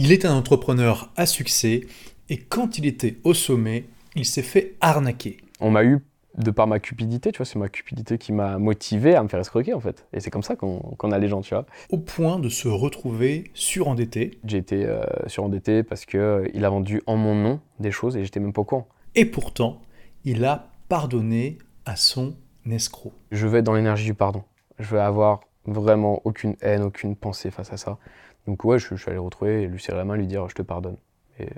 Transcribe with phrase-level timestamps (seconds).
[0.00, 1.80] Il est un entrepreneur à succès
[2.28, 5.38] et quand il était au sommet, il s'est fait arnaquer.
[5.58, 5.98] On m'a eu
[6.36, 9.40] de par ma cupidité, tu vois, c'est ma cupidité qui m'a motivé à me faire
[9.40, 10.06] escroquer en fait.
[10.12, 11.66] Et c'est comme ça qu'on a les gens, tu vois.
[11.90, 14.38] Au point de se retrouver surendetté.
[14.44, 18.16] J'ai été euh, surendetté parce qu'il euh, il a vendu en mon nom des choses
[18.16, 18.86] et j'étais même pas au courant.
[19.16, 19.82] Et pourtant,
[20.22, 22.36] il a pardonné à son
[22.70, 23.14] escroc.
[23.32, 24.44] Je veux être dans l'énergie du pardon.
[24.78, 27.98] Je veux avoir vraiment aucune haine, aucune pensée face à ça.
[28.48, 30.54] Donc ouais, je, je suis allé le retrouver, lui serrer la main, lui dire je
[30.54, 30.96] te pardonne.
[31.38, 31.48] Et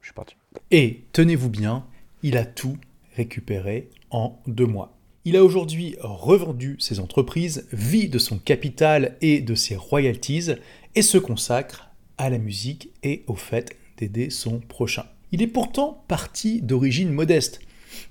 [0.00, 0.36] je suis parti.
[0.70, 1.84] Et tenez-vous bien,
[2.22, 2.76] il a tout
[3.16, 4.96] récupéré en deux mois.
[5.24, 10.52] Il a aujourd'hui revendu ses entreprises, vit de son capital et de ses royalties
[10.94, 15.06] et se consacre à la musique et au fait d'aider son prochain.
[15.32, 17.58] Il est pourtant parti d'origine modeste.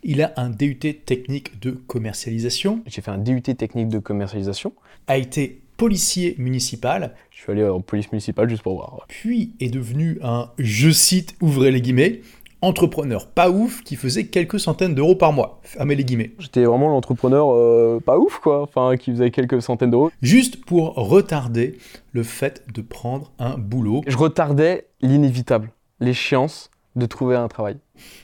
[0.04, 2.84] Il a un DUT technique de commercialisation.
[2.88, 4.73] J'ai fait un DUT technique de commercialisation.
[5.07, 7.13] A été policier municipal.
[7.31, 9.05] Je suis allé en police municipale juste pour voir.
[9.08, 12.22] Puis est devenu un, je cite, ouvrez les guillemets,
[12.62, 15.60] entrepreneur pas ouf qui faisait quelques centaines d'euros par mois.
[15.63, 16.32] Fermez les guillemets.
[16.40, 18.62] J'étais vraiment l'entrepreneur euh, pas ouf, quoi.
[18.62, 20.12] Enfin, qui faisait quelques centaines d'euros.
[20.21, 21.77] Juste pour retarder
[22.12, 24.01] le fait de prendre un boulot.
[24.07, 27.77] Je retardais l'inévitable, l'échéance de trouver un travail.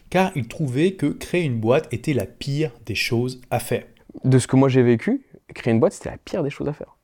[0.10, 3.84] Car il trouvait que créer une boîte était la pire des choses à faire.
[4.24, 6.74] De ce que moi j'ai vécu, créer une boîte, c'était la pire des choses à
[6.74, 6.96] faire.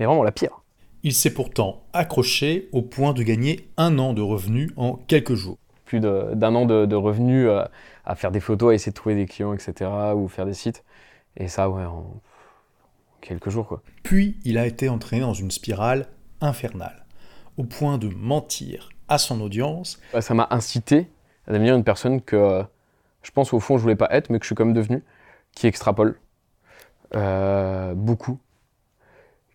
[0.00, 0.62] Mais vraiment la pire.
[1.04, 5.58] Il s'est pourtant accroché au point de gagner un an de revenus en quelques jours
[5.90, 7.64] plus d'un an de, revenus euh,
[8.04, 9.90] à faire des photos, à essayer de trouver des clients, etc.
[10.14, 10.84] ou faire des sites.
[11.36, 12.20] Et ça, ouais, en
[13.20, 13.82] quelques jours, quoi.
[14.04, 16.06] Puis, il a été entraîné dans une spirale
[16.40, 17.06] infernale,
[17.56, 19.98] au point de mentir à son audience.
[20.20, 21.08] ça m'a incité
[21.48, 22.62] à devenir une personne que euh,
[23.24, 25.02] je pense au fond je voulais pas être, mais que je suis comme devenu,
[25.56, 26.20] qui extrapole
[27.16, 28.38] euh, beaucoup,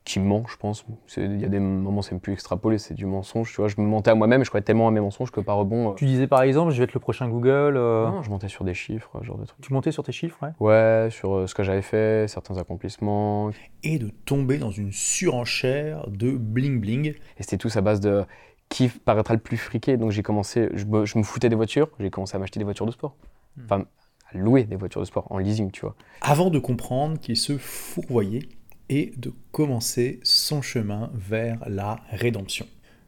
[0.06, 0.86] qui ment, je pense.
[1.17, 3.52] Il y a des moments, c'est même plus extrapolé, c'est du mensonge.
[3.52, 5.42] Tu vois, je me mentais à moi-même et je croyais tellement à mes mensonges que
[5.42, 5.92] par rebond.
[5.92, 7.75] Euh, tu disais par exemple, je vais être le prochain Google.
[7.75, 9.59] Euh, non, je montais sur des chiffres, genre de trucs.
[9.62, 10.52] Tu montais sur tes chiffres, ouais?
[10.59, 13.50] Ouais, sur euh, ce que j'avais fait, certains accomplissements.
[13.84, 17.08] Et de tomber dans une surenchère de bling bling.
[17.38, 18.24] Et c'était tout à base de
[18.69, 19.97] qui paraîtra le plus friqué.
[19.97, 22.63] Donc j'ai commencé, je me, je me, foutais des voitures, j'ai commencé à m'acheter des
[22.63, 23.16] voitures de sport.
[23.58, 23.62] Hmm.
[23.66, 23.85] Enfin,
[24.31, 25.96] à louer des voitures de sport en leasing, tu vois.
[26.22, 28.44] Avant de comprendre qu'il se fourvoyait
[28.90, 32.68] et de commencer son chemin vers la rédemption.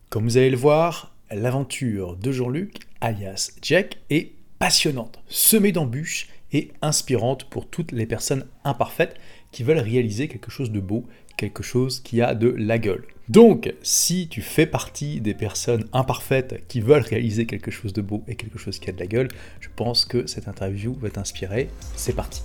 [0.09, 6.71] Comme vous allez le voir, l'aventure de Jean-Luc, alias Jack, est passionnante, semée d'embûches et
[6.81, 9.15] inspirante pour toutes les personnes imparfaites
[9.51, 11.05] qui veulent réaliser quelque chose de beau,
[11.35, 13.05] quelque chose qui a de la gueule.
[13.29, 18.23] Donc, si tu fais partie des personnes imparfaites qui veulent réaliser quelque chose de beau
[18.27, 19.27] et quelque chose qui a de la gueule,
[19.59, 21.69] je pense que cette interview va t'inspirer.
[21.95, 22.41] C'est parti.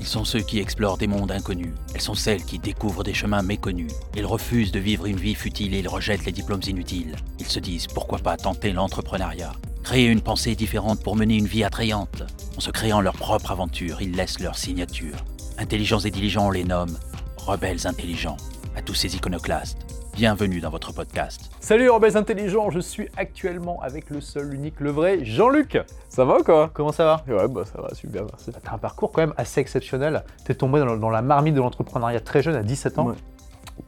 [0.00, 1.74] Ils sont ceux qui explorent des mondes inconnus.
[1.94, 3.92] Elles sont celles qui découvrent des chemins méconnus.
[4.16, 7.16] Ils refusent de vivre une vie futile et ils rejettent les diplômes inutiles.
[7.38, 9.52] Ils se disent pourquoi pas tenter l'entrepreneuriat?
[9.82, 12.22] Créer une pensée différente pour mener une vie attrayante.
[12.56, 15.16] En se créant leur propre aventure, ils laissent leur signature.
[15.58, 16.96] Intelligents et diligents, on les nomme
[17.44, 18.36] rebelles intelligents.
[18.76, 19.78] À tous ces iconoclastes,
[20.14, 21.50] bienvenue dans votre podcast.
[21.58, 25.76] Salut rebelles intelligents, je suis actuellement avec le seul, l'unique, le vrai Jean-Luc.
[26.08, 26.70] Ça va quoi?
[26.72, 27.24] Comment ça va?
[27.26, 28.52] Ouais, bah ça va, super, merci.
[28.62, 30.22] T'as un parcours quand même assez exceptionnel.
[30.44, 33.12] T'es tombé dans, la marmite de l'entrepreneuriat très jeune, à 17 ans.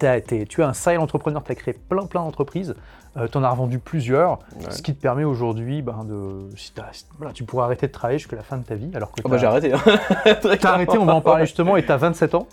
[0.00, 2.74] tu es un serial entrepreneur, tu as créé plein plein d'entreprises,
[3.16, 6.48] euh, tu en as revendu plusieurs, ce qui te permet aujourd'hui ben, de.
[7.34, 8.90] tu pourrais arrêter de travailler jusqu'à la fin de ta vie.
[8.94, 9.72] Alors que oh bah j'ai arrêté.
[9.72, 9.78] Hein.
[10.60, 12.48] t'as arrêté, on va en parler justement, et tu as 27 ans.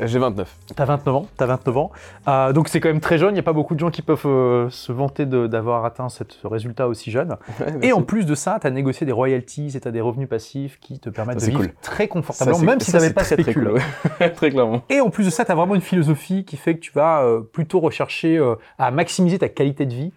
[0.00, 0.56] J'ai 29.
[0.74, 1.92] T'as 29 ans, t'as 29 ans.
[2.26, 4.02] Euh, donc c'est quand même très jeune, il n'y a pas beaucoup de gens qui
[4.02, 7.36] peuvent euh, se vanter d'avoir atteint ce résultat aussi jeune.
[7.80, 10.28] et en plus de ça, tu as négocié des royalties et tu as des revenus
[10.28, 13.80] passifs qui te permettent de vivre très confortablement, même si tu n'avais pas spéculé.
[14.16, 14.82] Très, très, clairement.
[14.88, 17.22] Et en plus de ça, tu as vraiment une philosophie qui fait que tu vas
[17.22, 18.40] euh, plutôt rechercher
[18.78, 20.12] à maximiser ta qualité de vie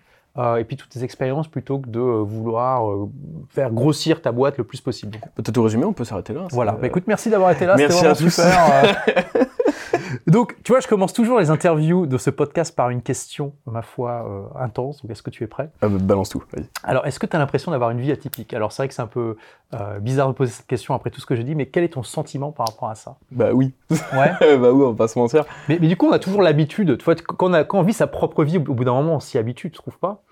[0.60, 3.08] et puis toutes tes expériences plutôt que de vouloir
[3.50, 5.18] faire grossir ta boîte le plus possible.
[5.36, 6.48] Peut-être tout résumer, on peut s'arrêter là.
[6.52, 9.04] Voilà, bah, écoute, merci d'avoir été là, c'était vraiment super.
[10.28, 13.82] Donc, tu vois, je commence toujours les interviews de ce podcast par une question, ma
[13.82, 15.02] foi, euh, intense.
[15.02, 15.70] Donc, est-ce que tu es prêt?
[15.82, 16.66] Bah, Balance tout, vas-y.
[16.84, 18.54] Alors, est-ce que tu as l'impression d'avoir une vie atypique?
[18.54, 19.38] Alors, c'est vrai que c'est un peu
[19.74, 21.94] euh, bizarre de poser cette question après tout ce que j'ai dit, mais quel est
[21.94, 23.18] ton sentiment par rapport à ça?
[23.32, 23.74] Bah oui.
[23.90, 25.46] Ouais Bah oui, on va pas se mentir.
[25.70, 27.84] Mais, mais du coup, on a toujours l'habitude, tu vois, quand on, a, quand on
[27.84, 30.24] vit sa propre vie, au bout d'un moment, on s'y habitue, tu trouves pas?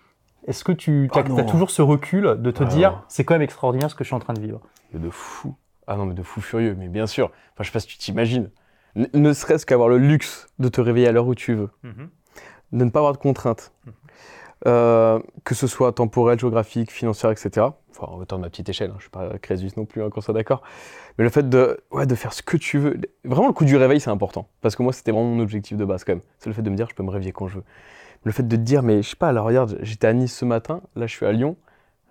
[0.47, 3.41] Est-ce que tu ah as, toujours ce recul de te ah dire, c'est quand même
[3.41, 4.62] extraordinaire ce que je suis en train de vivre?
[4.94, 5.56] De fou.
[5.88, 7.25] Ah non, mais de fou furieux, mais bien sûr.
[7.53, 8.50] Enfin, je sais pas si tu t'imagines
[8.95, 12.09] ne serait-ce qu'avoir le luxe de te réveiller à l'heure où tu veux, mhm.
[12.71, 13.94] de ne pas avoir de contraintes, mhm.
[14.68, 17.68] euh, que ce soit temporel, géographique, financière, etc.
[17.92, 20.09] Enfin, autant de ma petite échelle, hein, je ne suis pas Crésus non plus, hein,
[20.09, 20.62] qu'on soit d'accord.
[21.18, 23.77] Mais le fait de, ouais, de faire ce que tu veux, vraiment le coup du
[23.77, 24.47] réveil, c'est important.
[24.62, 26.24] Parce que moi, c'était vraiment mon objectif de base quand même.
[26.39, 27.63] C'est le fait de me dire, je peux me réveiller quand je veux.
[28.24, 30.45] le fait de te dire, mais je sais pas, alors regarde, j'étais à Nice ce
[30.45, 31.56] matin, là je suis à Lyon,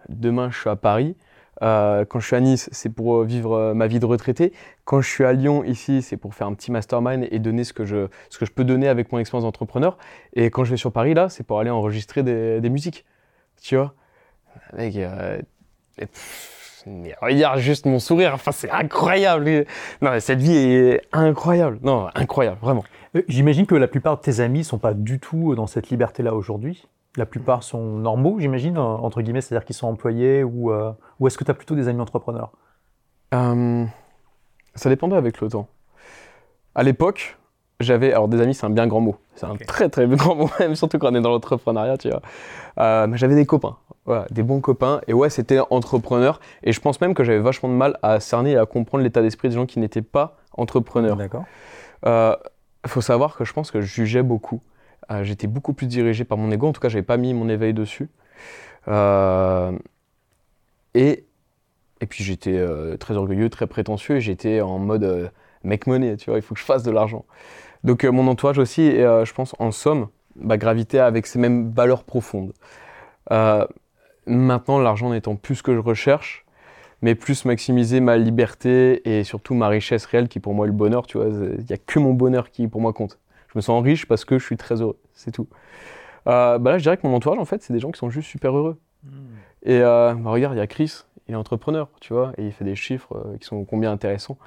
[0.08, 1.16] demain je suis à Paris.
[1.62, 4.52] Euh, quand je suis à Nice, c'est pour euh, vivre euh, ma vie de retraité.
[4.84, 7.72] Quand je suis à Lyon, ici, c'est pour faire un petit mastermind et donner ce
[7.72, 9.96] que je, ce que je peux donner avec mon expérience d'entrepreneur.
[10.34, 13.04] Et quand je vais sur Paris, là, c'est pour aller enregistrer des, des musiques.
[13.62, 13.94] Tu vois?
[14.76, 14.98] Mec,
[17.22, 19.64] regarde juste mon sourire, enfin c'est incroyable.
[20.02, 21.78] Non, cette vie est incroyable.
[21.82, 22.84] Non, incroyable, vraiment.
[23.28, 26.34] J'imagine que la plupart de tes amis ne sont pas du tout dans cette liberté-là
[26.34, 26.86] aujourd'hui?
[27.16, 31.38] La plupart sont normaux, j'imagine, entre guillemets, c'est-à-dire qu'ils sont employés ou, euh, ou est-ce
[31.38, 32.50] que tu as plutôt des amis entrepreneurs?
[33.34, 33.84] Euh,
[34.74, 35.68] Ça dépendait avec le temps.
[36.74, 37.38] À l'époque,
[37.78, 38.12] j'avais.
[38.12, 39.16] Alors, des amis, c'est un bien grand mot.
[39.36, 42.20] C'est un très très grand mot, même surtout quand on est dans l'entrepreneuriat, tu vois.
[42.78, 43.76] Euh, mais j'avais des copains,
[44.06, 45.00] voilà, des bons copains.
[45.06, 46.40] Et ouais, c'était entrepreneur.
[46.64, 49.22] Et je pense même que j'avais vachement de mal à cerner et à comprendre l'état
[49.22, 51.16] d'esprit des gens qui n'étaient pas entrepreneurs.
[51.16, 51.44] D'accord.
[52.04, 54.60] Il faut savoir que je pense que je jugeais beaucoup.
[55.10, 56.68] Euh, j'étais beaucoup plus dirigé par mon ego.
[56.68, 58.08] En tout cas, j'avais pas mis mon éveil dessus.
[58.88, 59.72] Euh,
[60.94, 61.24] et,
[62.00, 64.18] et puis j'étais euh, très orgueilleux, très prétentieux.
[64.20, 67.24] J'étais en mode make money, tu vois, il faut que je fasse de l'argent.
[67.84, 72.52] Donc mon entourage aussi, je pense en somme, bah, gravité avec ces mêmes valeurs profondes.
[74.26, 76.44] maintenant, l'argent n'étant plus ce que je recherche,
[77.02, 80.74] mais plus maximiser ma liberté et surtout ma richesse réelle qui pour moi est le
[80.74, 83.18] bonheur, tu vois, il n'y a que mon bonheur qui pour moi compte.
[83.54, 85.46] Je me sens riche parce que je suis très heureux, c'est tout.
[86.26, 88.10] Euh, bah là, je dirais que mon entourage, en fait, c'est des gens qui sont
[88.10, 88.80] juste super heureux.
[89.04, 89.36] Hmm.
[89.62, 92.52] Et euh, bah regarde, il y a Chris, il est entrepreneur, tu vois, et il
[92.52, 94.38] fait des chiffres euh, qui sont combien intéressants.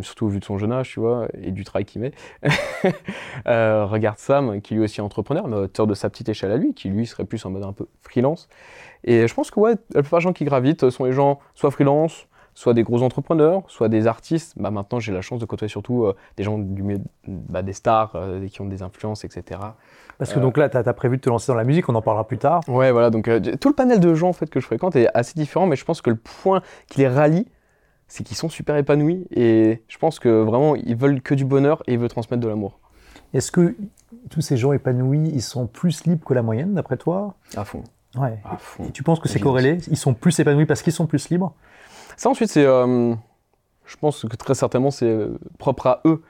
[0.00, 2.12] surtout au vu de son jeune âge, tu vois, et du travail qu'il met.
[3.44, 6.72] regarde Sam, qui lui aussi est entrepreneur, mais auteur de sa petite échelle à lui,
[6.72, 8.48] qui lui serait plus en mode un peu freelance.
[9.04, 11.70] Et je pense que ouais, la plupart des gens qui gravitent sont les gens soit
[11.70, 14.54] freelance, soit des gros entrepreneurs, soit des artistes.
[14.56, 17.72] Bah, maintenant, j'ai la chance de côtoyer surtout euh, des gens du milieu, bah, des
[17.72, 19.60] stars, euh, qui ont des influences, etc.
[20.18, 22.02] Parce que donc là, tu as, prévu de te lancer dans la musique, on en
[22.02, 22.60] parlera plus tard.
[22.68, 25.08] Ouais, voilà, donc euh, tout le panel de gens en fait, que je fréquente est
[25.14, 27.48] assez différent, mais je pense que le point qui les rallie,
[28.06, 31.82] c'est qu'ils sont super épanouis et je pense que vraiment, ils veulent que du bonheur
[31.86, 32.78] et ils veulent transmettre de l'amour.
[33.34, 33.74] Est-ce que
[34.30, 37.34] tous ces gens épanouis, ils sont plus libres que la moyenne, d'après toi?
[37.56, 37.82] À fond.
[38.14, 38.38] Ouais.
[38.44, 38.84] À fond.
[38.84, 39.78] Et tu penses que c'est corrélé?
[39.90, 41.54] Ils sont plus épanouis parce qu'ils sont plus libres?
[42.16, 42.64] Ça, ensuite, c'est.
[42.64, 43.14] Euh,
[43.86, 46.22] je pense que très certainement, c'est euh, propre à eux.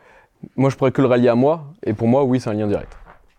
[0.56, 1.64] Moi, je pourrais que le rallier à moi.
[1.84, 2.96] Et pour moi, oui, c'est un lien direct.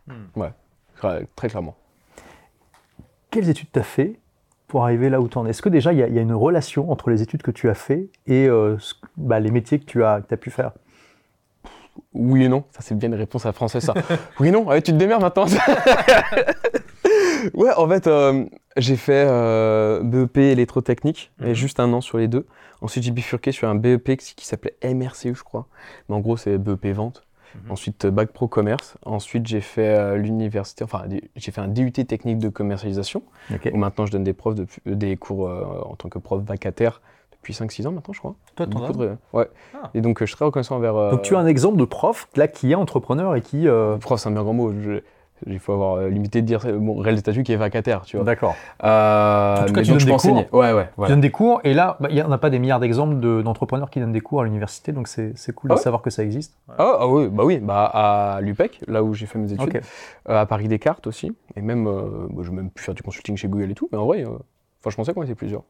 [0.08, 0.40] Hmm.
[0.40, 1.76] Ouais, très clairement.
[3.32, 4.20] Quelles études tu as fait
[4.68, 5.50] pour arriver là où tu en es?
[5.50, 8.10] Est-ce que déjà, il y, a une relation entre les études que tu as fait
[8.28, 8.78] et euh,
[9.18, 10.72] bah, les métiers que tu as, as pu faire?
[12.14, 13.94] Oui et non, ça c'est bien une réponse à français ça.
[14.40, 15.46] oui et non, tu te démerdes maintenant.
[17.54, 18.46] ouais, en fait, euh,
[18.78, 21.54] j'ai fait euh, BEP électrotechnique, et mhm.
[21.54, 22.46] juste un an sur les deux.
[22.82, 25.68] Ensuite, j'ai bifurqué sur un BEP qui s'appelait MRCU, je crois.
[26.08, 27.24] Mais en gros, c'est BEP vente.
[27.56, 27.72] Mhm.
[27.72, 28.96] Ensuite, Bac Pro Commerce.
[29.06, 31.04] Ensuite, j'ai fait euh, l'université, enfin,
[31.36, 33.24] j'ai fait un DUT technique de commercialisation.
[33.72, 34.56] Où maintenant, je donne des, profs
[34.86, 37.02] des cours en tant que prof vacataire
[37.32, 38.36] depuis 5-6 ans maintenant, je crois.
[38.56, 39.50] Toi, t'en as Ouais.
[39.76, 39.92] Ah.
[39.94, 41.12] Et donc, je suis très reconnaissant envers.
[41.12, 43.68] Donc, tu as un exemple de prof là qui est entrepreneur et qui.
[44.02, 44.74] Prof, c'est un bien grand mot.
[44.74, 45.02] Je,
[45.48, 48.26] il faut avoir euh, limité de dire bon, réel statut qui est vacataire, tu vois.
[48.26, 48.56] D'accord.
[48.84, 50.54] Euh, en tout cas, tu donnes des cours.
[50.54, 50.90] Ouais, ouais.
[51.02, 53.16] Tu donnes des cours, et là, bah, il n'y en a pas des milliards d'exemples
[53.44, 56.24] d'entrepreneurs qui donnent des cours à l'université, donc c'est cool de ah savoir que ça
[56.24, 56.58] existe.
[56.78, 59.82] Ah, ah, oui, bah oui, bah à l'UPEC, là où j'ai fait mes études,
[60.30, 63.38] euh, à Paris Descartes aussi, et même, bah, je vais même pu faire du consulting
[63.38, 65.64] chez Google et tout, mais en vrai, enfin, je pensais qu'on était plusieurs.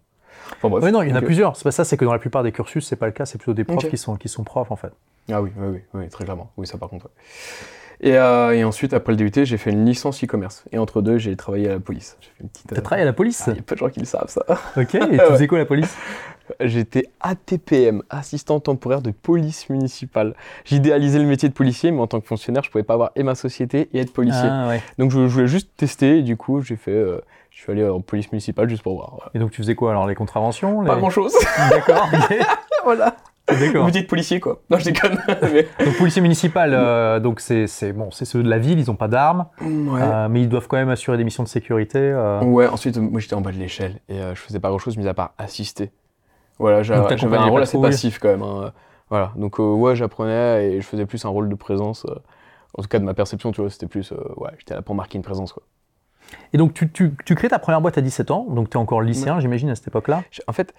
[0.57, 1.55] Enfin, bref, oui, non, il y en a plusieurs.
[1.55, 3.37] C'est pas ça, c'est que dans la plupart des cursus, c'est pas le cas, c'est
[3.37, 4.91] plutôt des profs qui, sont, qui sont profs en fait.
[5.31, 6.51] Ah oui, oui, oui, oui, très clairement.
[6.57, 7.09] Oui, ça par contre.
[8.03, 10.63] Euh, et, ensuite, après le DUT, j'ai fait une licence e-commerce.
[10.71, 12.17] Et entre deux, j'ai travaillé à la police.
[12.67, 14.43] T'as travaillé à la police Il y a peu de gens qui le savent, ça.
[14.77, 15.95] Ok, et tu faisais quoi la police?
[16.59, 20.35] J'étais ATPM, assistant temporaire de police municipale.
[20.65, 23.23] J'idéalisais le métier de policier, mais en tant que fonctionnaire, je pouvais pas avoir et
[23.23, 24.49] ma société et être policier.
[24.49, 24.81] Ah, ouais.
[24.97, 26.91] Donc je, voulais juste tester, et du coup, j'ai fait.
[26.91, 29.29] Euh, je suis allé en police municipale juste pour voir.
[29.35, 31.33] Et donc tu faisais quoi alors Les contraventions Pas grand chose.
[31.69, 32.09] D'accord.
[32.83, 33.15] voilà.
[33.51, 34.61] Vous dites policier quoi.
[34.69, 35.17] Non, je déconne.
[35.85, 39.09] donc policier municipal, euh, donc c'est bon, c'est ceux de la ville, ils n'ont pas
[39.09, 41.99] d'armes, euh, mais ils doivent quand même assurer des missions de sécurité.
[41.99, 42.41] Euh.
[42.41, 42.67] Ouais.
[42.67, 45.13] Ensuite, moi j'étais en bas de l'échelle et je faisais pas grand chose mis à
[45.13, 45.91] part assister.
[46.57, 48.43] Voilà, j'avais un rôle assez passif quand même.
[48.43, 48.71] Hein.
[49.09, 52.05] Voilà, donc ouais, j'apprenais et je faisais plus un rôle de présence.
[52.77, 55.17] en tout cas, de ma perception, tu vois, c'était plus ouais, j'étais là pour marquer
[55.17, 55.63] une présence quoi.
[56.53, 58.79] Et donc tu, tu, tu crées ta première boîte à 17 ans, donc tu es
[58.79, 60.23] encore lycéen, j'imagine à cette époque-là.
[60.47, 60.73] En fait,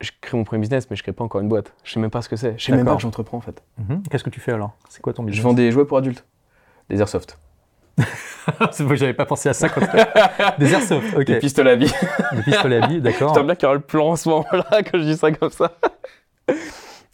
[0.00, 1.72] je crée mon premier business, mais je crée pas encore une boîte.
[1.84, 2.54] Je sais même pas ce que c'est.
[2.58, 3.62] Je sais même pas que j'entreprends en fait.
[3.78, 4.02] Mhm.
[4.10, 4.72] Qu'est-ce que tu fais alors?
[4.88, 5.38] C'est quoi ton business?
[5.38, 6.24] Je vends des jouets pour adultes,
[6.88, 7.38] des airsoft.
[8.70, 9.80] c'est vrai, j'avais pas pensé à ça quand
[10.58, 11.24] Des airsoft, ok.
[11.24, 11.92] Des pistolets à billes.
[12.32, 13.34] des pistolets à billes, d'accord.
[13.34, 15.50] J'aimerais bien qu'il y aura le plan en ce moment-là quand je dis ça comme
[15.50, 15.72] ça.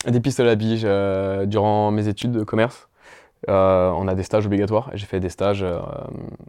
[0.06, 2.88] des pistolets à billes euh, durant mes études de commerce.
[3.48, 4.90] Euh, on a des stages obligatoires.
[4.94, 5.78] J'ai fait des stages euh,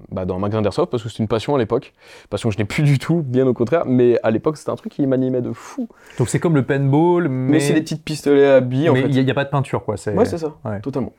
[0.09, 1.93] bah, dans un magasin d'airsoft parce que c'était une passion à l'époque.
[2.29, 3.83] Passion que je n'ai plus du tout, bien au contraire.
[3.85, 5.87] Mais à l'époque, c'était un truc qui m'animait de fou.
[6.17, 9.23] Donc c'est comme le paintball, mais, Mais c'est des petites pistolets à billes mais il
[9.23, 9.97] n'y a, pas de peinture, quoi.
[9.97, 10.13] C'est...
[10.13, 10.79] Ouais, c'est ça, Ouais.
[10.79, 11.13] totalement.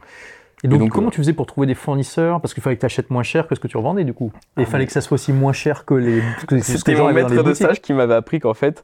[0.65, 2.41] Et donc, Et donc, comment euh, tu faisais pour trouver des fournisseurs?
[2.41, 4.33] Parce qu'il fallait que tu achètes moins cher que ce que tu revendais, du coup.
[4.57, 6.21] Et il fallait que ça soit aussi moins cher que les.
[6.63, 7.57] C'était mon maître de boutiques.
[7.57, 8.83] stage qui m'avait appris qu'en fait,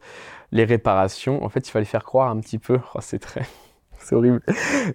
[0.53, 2.79] les réparations, en fait, il fallait faire croire un petit peu.
[2.95, 3.43] Oh, c'est très.
[3.99, 4.41] c'est horrible.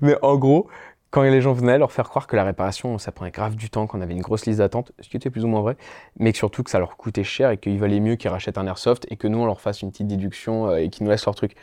[0.01, 0.69] Mais en gros,
[1.11, 3.87] quand les gens venaient, leur faire croire que la réparation, ça prenait grave du temps,
[3.87, 5.75] qu'on avait une grosse liste d'attente, ce qui était plus ou moins vrai,
[6.19, 8.67] mais que surtout que ça leur coûtait cher et qu'il valait mieux qu'ils rachètent un
[8.67, 11.25] airsoft et que nous, on leur fasse une petite déduction euh, et qu'ils nous laissent
[11.25, 11.55] leur truc.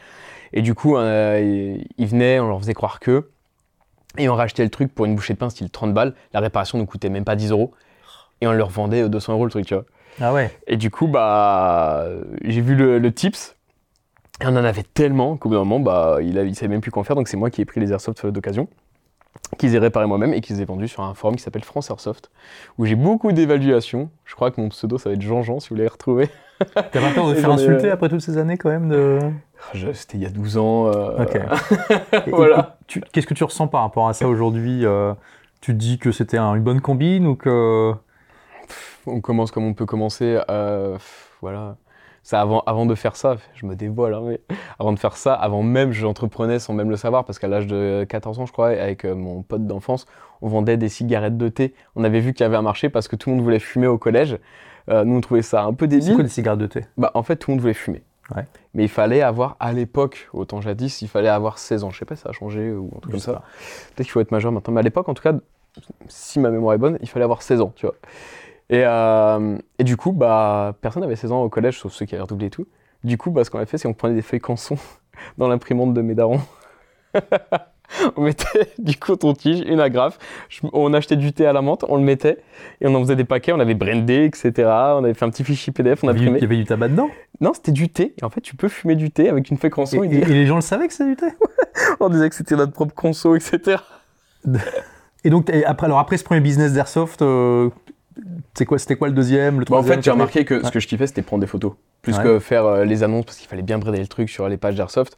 [0.52, 3.30] Et du coup, euh, ils venaient, on leur faisait croire que.
[4.18, 6.14] Et on rachetait le truc pour une bouchée de pain style 30 balles.
[6.32, 7.72] La réparation nous coûtait même pas 10 euros.
[8.40, 9.84] Et on leur vendait euh, 200 euros le truc, tu vois.
[10.20, 10.50] Ah ouais.
[10.66, 12.06] Et du coup, bah,
[12.42, 13.54] j'ai vu le, le tips.
[14.40, 16.80] Et on en avait tellement qu'au bout d'un moment, bah, il, a, il savait même
[16.80, 17.16] plus quoi en faire.
[17.16, 18.68] Donc c'est moi qui ai pris les airsoft d'occasion,
[19.58, 22.30] qu'ils ai réparés moi-même et qu'ils ai vendus sur un forum qui s'appelle France Airsoft,
[22.78, 24.10] où j'ai beaucoup d'évaluations.
[24.24, 26.28] Je crois que mon pseudo, ça va être Jean-Jean, si vous voulez retrouver.
[26.74, 29.18] T'as pas peur de faire insulter après toutes ces années, quand même de...
[29.74, 30.86] Je- C'était il y a 12 ans.
[30.88, 31.24] euh,
[32.28, 32.78] Voilà.
[33.12, 35.12] Qu'est-ce que tu ressens par rapport à ça aujourd'hui euh,
[35.60, 37.92] Tu te dis que c'était un- une bonne combine ou que.
[39.06, 40.38] on commence comme on peut commencer.
[40.50, 40.96] euh,
[41.40, 41.76] voilà.
[42.26, 44.40] Ça, avant, avant de faire ça, je me dévoile, hein, mais
[44.80, 48.04] avant de faire ça, avant même, j'entreprenais sans même le savoir, parce qu'à l'âge de
[48.08, 50.06] 14 ans, je crois, avec euh, mon pote d'enfance,
[50.42, 51.72] on vendait des cigarettes de thé.
[51.94, 53.86] On avait vu qu'il y avait un marché parce que tout le monde voulait fumer
[53.86, 54.38] au collège.
[54.90, 56.14] Euh, nous, on trouvait ça un peu C'est débile.
[56.16, 56.80] quoi des cigarettes de thé?
[56.96, 58.02] Bah, en fait, tout le monde voulait fumer.
[58.34, 58.42] Ouais.
[58.74, 61.90] Mais il fallait avoir, à l'époque, autant jadis, il fallait avoir 16 ans.
[61.90, 63.42] Je sais pas si ça a changé ou un truc comme ça.
[63.94, 64.74] Peut-être qu'il faut être majeur maintenant.
[64.74, 65.34] Mais à l'époque, en tout cas,
[66.08, 67.94] si ma mémoire est bonne, il fallait avoir 16 ans, tu vois.
[68.68, 72.14] Et, euh, et du coup, bah, personne n'avait 16 ans au collège, sauf ceux qui
[72.14, 72.66] avaient redoublé et tout.
[73.04, 74.76] Du coup, bah, ce qu'on avait fait, c'est qu'on prenait des feuilles canson
[75.38, 76.40] dans l'imprimante de mes darons.
[78.16, 80.18] on mettait du coton-tige, une agrafe,
[80.48, 82.38] je- on achetait du thé à la menthe, on le mettait,
[82.80, 84.52] et on en faisait des paquets, on avait brandé, etc.
[84.96, 86.40] On avait fait un petit fichier PDF, on avait- il imprimait.
[86.40, 87.08] y avait du tabac dedans?
[87.40, 88.14] Non, c'était du thé.
[88.20, 90.02] Et en fait, tu peux fumer du thé avec une feuille conso.
[90.02, 91.26] et- Et, et les gens le savaient que c'était du thé?
[92.00, 93.76] On disait que c'était notre propre conso, etc.
[95.24, 97.70] Et donc, après, alors après ce premier business d'airsoft, euh,
[98.54, 100.64] c'est quoi, c'était quoi le deuxième, le Bah, en troisième fait, j'ai remarqué que Ouais.
[100.64, 101.72] ce que je kiffais, c'était prendre des photos.
[102.02, 102.22] Plus Ouais.
[102.24, 104.74] que faire euh, les annonces, parce qu'il fallait bien brider le truc sur les pages
[104.76, 105.16] d'Airsoft.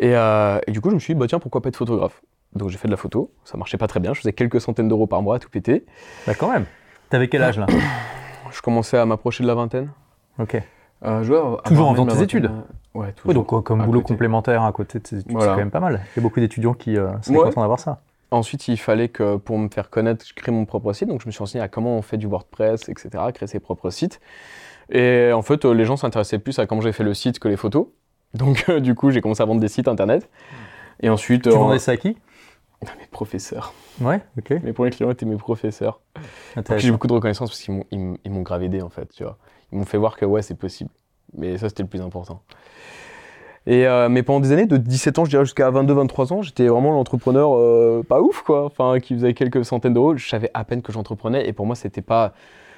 [0.00, 2.22] Et, euh, et du coup, je me suis dit, bah tiens, pourquoi pas être photographe?
[2.54, 3.30] Donc j'ai fait de la photo.
[3.44, 4.14] Ça marchait pas très bien.
[4.14, 5.84] Je faisais quelques centaines d'euros par mois à tout péter.
[6.26, 6.64] Bah quand même.
[7.10, 7.66] T'avais quel âge là?
[8.52, 9.88] Je commençais à m'approcher de la vingtaine.
[10.38, 10.60] Ok.
[11.04, 11.20] Euh,
[11.64, 12.50] Toujours en faisant tes études
[12.94, 13.34] Ouais, toujours.
[13.44, 14.14] Donc comme boulot côté.
[14.14, 15.46] complémentaire à côté de tes études, Voilà.
[15.46, 16.00] c'est quand même pas mal.
[16.14, 17.06] Il y a beaucoup d'étudiants qui Ouais.
[17.26, 18.00] contents d'avoir ça.
[18.34, 21.08] Ensuite, il fallait que pour me faire connaître, je crée mon propre site.
[21.08, 23.90] Donc, je me suis renseigné à comment on fait du WordPress, etc., créer ses propres
[23.90, 24.20] sites.
[24.90, 27.46] Et en fait, euh, les gens s'intéressaient plus à comment j'ai fait le site que
[27.46, 27.86] les photos.
[28.34, 30.28] Donc, euh, du coup, j'ai commencé à vendre des sites internet.
[31.00, 32.16] Et ensuite, Tu euh, vendais ça à qui?
[32.98, 33.72] Mes professeurs.
[34.00, 34.50] Ouais, ok.
[34.64, 36.00] Mes premiers clients étaient mes professeurs.
[36.76, 37.74] J'ai beaucoup de reconnaissance parce qu'ils
[38.32, 39.38] m'ont, aidé, en fait, tu vois.
[39.70, 40.90] Ils m'ont fait voir que ouais, c'est possible.
[41.34, 42.42] Mais ça, c'était le plus important.
[43.66, 46.68] Et, euh, mais pendant des années, de 17 ans, je dirais jusqu'à 22-23 ans, j'étais
[46.68, 48.66] vraiment l'entrepreneur euh, pas ouf, quoi.
[48.66, 50.16] Enfin, qui faisait quelques centaines d'euros.
[50.16, 52.34] Je savais à peine que j'entreprenais et pour moi, c'était pas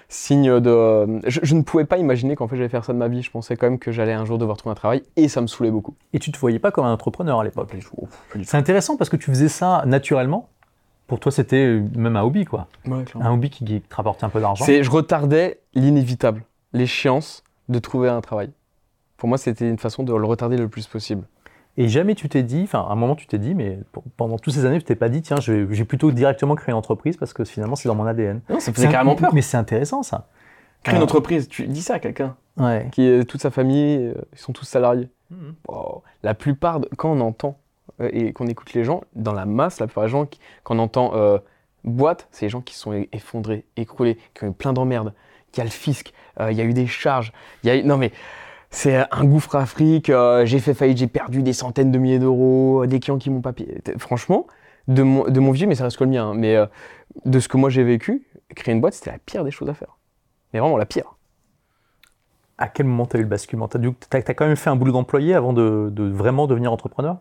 [0.08, 1.20] signe de.
[1.28, 3.22] Je, je ne pouvais pas imaginer qu'en fait, j'allais faire ça de ma vie.
[3.22, 5.48] Je pensais quand même que j'allais un jour devoir trouver un travail et ça me
[5.48, 5.96] saoulait beaucoup.
[6.12, 7.74] Et tu te voyais pas comme un entrepreneur à l'époque?
[8.44, 10.48] C'est intéressant parce que tu faisais ça naturellement.
[11.08, 12.66] Pour toi, c'était euh, même un hobby, quoi.
[12.86, 13.04] Ouais.
[13.20, 14.64] Un hobby qui, qui te rapportait un peu d'argent.
[14.64, 18.50] C'est, je retardais l'inévitable, l'échéance de trouver un travail.
[19.16, 21.24] Pour moi, c'était une façon de le retarder le plus possible.
[21.78, 23.78] Et jamais tu t'es dit, enfin, à un moment, tu t'es dit, mais
[24.16, 27.16] pendant toutes ces années, tu t'es pas dit, tiens, j'ai plutôt directement créé une entreprise
[27.16, 28.40] parce que finalement, c'est dans mon ADN.
[28.48, 29.34] Non, ça faisait carrément peur.
[29.34, 30.28] Mais c'est intéressant, ça.
[30.82, 31.04] Créer une Ah.
[31.04, 32.88] entreprise, tu dis ça à quelqu'un Ouais.
[32.92, 35.08] qui est toute sa famille, euh, ils sont tous salariés.
[35.68, 37.58] Oh, la plupart, de- quand on entend
[38.00, 40.76] euh, et qu'on écoute les gens, dans la masse, la plupart des gens, qui- quand
[40.76, 41.38] on entend euh,
[41.84, 45.12] boîte, c'est les gens qui sont effondrés, écroulés, qui ont eu plein d'emmerdes.
[45.56, 47.32] Y a le fisc, euh, il y a eu des charges,
[47.64, 48.12] il y a eu- Non mais,
[48.76, 52.84] c'est un gouffre Afrique, euh, j'ai fait faillite, j'ai perdu des centaines de milliers d'euros,
[52.84, 53.78] des clients qui m'ont pas payé.
[53.96, 54.46] Franchement,
[54.86, 56.66] de mon, de mon vieux, mais ça reste que le mien, hein, mais euh,
[57.24, 59.74] de ce que moi j'ai vécu, créer une boîte, c'était la pire des choses à
[59.74, 59.96] faire.
[60.52, 61.16] Mais vraiment la pire.
[62.58, 63.66] À quel moment tu as eu le basculement?
[63.66, 63.78] Tu
[64.12, 67.16] as, quand même fait un boulot d'employé avant de, de vraiment devenir entrepreneur?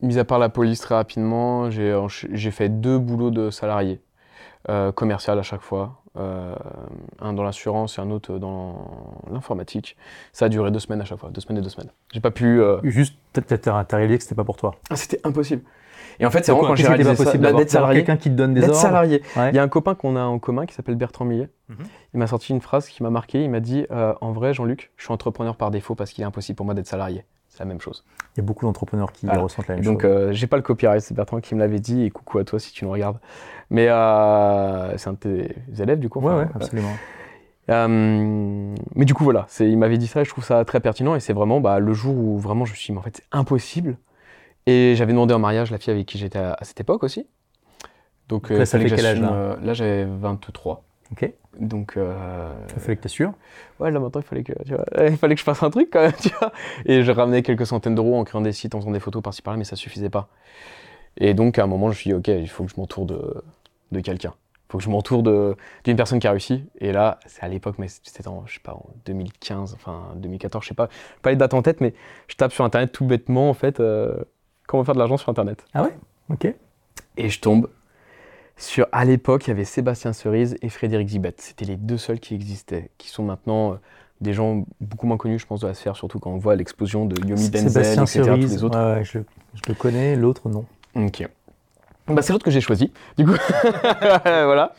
[0.00, 4.00] Mis à part la police très rapidement, j'ai fait deux boulots de salarié,
[4.68, 6.54] euh, commercial à chaque fois, euh,
[7.20, 9.96] un dans l'assurance et un autre dans l'informatique.
[10.32, 11.90] Ça a duré deux semaines à chaque fois, deux semaines et deux semaines.
[12.12, 12.60] J'ai pas pu.
[12.60, 14.74] euh, Juste, t'as- réalisé que c'était pas pour toi.
[14.90, 15.62] Ah, c'était impossible.
[16.20, 17.98] Et en fait, c'est vraiment quand j'ai réalisé ça, d'être salarié.
[18.04, 19.22] quelqu'un qui te donne des ordres salarié.
[19.36, 19.50] Ouais.
[19.50, 21.48] Il y a un copain qu'on a en commun qui s'appelle Bertrand Millet.
[21.68, 21.76] Mhm.
[22.14, 23.42] Il m'a sorti une phrase qui m'a marqué.
[23.42, 26.26] Il m'a dit euh, En vrai, Jean-Luc, je suis entrepreneur par défaut parce qu'il est
[26.26, 27.24] impossible pour moi d'être salarié.
[27.54, 28.04] C'est la même chose.
[28.34, 30.24] Il y a beaucoup d'entrepreneurs qui ressentent la même donc, chose.
[30.26, 32.58] Donc, j'ai pas le copyright, c'est Bertrand qui me l'avait dit, et coucou à toi
[32.58, 33.18] si tu nous regardes.
[33.70, 36.20] Mais c'est un de tes élèves, du coup.
[36.20, 36.92] Ouais, ouais, absolument.
[37.70, 41.14] Euh, mais du coup, voilà, il m'avait dit ça et je trouve ça très pertinent.
[41.14, 43.16] Et c'est vraiment bah, le jour où vraiment je me suis dit, mais en fait,
[43.16, 43.96] c'est impossible.
[44.66, 47.26] Et j'avais demandé en mariage la fille avec qui j'étais à, cette époque aussi.
[48.28, 50.82] Donc, euh, ça fait quel âge là, euh, là j'avais 23.
[51.12, 51.30] Ok.
[51.58, 51.96] Donc.
[51.96, 52.52] Euh...
[52.74, 53.32] Il fallait que tu sûr
[53.80, 55.88] Ouais, là maintenant, il fallait, que, tu vois, il fallait que je fasse un truc
[55.92, 56.52] quand même, tu vois.
[56.86, 59.42] Et je ramenais quelques centaines d'euros en créant des sites, en faisant des photos par-ci
[59.42, 60.28] par-là, mais ça suffisait pas.
[61.16, 63.06] Et donc, à un moment, je me suis dit, ok, il faut que je m'entoure
[63.06, 63.42] de,
[63.92, 64.34] de quelqu'un
[64.74, 66.64] faut que je m'entoure d'une personne qui a réussi.
[66.80, 70.64] Et là, c'est à l'époque, mais c'était en, je sais pas, en 2015, enfin 2014,
[70.64, 70.88] je sais pas,
[71.22, 71.94] pas les dates en tête, mais
[72.26, 74.16] je tape sur Internet tout bêtement, en fait, euh,
[74.66, 75.64] comment faire de l'argent sur Internet.
[75.74, 75.96] Ah ouais?
[76.28, 76.52] Ok.
[77.16, 77.68] Et je tombe
[78.56, 81.34] sur, à l'époque, il y avait Sébastien Cerise et Frédéric Zibet.
[81.38, 83.76] C'était les deux seuls qui existaient, qui sont maintenant euh,
[84.20, 87.04] des gens beaucoup moins connus, je pense, de la sphère, surtout quand on voit l'explosion
[87.04, 88.78] de Yomi Denzel, etc., tous les autres.
[88.78, 89.18] Ouais, je,
[89.54, 90.64] je le connais, l'autre non.
[90.94, 91.28] Ok.
[92.06, 93.32] Bah, c'est l'autre que j'ai choisi, du coup.
[94.24, 94.74] voilà.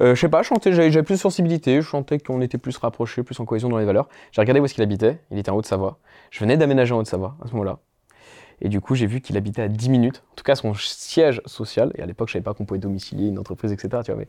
[0.00, 3.38] Euh, je sais pas, j'avais plus de sensibilité, je sentais qu'on était plus rapprochés, plus
[3.40, 4.08] en cohésion dans les valeurs.
[4.32, 5.98] J'ai regardé où est-ce qu'il habitait, il était en Haute-Savoie.
[6.30, 7.78] Je venais d'aménager en Haute-Savoie à ce moment-là.
[8.62, 11.42] Et du coup, j'ai vu qu'il habitait à 10 minutes, en tout cas son siège
[11.46, 11.92] social.
[11.96, 14.02] Et à l'époque, je savais pas qu'on pouvait domicilier une entreprise, etc.
[14.04, 14.28] Tu vois, mais,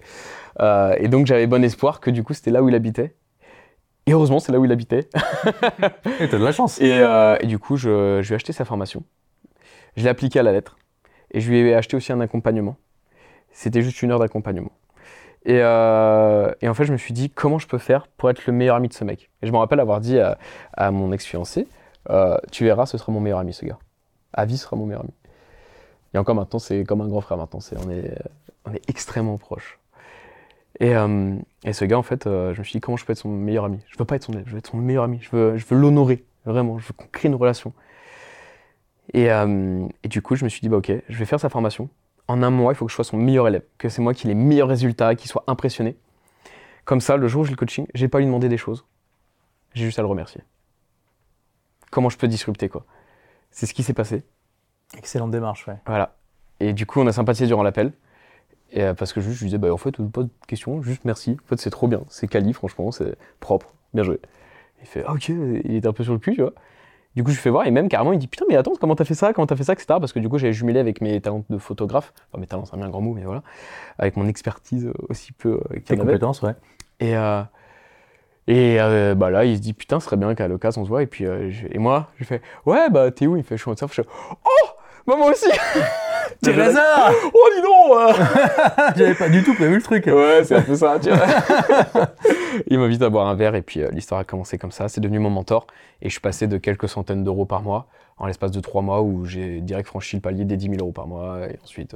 [0.59, 3.13] euh, et donc, j'avais bon espoir que du coup, c'était là où il habitait.
[4.05, 5.07] Et heureusement, c'est là où il habitait.
[6.19, 6.81] et t'as de la chance.
[6.81, 9.03] Et, euh, et du coup, je, je lui ai acheté sa formation.
[9.95, 10.77] Je l'ai appliqué à la lettre.
[11.31, 12.75] Et je lui ai acheté aussi un accompagnement.
[13.51, 14.71] C'était juste une heure d'accompagnement.
[15.45, 18.45] Et, euh, et, en fait, je me suis dit, comment je peux faire pour être
[18.45, 19.29] le meilleur ami de ce mec?
[19.41, 21.67] Et je me rappelle avoir dit à, mon ex-fiancé,
[22.09, 23.77] euh, tu verras, ce sera mon meilleur ami, ce gars.
[24.33, 25.13] À vie, sera mon meilleur ami.
[26.13, 27.59] Et encore maintenant, c'est comme un grand frère maintenant.
[27.77, 28.15] on, est,
[28.65, 29.79] on est extrêmement proches.
[30.79, 33.19] Et, euh, et, ce gars, en fait, je me suis dit, comment je peux être
[33.19, 33.79] son meilleur ami?
[33.89, 35.19] Je veux pas être son élève, je veux être son meilleur ami.
[35.21, 36.79] Je veux, je veux l'honorer, vraiment.
[36.79, 37.73] Je veux qu'on crée une relation.
[39.15, 41.89] Euh, et, du coup, je me suis dit, bah, ok, je vais faire sa formation.
[42.27, 44.27] En un mois, il faut que je sois son meilleur élève, que c'est moi qui
[44.27, 45.97] ai les meilleurs résultats, qui soit impressionné.
[46.85, 48.85] Comme ça, le jour où j'ai le coaching, j'ai pas lui demander des choses.
[49.73, 50.41] J'ai juste à le remercier.
[51.91, 52.85] Comment je peux disrupter, quoi?
[53.53, 54.23] C'est ce qui s'est passé.
[54.97, 55.77] Excellente démarche, ouais.
[55.85, 56.15] Voilà.
[56.59, 57.93] Et du coup, on a sympathisé durant l'appel.
[58.71, 61.05] Et euh, parce que juste, je lui disais, bah, en fait, pas de questions, juste
[61.05, 61.37] merci.
[61.45, 62.01] En fait, c'est trop bien.
[62.09, 63.71] C'est quali, franchement, c'est propre.
[63.93, 64.19] Bien joué.
[64.81, 66.53] Il fait, ah, ok, il était un peu sur le cul, tu vois.
[67.15, 68.95] Du coup, je lui fais voir et même carrément, il dit Putain, mais attends, comment
[68.95, 69.33] t'as fait ça?
[69.33, 69.73] Comment t'as fait ça?
[69.73, 69.85] Etc.
[69.87, 72.11] Parce que du coup, j'avais jumelé avec mes talents de photographe.
[72.31, 73.43] Enfin, mes talents, c'est un grand mot, mais voilà.
[73.99, 75.61] Avec mon expertise aussi peu.
[75.71, 76.55] Euh, Tes compétences, ouais.
[76.99, 77.43] Et, euh,
[78.47, 80.89] et euh, bah là, il se dit Putain, ce serait bien qu'à l'occasion, on se
[80.89, 81.03] voit.
[81.03, 83.37] Et puis, et moi, je fais Ouais, bah, t'es où?
[83.37, 83.91] Il fait Je suis en surf.
[83.95, 84.67] Je fais Oh
[85.07, 85.49] bah, Moi aussi
[86.43, 88.15] Quel hasard Oh, dis donc
[88.97, 90.05] J'avais pas du tout prévu le truc.
[90.07, 91.25] Ouais, c'est un peu ça, tu vois.
[92.67, 94.89] il m'invite à boire un verre et puis euh, l'histoire a commencé comme ça.
[94.89, 95.67] C'est devenu mon mentor
[96.01, 99.01] et je suis passé de quelques centaines d'euros par mois en l'espace de trois mois
[99.01, 101.95] où j'ai direct franchi le palier des 10 000 euros par mois et ensuite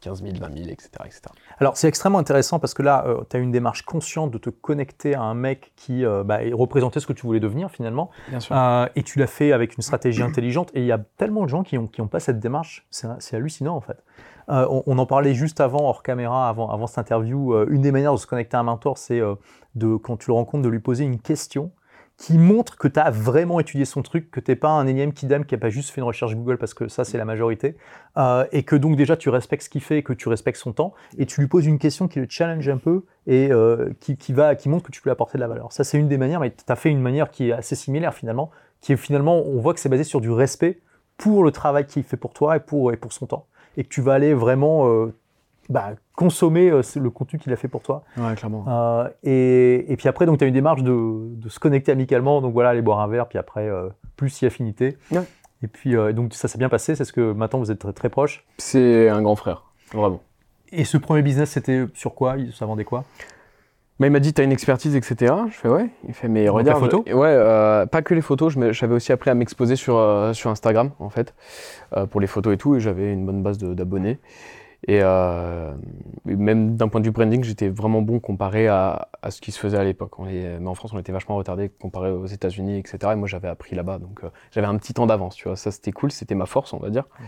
[0.00, 0.90] 15 000, 20 000, etc.
[1.04, 1.22] etc.
[1.58, 4.50] Alors c'est extrêmement intéressant parce que là, euh, tu as une démarche consciente de te
[4.50, 8.10] connecter à un mec qui euh, bah, représentait ce que tu voulais devenir finalement.
[8.28, 8.56] Bien sûr.
[8.94, 11.62] et tu l'as fait avec une stratégie intelligente et il y a tellement de gens
[11.62, 12.86] qui n'ont qui ont pas cette démarche.
[12.90, 14.02] C'est hallucinant en fait.
[14.48, 17.54] On, en parlait juste avant, hors caméra, avant, avant cette interview.
[17.68, 19.20] une des manières de se connecter à un mentor, c'est
[19.74, 21.70] de, quand tu le rencontres, de lui poser une question
[22.18, 25.12] qui montre que tu as vraiment étudié son truc, que tu n'es pas un énième
[25.12, 27.76] kidam qui n'a pas juste fait une recherche Google parce que ça c'est la majorité,
[28.16, 30.72] euh, et que donc déjà tu respectes ce qu'il fait et que tu respectes son
[30.72, 34.32] temps, et tu lui poses une question qui le challenge un peu et euh, qui,
[34.32, 35.72] va, qui montre que tu peux apporter de la valeur.
[35.72, 38.12] Ça c'est une des manières, mais tu as fait une manière qui est assez similaire
[38.12, 38.50] finalement,
[38.80, 40.80] qui est finalement, on voit que c'est basé sur du respect
[41.18, 43.88] pour le travail qu'il fait pour toi et pour, et pour son temps, et que
[43.88, 45.14] tu vas aller vraiment euh,
[45.68, 48.02] bah, consommer euh, le contenu qu'il a fait pour toi.
[48.16, 48.64] Ouais, clairement.
[48.68, 52.52] Euh, et, et, puis après, tu as une démarche de, de, se connecter amicalement, donc
[52.54, 54.96] voilà, aller boire un verre, puis après, euh, plus si affinité.
[55.10, 55.22] Ouais.
[55.62, 58.08] Et puis, donc ça s'est bien passé, c'est ce que maintenant vous êtes très, très
[58.08, 58.46] proches.
[58.58, 60.20] C'est un grand frère, vraiment.
[60.70, 62.36] Et ce premier business, c'était sur quoi?
[62.54, 63.02] Ça vendait quoi?
[63.98, 65.34] Mais il m'a dit, tu as une expertise, etc.
[65.50, 65.88] Je fais, ouais.
[66.06, 66.78] Il fait, mais regarde.
[66.78, 68.56] photos Ouais, pas que les photos.
[68.70, 71.34] J'avais aussi appris à m'exposer sur, sur Instagram, en fait,
[72.10, 72.76] pour les photos et tout.
[72.76, 74.20] Et j'avais une bonne base d'abonnés.
[74.86, 75.74] Et euh,
[76.24, 79.58] même d'un point de vue branding, j'étais vraiment bon comparé à, à, ce qui se
[79.58, 80.12] faisait à l'époque.
[80.20, 82.98] Mais en France, on était vachement retardé comparé aux États-Unis, etc.
[83.12, 85.56] Et moi, j'avais appris là-bas, donc euh, j'avais un petit temps d'avance, tu vois.
[85.56, 87.04] Ça, c'était cool, c'était ma force, on va dire.
[87.18, 87.26] Mhm.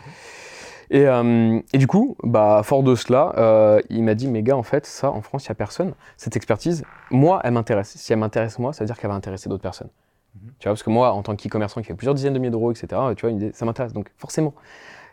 [0.93, 4.63] Et, euh, et, du coup, bah, fort de cela, il m'a dit, mais gars, en
[4.63, 5.95] fait, ça, en France, il n'y a personne.
[6.17, 7.97] Cette expertise, moi, elle m'intéresse.
[7.97, 9.91] Si elle m'intéresse moi, ça veut dire qu'elle va intéresser d'autres personnes.
[10.37, 10.53] Mhm.
[10.61, 12.71] Tu vois, parce que moi, en tant qu'e-commerçant qui fait plusieurs dizaines de milliers d'euros,
[12.71, 13.93] etc., tu vois, ça m'intéresse.
[13.93, 14.55] Donc, forcément,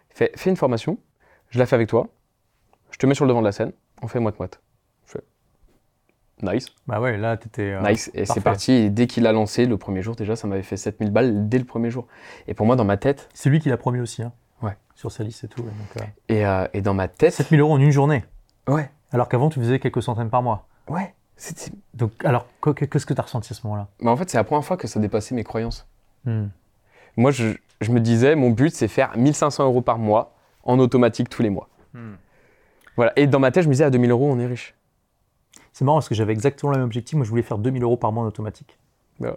[0.09, 0.97] fais, fais une formation,
[1.49, 2.09] je la fais avec toi,
[2.97, 4.59] je te mets sur le devant de la scène, on fait moite-moite.
[5.05, 5.23] Je fais
[6.41, 6.67] nice.
[6.87, 7.73] Bah ouais, là, t'étais.
[7.73, 8.09] euh, Nice.
[8.13, 8.71] Et c'est parti.
[8.71, 11.59] Et dès qu'il a lancé, le premier jour, déjà, ça m'avait fait 7000 balles dès
[11.59, 12.07] le premier jour.
[12.47, 14.33] Et pour moi, dans ma tête, C'est lui qui l'a promis aussi, hein.
[14.61, 14.75] Ouais.
[14.95, 15.61] Sur sa liste et tout.
[15.61, 17.33] donc, euh, et, euh, et dans ma tête.
[17.33, 18.25] 7000 euros en une journée.
[18.67, 18.89] Ouais.
[19.11, 20.67] Alors qu'avant, tu faisais quelques centaines par mois.
[20.89, 21.13] Ouais.
[21.35, 23.87] C'était- Donc, alors, qu- qu'est-ce que tu as ressenti à ce moment-là?
[24.01, 25.87] Mais en fait, c'est la première fois que ça dépassait mes croyances.
[26.25, 26.47] Hmm.
[27.15, 30.33] Moi, je, je me disais, mon but, c'est faire 1500 euros par mois
[30.63, 31.69] en automatique tous les mois.
[32.97, 33.13] Voilà.
[33.15, 34.75] Et dans ma tête, je me disais, à 2000 euros, on est riche.
[35.71, 37.15] C'est marrant parce que j'avais exactement le même objectif.
[37.15, 38.77] Moi, je voulais faire 2000 euros par mois en automatique.
[39.19, 39.31] Ouais,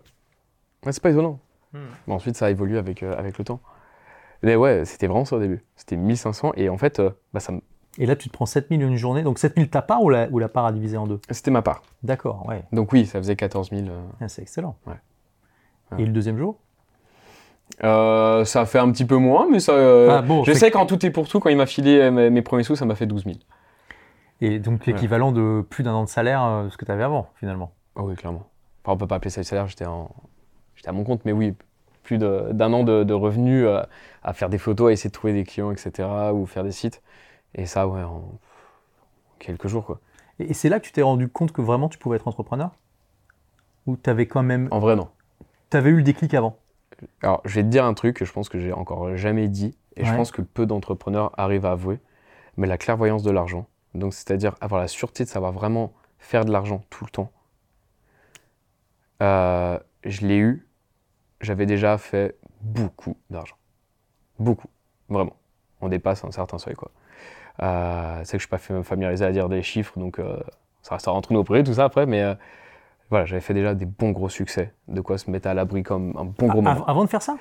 [0.91, 1.39] c'est pas étonnant.
[1.73, 3.61] Mais ensuite, ça a évolué avec, euh, avec le temps.
[4.43, 5.63] Mais ouais, c'était vraiment ça au début.
[5.77, 7.61] C'était 1500 et en fait, euh, bah, ça, me-
[7.99, 9.23] Et là, tu te prends 7000 en une journée.
[9.23, 11.21] Donc, 7000 ta part ou la, ou la part à diviser en deux?
[11.31, 11.83] C'était ma part.
[12.03, 12.65] D'accord, ouais.
[12.73, 13.83] Donc oui, ça faisait 14 000.
[13.89, 14.01] euh.
[14.21, 14.77] Ah, c'est excellent.
[14.87, 14.95] Ouais.
[15.99, 16.59] Et le deuxième jour?
[17.85, 19.73] Euh, ça a fait un petit peu moins, mais ça.
[19.73, 22.11] euh, Ah, bon, je sais qu'en tout et pour tout, quand il m'a filé euh,
[22.11, 23.37] mes, mes premiers sous, ça m'a fait 12 000.
[24.43, 27.29] Et donc, l'équivalent de plus d'un an de salaire euh, ce que tu avais avant,
[27.37, 27.73] finalement.
[27.97, 28.47] Ah oui, clairement.
[28.85, 30.11] Enfin, on peut pas appeler ça le salaire, j'étais en...
[30.77, 31.55] j'étais à mon compte, mais oui,
[32.03, 33.67] plus d'un an de, de revenus
[34.23, 37.03] à faire des photos, à essayer de trouver des clients, etc., ou faire des sites.
[37.55, 38.23] Et ça, ouais, en
[39.39, 40.01] quelques jours, quoi.
[40.39, 42.71] Et, et c'est là que tu t'es rendu compte que vraiment tu pouvais être entrepreneur?
[43.87, 44.69] Ou tu avais quand même.
[44.71, 45.09] En vrai, non.
[45.71, 46.57] Tu avais eu le déclic avant?
[47.23, 49.77] Alors, je vais te dire un truc que je pense que j'ai encore jamais dit,
[49.97, 51.99] et je pense que peu d'entrepreneurs arrivent à avouer,
[52.57, 56.53] mais la clairvoyance de l'argent, donc c'est-à-dire avoir la sûreté de savoir vraiment faire de
[56.53, 57.33] l'argent tout le temps,
[59.23, 60.67] euh, je l'ai eu,
[61.41, 63.57] j'avais déjà fait beaucoup d'argent.
[64.39, 64.69] Beaucoup,
[65.09, 65.37] vraiment.
[65.81, 66.91] On dépasse un certain seuil, quoi.
[67.63, 70.39] Euh, c'est que je suis pas fa- familiarisé à dire des chiffres, donc euh,
[70.83, 72.23] ça restera entre après, tout ça après, mais
[73.11, 76.15] voilà, j'avais fait déjà des bons gros succès, de quoi se mettre à l'abri comme
[76.17, 76.71] un bon gros moment.
[76.71, 77.37] av- Avant de faire ça?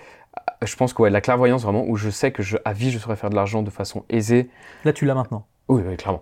[0.64, 2.98] Je pense que ouais, la clairvoyance vraiment, où je sais que je, à vie je
[3.00, 4.50] saurais faire de l'argent de façon aisée.
[4.84, 5.46] Là, tu l'as maintenant.
[5.68, 6.22] Oui, oui, clairement.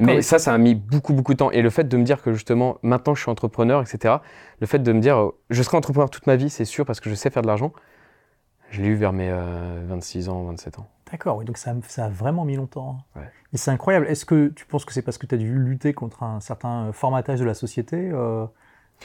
[0.00, 1.50] Mais ça, ça a mis beaucoup, beaucoup de temps.
[1.50, 4.14] Et le fait de me dire que justement, maintenant je suis entrepreneur, etc.,
[4.60, 7.00] le fait de me dire, euh, je serai entrepreneur toute ma vie, c'est sûr, parce
[7.00, 7.72] que je sais faire de l'argent,
[8.70, 10.86] je l'ai eu vers mes euh, 26 ans, 27 ans.
[11.12, 12.98] D'accord, oui, donc ça, a- ça a vraiment mis longtemps.
[13.16, 13.20] hein.
[13.20, 13.30] Ouais.
[13.52, 14.06] Et c'est incroyable.
[14.08, 16.90] Est-ce que tu penses que c'est parce que tu as dû lutter contre un certain
[16.92, 18.44] formatage de la société euh,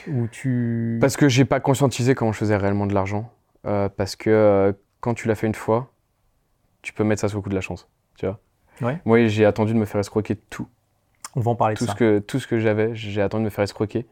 [0.08, 0.98] Ou tu.
[1.00, 3.32] Parce que j'ai pas conscientisé comment je faisais réellement de l'argent.
[3.66, 5.92] Euh, parce que euh, quand tu l'as fait une fois,
[6.82, 7.88] tu peux mettre ça sous le coup de la chance.
[8.16, 8.40] Tu vois
[8.80, 9.00] Ouais.
[9.04, 10.66] Moi, j'ai attendu de me faire escroquer tout.
[11.36, 11.94] On va en parler tout de ça.
[11.94, 14.06] ce que tout ce que j'avais, j'ai attendu de me faire escroquer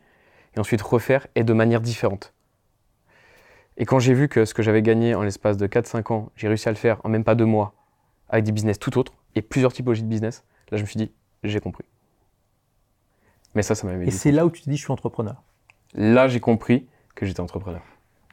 [0.55, 2.35] et ensuite refaire et de manière différente.
[3.77, 6.49] Et quand j'ai vu que ce que j'avais gagné en l'espace de 4-5 ans, j'ai
[6.49, 7.75] réussi à le faire en même pas deux mois
[8.29, 11.11] avec des business tout autres et plusieurs typologies de business, là je me suis dit
[11.43, 11.85] j'ai compris.
[13.55, 15.43] Mais ça, ça m'a Et c'est là où tu te dis, je suis entrepreneur.
[15.95, 17.83] Là, j'ai compris que j'étais entrepreneur.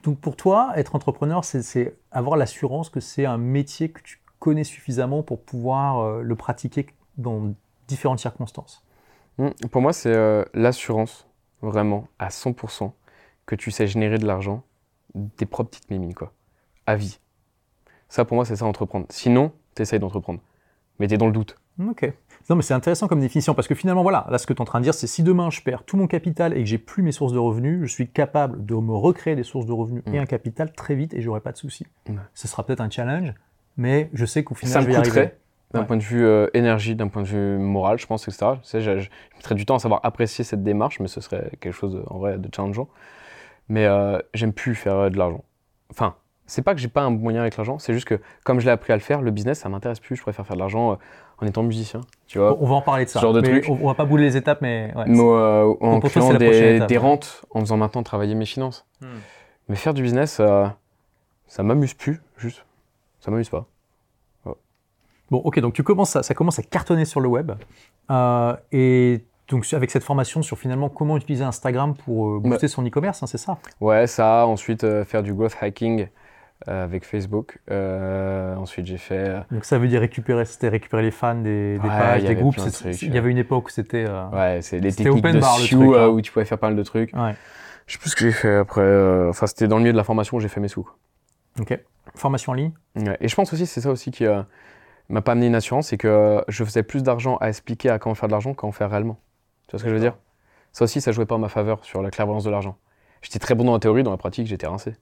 [0.03, 4.63] Donc pour toi, être entrepreneur, c'est- avoir l'assurance que c'est un métier que tu connais
[4.63, 6.85] suffisamment pour pouvoir euh, le pratiquer
[7.17, 7.53] dans
[7.87, 8.83] différentes circonstances.
[9.37, 11.27] Hmm, Pour moi, c'est euh, l'assurance,
[11.61, 12.93] vraiment, à 100%,
[13.45, 14.63] que tu sais générer de l'argent,
[15.15, 16.31] des propres petites mimines, quoi,
[16.85, 17.19] à vie.
[18.09, 19.05] Ça, pour moi, c'est ça, entreprendre.
[19.09, 20.39] Sinon, tu essayes d'entreprendre.
[20.99, 21.57] Mais tu es dans le doute.
[21.79, 22.11] Ok.
[22.49, 24.61] Non, mais c'est intéressant comme définition parce que finalement, voilà, là, ce que tu es
[24.61, 26.77] en train de dire, c'est si demain je perds tout mon capital et que j'ai
[26.77, 30.01] plus mes sources de revenus, je suis capable de me recréer des sources de revenus
[30.07, 30.21] et Mm.
[30.21, 31.85] un capital très vite et j'aurai pas de soucis.
[32.07, 32.15] Ouais.
[32.33, 33.33] Ce sera peut-être un challenge,
[33.75, 35.31] mais je sais qu'au final, Ça je vais y arriver.
[35.73, 35.85] d'un Ouais.
[35.85, 38.51] point de vue euh, énergie, d'un point de vue moral, je pense, etc.
[38.63, 41.51] Tu sais, je, je mettrais du temps à savoir apprécier cette démarche, mais ce serait
[41.59, 42.87] quelque chose, de- en vrai, de challengeant.
[43.67, 45.43] Mais euh, j'aime plus faire euh, de l'argent.
[45.91, 48.65] Enfin, c'est pas que j'ai pas un moyen avec l'argent, c'est juste que comme je
[48.65, 50.15] l'ai appris à le faire, le business, ça m'intéresse plus.
[50.15, 50.95] Je préfère faire de l'argent euh,
[51.39, 52.57] en étant musicien, tu vois.
[52.59, 53.19] On va en parler de ça.
[53.19, 53.69] Ce genre de mais truc.
[53.69, 56.97] On, va pas bouler les étapes, mais ouais, Mais, euh, en pour créant des, des
[56.97, 58.85] rentes, en faisant maintenant travailler mes finances.
[59.01, 59.19] Hmm.
[59.69, 60.65] Mais faire du business, euh,
[61.47, 62.65] ça m'amuse plus, juste.
[63.19, 63.67] Ça m'amuse pas.
[65.29, 67.51] Bon, ok, donc tu commences à, ça commence à cartonner sur le web.
[68.09, 72.85] Euh, et donc, avec cette formation sur finalement comment utiliser Instagram pour euh, booster son
[72.85, 73.57] e-commerce, hein, c'est ça?
[73.79, 76.05] Ouais, ça, ensuite euh, faire du growth hacking euh,
[76.65, 77.59] avec Facebook.
[77.69, 79.29] Euh, ensuite, j'ai fait.
[79.29, 82.35] euh, Donc, ça veut dire récupérer, c'était récupérer les fans des, des Ouais, pages, des
[82.35, 82.55] groupes.
[82.57, 84.05] de Il y avait une époque où c'était.
[84.07, 86.07] euh, ouais, c'est les techniques open de bar, le Sioux truc, euh, hein.
[86.09, 87.13] où tu pouvais faire pas mal de trucs.
[87.13, 87.35] ouais.
[87.85, 88.81] Je sais plus ce que j'ai fait après.
[88.81, 90.89] euh, Enfin, c'était dans le milieu de la formation où j'ai fait mes sous.
[91.59, 91.79] Ok.
[92.15, 94.41] Formation en ligne Ouais, Et je pense aussi, c'est ça aussi qui euh,
[95.09, 97.97] m'a pas amené une assurance, c'est que euh, je faisais plus d'argent à expliquer à
[97.99, 99.19] comment faire de l'argent qu'à en faire réellement.
[99.67, 100.17] Tu vois ce que je veux dire?
[100.73, 102.77] Ça aussi, ça jouait pas en ma faveur sur la clairvoyance de l'argent.
[103.21, 104.95] J'étais très bon dans la théorie, dans la pratique, j'étais rincé.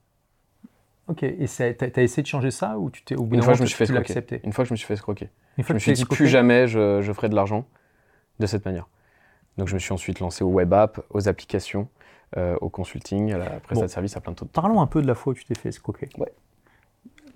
[1.08, 1.24] Ok.
[1.24, 3.54] Et t'as as essayé de changer ça ou tu t'es au bout Une d'un fois,
[3.54, 4.12] moment, je me tu- suis fait tu escroquer.
[4.12, 4.42] accepté?
[4.44, 5.30] Une fois que je me suis fait escroquer.
[5.58, 7.66] Une Je fois me que suis dit plus jamais je, je ferai de l'argent
[8.40, 8.88] de cette manière.
[9.58, 11.88] Donc je me suis ensuite lancé au web app, aux applications,
[12.38, 13.82] euh, au consulting, à la prestation Bon.
[13.84, 14.52] de service, à plein de trucs.
[14.52, 16.10] Parlons un peu de la fois où tu t'es fait escroquer.
[16.18, 16.34] Ouais.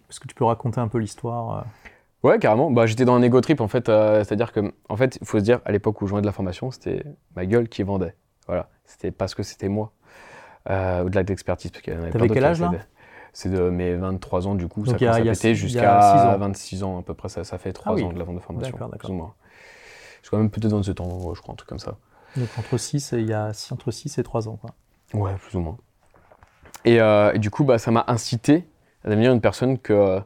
[0.09, 1.61] Est-ce que tu peux raconter un peu l'histoire euh,
[2.27, 2.71] Ouais, carrément.
[2.71, 3.87] Bah, j'étais dans un ego trip en fait.
[3.87, 6.25] euh, C'est-à-dire que, en fait, il faut se dire, à l'époque où je vendais de
[6.27, 7.03] la formation, c'était
[7.35, 8.15] ma gueule qui vendait.
[8.47, 9.91] Voilà, c'était parce que c'était moi.
[10.69, 11.71] Euh, au-delà de l'expertise.
[11.71, 12.71] T'avais quel âge là?
[13.33, 16.37] C'est de mes 23 ans, du coup, Donc, ça a- y a jusqu'à six ans.
[16.37, 17.29] 26 ans à peu près.
[17.29, 18.03] Ça, ça fait 3 Ah oui.
[18.03, 18.71] ans de la vente de formation.
[18.77, 19.35] D'accord, d'accord.
[20.21, 21.95] Je suis quand même peut-être 27 ans, ouais, je crois, un truc comme ça.
[22.35, 24.71] Donc entre 6 et il y a entre 6 et 3 ans quoi.
[25.13, 25.77] Ouais, plus ou moins.
[26.85, 28.65] Et, euh, et du coup, bah, ça m'a incité
[29.03, 30.19] à devenir une personne que euh,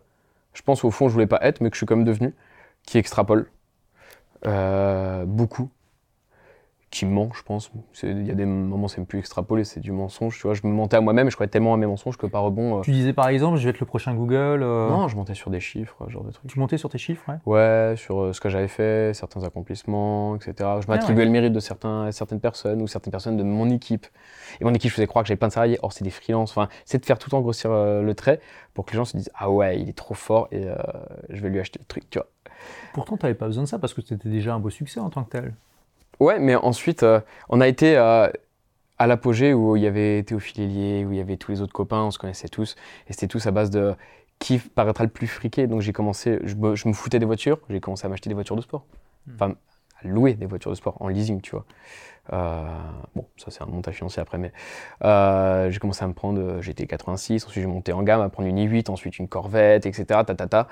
[0.54, 2.34] je pense au fond je voulais pas être, mais que je suis quand même devenu,
[2.84, 3.50] qui extrapole
[4.46, 5.70] euh, beaucoup,
[6.94, 7.72] qui ment, je pense.
[8.04, 10.36] Il y a des moments, c'est même plus extrapoler, c'est du mensonge.
[10.38, 12.44] Tu vois, je me mentais à moi-même, je croyais tellement à mes mensonges que par
[12.44, 12.78] rebond.
[12.78, 14.62] euh, Tu disais par exemple, je vais être le prochain Google.
[14.62, 16.48] euh, Non, je mentais sur des chiffres, genre de trucs.
[16.50, 17.38] Tu montais sur tes chiffres, ouais.
[17.48, 20.54] Ouais, sur euh, ce que j'avais fait, certains accomplissements, etc.
[20.82, 21.26] Je m'attribuais ouais.
[21.26, 24.06] le mérite de certains, certaines personnes ou certaines personnes de mon équipe.
[24.62, 25.80] Et mon équipe, je faisais croire que j'avais plein de salariés.
[25.82, 26.52] Or, c'est des freelances.
[26.52, 28.40] Enfin, c'est de faire tout le temps grossir le trait
[28.76, 30.68] pour que les gens se disent Ah ouais, il est trop fort et
[31.30, 32.28] je vais lui acheter le truc, tu vois.
[32.94, 35.10] Pourtant, tu n'avais pas besoin de ça parce que c'était déjà un beau succès en
[35.10, 35.54] tant que tel.
[36.20, 38.30] Ouais, mais ensuite, euh, on a été euh,
[38.98, 41.74] à l'apogée où il y avait Théophile Hélier, où il y avait tous les autres
[41.74, 42.76] copains, on se connaissait tous.
[43.08, 43.96] Et c'était tous à base de
[44.40, 45.68] qui paraîtra le plus friqué.
[45.68, 48.34] Donc j'ai commencé, je me, je me foutais des voitures, j'ai commencé à m'acheter des
[48.36, 48.86] voitures de sport.
[49.34, 49.56] Enfin,
[50.02, 51.66] à louer des voitures de sport en leasing, tu vois.
[52.32, 52.64] Euh,
[53.16, 54.54] bon, ça c'est un montage financier après, mais
[55.04, 58.30] euh, j'ai commencé à me prendre euh, GT 86, ensuite j'ai monté en gamme à
[58.30, 60.06] prendre une i8, ensuite une Corvette, etc.
[60.08, 60.68] Ta, ta, ta.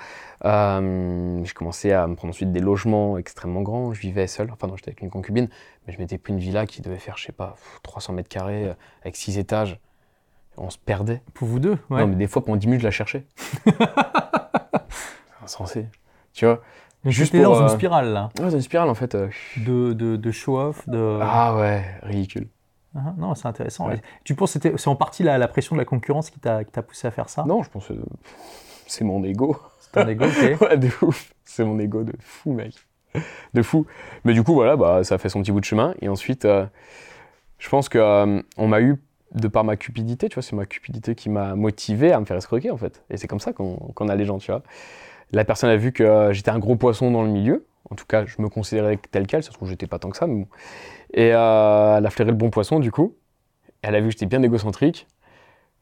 [0.46, 3.94] Euh, j'ai commencé à me prendre ensuite des logements extrêmement grands.
[3.94, 5.50] Je vivais seul, enfin non, j'étais avec une concubine,
[5.86, 8.74] mais je m'étais pris une villa qui devait faire, je sais pas, 300 mètres carrés
[9.02, 9.80] avec 6 étages.
[10.58, 11.22] On se perdait.
[11.34, 12.02] Pour vous deux, ouais.
[12.02, 13.26] Non, mais des fois pendant 10 minutes, je la cherchais.
[13.66, 15.88] c'est insensé.
[16.34, 16.62] Tu vois?
[17.06, 19.16] Juste pour, dans une euh, spirale là, Ouais, c'est une spirale en fait.
[19.16, 21.20] euh, de, de, de show-off, de.
[21.22, 22.48] Ah ouais, ridicule.
[22.96, 23.88] Ah, non, c'est intéressant.
[23.88, 24.02] Ouais.
[24.24, 26.64] Tu penses que c'était- c'est en partie la, la pression de la concurrence qui t'a
[26.64, 27.44] qui t'a poussé à faire ça?
[27.48, 27.94] Non, je pense que
[28.86, 29.58] c'est mon ego.
[29.80, 30.62] C'est un ego, ok.
[30.62, 31.34] ouais, de ouf.
[31.46, 32.74] C'est mon ego de fou, mec.
[33.54, 33.86] De fou.
[34.24, 35.94] Mais du coup, voilà, bah, ça a fait son petit bout de chemin.
[36.02, 36.66] Et ensuite, euh,
[37.60, 39.02] je pense que euh, on m'a eu,
[39.34, 42.38] de par ma cupidité, tu vois, c'est ma cupidité qui m'a motivé à me faire
[42.38, 43.04] escroquer, en fait.
[43.10, 44.62] Et c'est comme ça qu'on qu'on a les gens, tu vois.
[45.32, 47.66] La personne a vu que euh, j'étais un gros poisson dans le milieu.
[47.90, 49.44] En tout cas, je me considérais tel quel.
[49.44, 50.28] Se trouve, j'étais pas tant que ça.
[51.14, 53.16] Et euh, elle a flairé le bon poisson, du coup.
[53.82, 55.08] Elle a vu que j'étais bien égocentrique.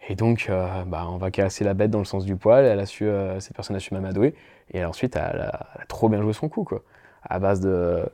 [0.07, 2.65] Et donc, euh, bah, on va casser la bête dans le sens du poil.
[2.65, 3.07] Elle a su,
[3.39, 4.35] cette personne a su m'amadouer.
[4.71, 6.83] Et ensuite, elle a, elle a trop bien joué son coup, quoi.
[7.21, 8.05] À base de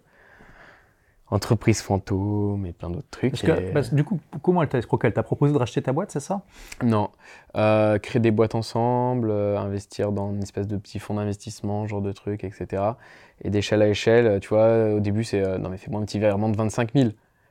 [1.29, 3.31] entreprise fantôme et plein d'autres trucs.
[3.31, 5.91] Parce que, Et- du coup, comment elle t'a escroqué Elle t'a proposé de racheter ta
[5.91, 6.41] boîte, c'est ça?
[6.83, 7.09] Non.
[7.57, 12.01] Euh, créer des boîtes ensemble, euh, investir dans une espèce de petit fonds d'investissement, genre
[12.01, 12.97] de trucs, etc.
[13.43, 16.19] Et d'échelle à échelle, tu vois, au début, c'est euh, non, mais fais-moi un petit
[16.19, 17.09] virement de 25 000.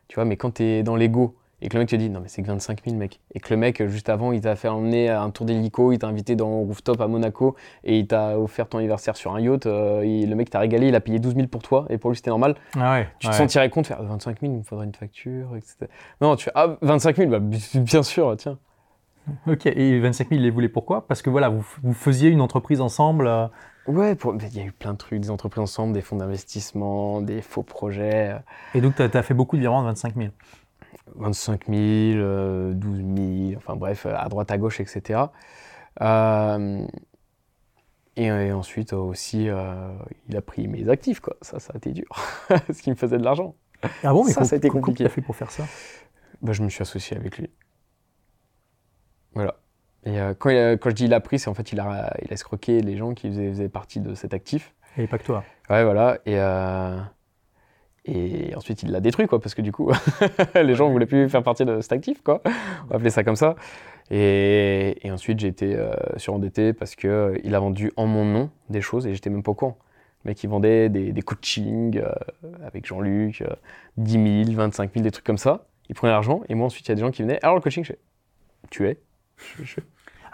[0.08, 2.28] Tu vois, mais quand t'es dans l'ego et que le mec te dit non, mais
[2.28, 3.20] c'est que 25 000, mec.
[3.34, 5.98] Et que le mec, juste avant, il t'a fait emmener à un tour d'hélico, il
[5.98, 9.66] t'a invité dans rooftop à Monaco et il t'a offert ton anniversaire sur un yacht.
[9.66, 12.10] euh, et le mec t'a régalé, il a payé 12 000 pour toi et pour
[12.10, 12.54] lui, c'était normal.
[12.76, 13.08] Ah ouais.
[13.18, 15.86] Tu te sentirais compte de faire 25 000, il me faudrait une facture, etc.
[16.20, 18.58] Non, tu fais ah, 25 000, bah, bien sûr, tiens.
[19.46, 21.06] Ok, et 25 000, il les voulait pourquoi?
[21.06, 23.26] Parce que voilà, vous, vous faisiez une entreprise ensemble.
[23.26, 23.46] euh,
[23.86, 27.20] Ouais, pour- il y a eu plein de trucs, des entreprises ensemble, des fonds d'investissement,
[27.22, 28.32] des faux projets.
[28.34, 28.38] euh,
[28.74, 30.28] et donc, tu as, fait beaucoup de virements de 25 000.
[31.14, 31.78] 25 000,
[32.18, 33.02] euh, 12
[33.48, 35.32] 000, enfin bref, euh, à droite, à gauche, etc.
[36.00, 36.86] Euh,
[38.16, 39.88] et, et ensuite euh, aussi, euh,
[40.28, 41.36] il a pris mes actifs, quoi.
[41.42, 42.06] Ça, ça a été dur.
[42.72, 43.54] Ce qui me faisait de l'argent.
[44.02, 45.04] Ah bon, mais Ça, ça a été co- compliqué.
[45.04, 45.64] Comment tu as fait pour faire ça?
[46.42, 47.50] Bah, je me suis associé avec lui.
[49.34, 49.56] Voilà.
[50.06, 52.14] Et euh, quand, il quand je dis il a pris, c'est en fait il a,
[52.22, 54.74] il a escroqué les gens qui faisaient, faisaient partie de cet actif.
[54.96, 55.44] Et pas que toi.
[55.70, 56.18] Ouais, voilà.
[56.26, 56.38] Et,
[58.06, 59.90] et ensuite, il l'a détruit, quoi, parce que du coup,
[60.54, 62.42] les gens voulaient plus faire partie de cet actif, quoi.
[62.44, 63.56] On va appeler ça comme ça.
[64.10, 68.26] Et, et ensuite, j'ai été euh, surendetté parce que euh, il a vendu en mon
[68.26, 69.78] nom des choses et j'étais même pas au courant.
[70.24, 72.12] Le mec, il vendait des, des coachings euh,
[72.66, 73.54] avec Jean-Luc, euh,
[73.96, 75.66] 10 000, 25 000, des trucs comme ça.
[75.88, 77.38] Il prenait l'argent et moi, ensuite, il y a des gens qui venaient.
[77.42, 77.98] Alors, le coaching, je fais,
[78.68, 78.98] tu es?
[79.36, 79.80] Je, je,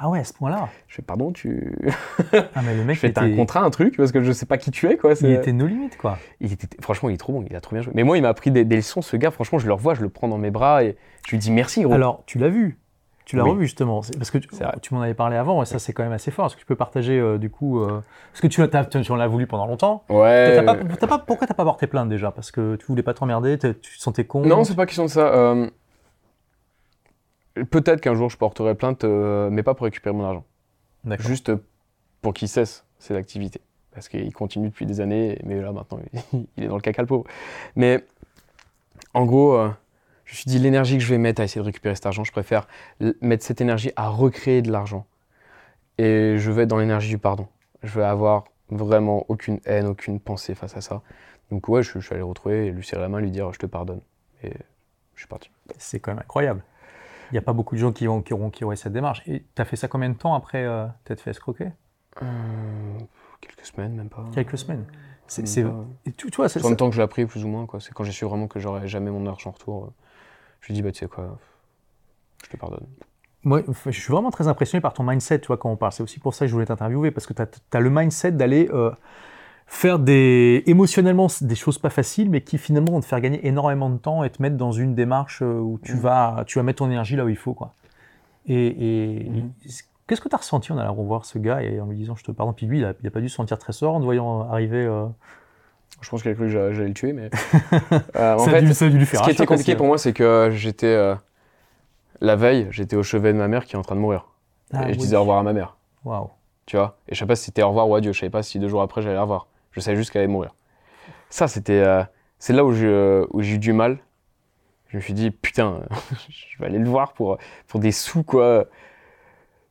[0.02, 0.70] Ah ouais, à ce point-là.
[0.88, 1.76] je fais, pardon, tu.
[2.32, 4.32] Ah, mais le mec, Je fais, t'as un était, contrat, un truc, parce que je
[4.32, 5.12] sais pas qui tu es, quoi.
[5.20, 6.18] il était nos limites, quoi.
[6.40, 7.92] il était, franchement, il est trop bon, il a trop bien joué.
[7.94, 9.30] Mais moi, il m'a appris des, des leçons, ce gars.
[9.30, 11.82] Franchement, je le revois, je le prends dans mes bras et je lui dis merci,
[11.82, 11.92] gros.
[11.92, 12.78] Alors, tu l'as vu
[13.30, 13.50] tu l'as Oui.
[13.50, 16.32] revu justement, parce que tu, m'en avais parlé avant, et ça c'est quand même assez
[16.32, 16.46] fort.
[16.46, 18.00] Est-ce que tu peux partager euh, du coup euh,
[18.32, 20.02] Parce que tu, as, tu en as voulu pendant longtemps.
[20.08, 20.64] ouais.
[20.98, 22.32] T'as pas, pourquoi t'as pas porté plainte déjà?
[22.32, 25.10] Parce que tu voulais pas t'emmerder, tu te sentais con Non, c'est pas question de
[25.10, 25.28] ça.
[25.28, 25.70] euh,
[27.64, 30.44] Peut-être qu'un jour je porterai plainte, euh, mais pas pour récupérer mon argent.
[31.18, 31.52] Juste
[32.22, 33.60] pour qu'il cesse ses activités.
[33.92, 35.98] Parce qu'il continue depuis des années, mais là maintenant,
[36.56, 37.24] il est dans le caca le pauvre.
[37.76, 38.04] Mais
[39.14, 39.70] en gros, euh,
[40.24, 42.22] je me suis dit, l'énergie que je vais mettre à essayer de récupérer cet argent,
[42.22, 42.68] je préfère
[43.20, 45.06] mettre cette énergie à recréer de l'argent.
[45.98, 47.48] Et je vais être dans l'énergie du pardon.
[47.82, 51.02] Je vais avoir vraiment aucune haine, aucune pensée face à ça.
[51.50, 53.52] Donc ouais, je, je suis allé le retrouver et lui serrer la main, lui dire,
[53.52, 54.00] je te pardonne.
[54.44, 54.52] Et
[55.14, 55.50] je suis parti.
[55.78, 56.62] C'est quand même incroyable.
[57.30, 59.22] Il n'y a pas beaucoup de gens qui, ont, qui, auront, qui auraient cette démarche.
[59.26, 61.70] Et tu as fait ça combien de temps après euh, t'être fait escroquer?
[62.22, 62.26] Euh,
[63.40, 64.24] quelques semaines, même pas.
[64.34, 64.84] Quelques semaines.
[65.26, 65.84] C'est, c'est- pas.
[66.06, 67.66] et tu, tu vois, c'est, En même temps que je l'ai appris, plus ou moins.
[67.66, 67.80] quoi.
[67.80, 69.84] C'est quand j'ai su vraiment que j'aurais jamais mon argent en retour.
[69.84, 69.88] euh,
[70.60, 71.38] je lui ai dit, bah, tu sais quoi,
[72.44, 72.86] je te pardonne.
[73.42, 75.92] Moi, je suis vraiment très impressionné par ton mindset, tu vois, quand on parle.
[75.92, 78.68] C'est aussi pour ça que je voulais t'interviewer, parce que tu as, le mindset d'aller
[78.72, 78.90] euh,
[79.72, 83.88] faire des, émotionnellement des choses pas faciles, mais qui finalement vont te faire gagner énormément
[83.88, 86.00] de temps et te mettre dans une démarche euh, où tu, Mhm.
[86.00, 87.72] vas, tu vas mettre ton énergie là où il faut, quoi.
[88.46, 89.50] Et, et Mhm.
[90.08, 92.24] qu'est-ce que tu as ressenti en allant revoir ce gars et en lui disant je
[92.24, 94.00] te pardonne Puis lui, il a, il a pas dû se sentir très sort en
[94.00, 94.84] te voyant arriver.
[94.84, 95.06] euh,
[96.00, 97.30] Je pense qu'il a cru que j'a- j'allais le tuer, mais.
[98.16, 99.86] Euh, en ça, a dû, ça a dû lui faire ce qui était compliqué pour
[99.86, 100.86] moi, c'est que j'étais.
[100.88, 101.14] euh,
[102.20, 104.26] la veille, j'étais au chevet de ma mère qui est en train de mourir.
[104.72, 105.76] Ah, et je disais au revoir à ma mère.
[106.04, 106.28] Waouh.
[106.66, 106.96] tu vois?
[107.08, 108.12] Et je savais pas si c'était au revoir ou adieu.
[108.12, 109.46] Je savais pas si deux jours après j'allais la revoir.
[109.72, 110.54] Je savais juste qu'elle allait mourir.
[111.28, 112.02] Ça, c'était, euh,
[112.38, 113.98] c'est là où j'ai, où j'ai eu du mal.
[114.88, 115.82] Je me suis dit, putain,
[116.28, 118.66] je vais aller le voir pour, pour des sous, quoi.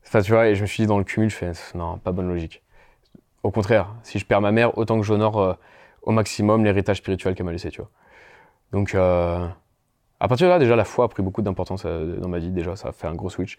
[0.06, 2.12] Enfin, tu vois, et je me suis dit dans le cumul, je fais, non, pas
[2.12, 2.64] bonne logique.
[3.44, 5.54] Au contraire, si je perds ma mère, autant que j'honore euh,
[6.02, 7.92] au maximum l'héritage spirituel qu'elle m'a laissé, tu vois.
[8.72, 9.48] Donc, euh,
[10.20, 12.52] à partir de là, déjà, la foi a pris beaucoup d'importance euh, dans ma vie.
[12.52, 13.58] Déjà, ça a fait un gros switch.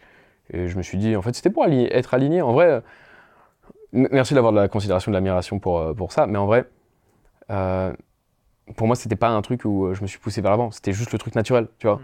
[0.53, 2.43] Et je me suis dit, en fait, c'était pour être aligné.
[2.43, 2.81] En vrai, euh,
[3.93, 6.27] merci d'avoir de la considération, de l'admiration pour, euh, pour ça.
[6.27, 6.69] Mais en vrai,
[7.51, 7.93] euh,
[8.77, 10.71] pour moi, c'était pas un truc où euh, je me suis poussé vers l'avant.
[10.71, 12.01] C'était juste le truc naturel, tu vois.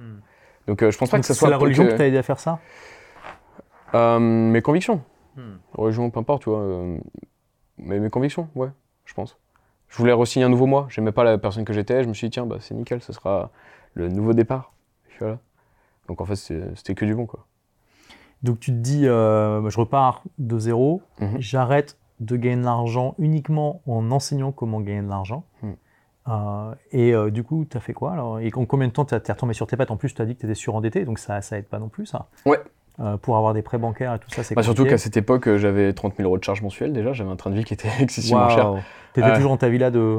[0.67, 1.97] Donc, euh, je pense pas Donc, que ce C'est soit la pour religion que- qui
[1.97, 2.59] t'a aidé à faire ça
[3.95, 5.03] euh, mes convictions.
[5.37, 5.57] Hmm.
[5.75, 6.61] Religion, peu importe, tu vois.
[6.61, 6.99] euh,
[7.79, 8.69] mais mes convictions, ouais,
[9.05, 9.39] je pense.
[9.89, 10.87] Je voulais re-signer un nouveau moi.
[10.89, 12.03] J'aimais pas la personne que j'étais.
[12.03, 13.51] Je me suis dit, tiens, bah, c'est nickel, ce sera
[13.95, 14.73] le nouveau départ.
[15.21, 15.39] Voilà.
[16.09, 17.47] Donc en fait, c'est- c'était que du bon, quoi.
[18.43, 21.37] Donc tu te dis, euh, je repars de zéro, Mhm.
[21.41, 25.45] j'arrête de gagner de l'argent uniquement en enseignant comment gagner de l'argent.
[25.63, 25.77] Mhm.
[26.29, 28.41] Euh, et euh, du coup, tu as fait quoi alors?
[28.41, 29.91] Et en combien de temps tu es retombé sur tes pattes?
[29.91, 31.89] En plus, tu as dit que tu étais surendetté, donc ça, ça aide pas non
[31.89, 32.27] plus, ça.
[32.45, 32.59] Ouais.
[32.99, 35.55] Euh, pour avoir des prêts bancaires et tout ça, c'est Bah, surtout qu'à cette époque,
[35.57, 37.13] j'avais 30 000 euros de charges mensuelles déjà.
[37.13, 38.73] J'avais un train de vie qui était excessivement cher.
[39.13, 39.35] T'étais Ouais.
[39.35, 40.19] toujours dans ta villa de.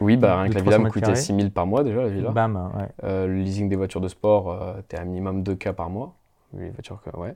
[0.00, 1.16] Oui, bah, rien que la 300 villa me coûtait carrés.
[1.16, 2.30] 6 000 par mois déjà, la villa.
[2.30, 2.88] Bam, ouais.
[3.26, 6.14] Le leasing des voitures de sport, euh, t'es à minimum 2K par mois.
[6.52, 7.34] Oui, Les voitures, que- ouais.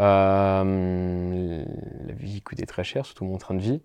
[0.00, 1.64] Euh,
[2.06, 3.82] la vie coûtait très cher, surtout mon train de vie.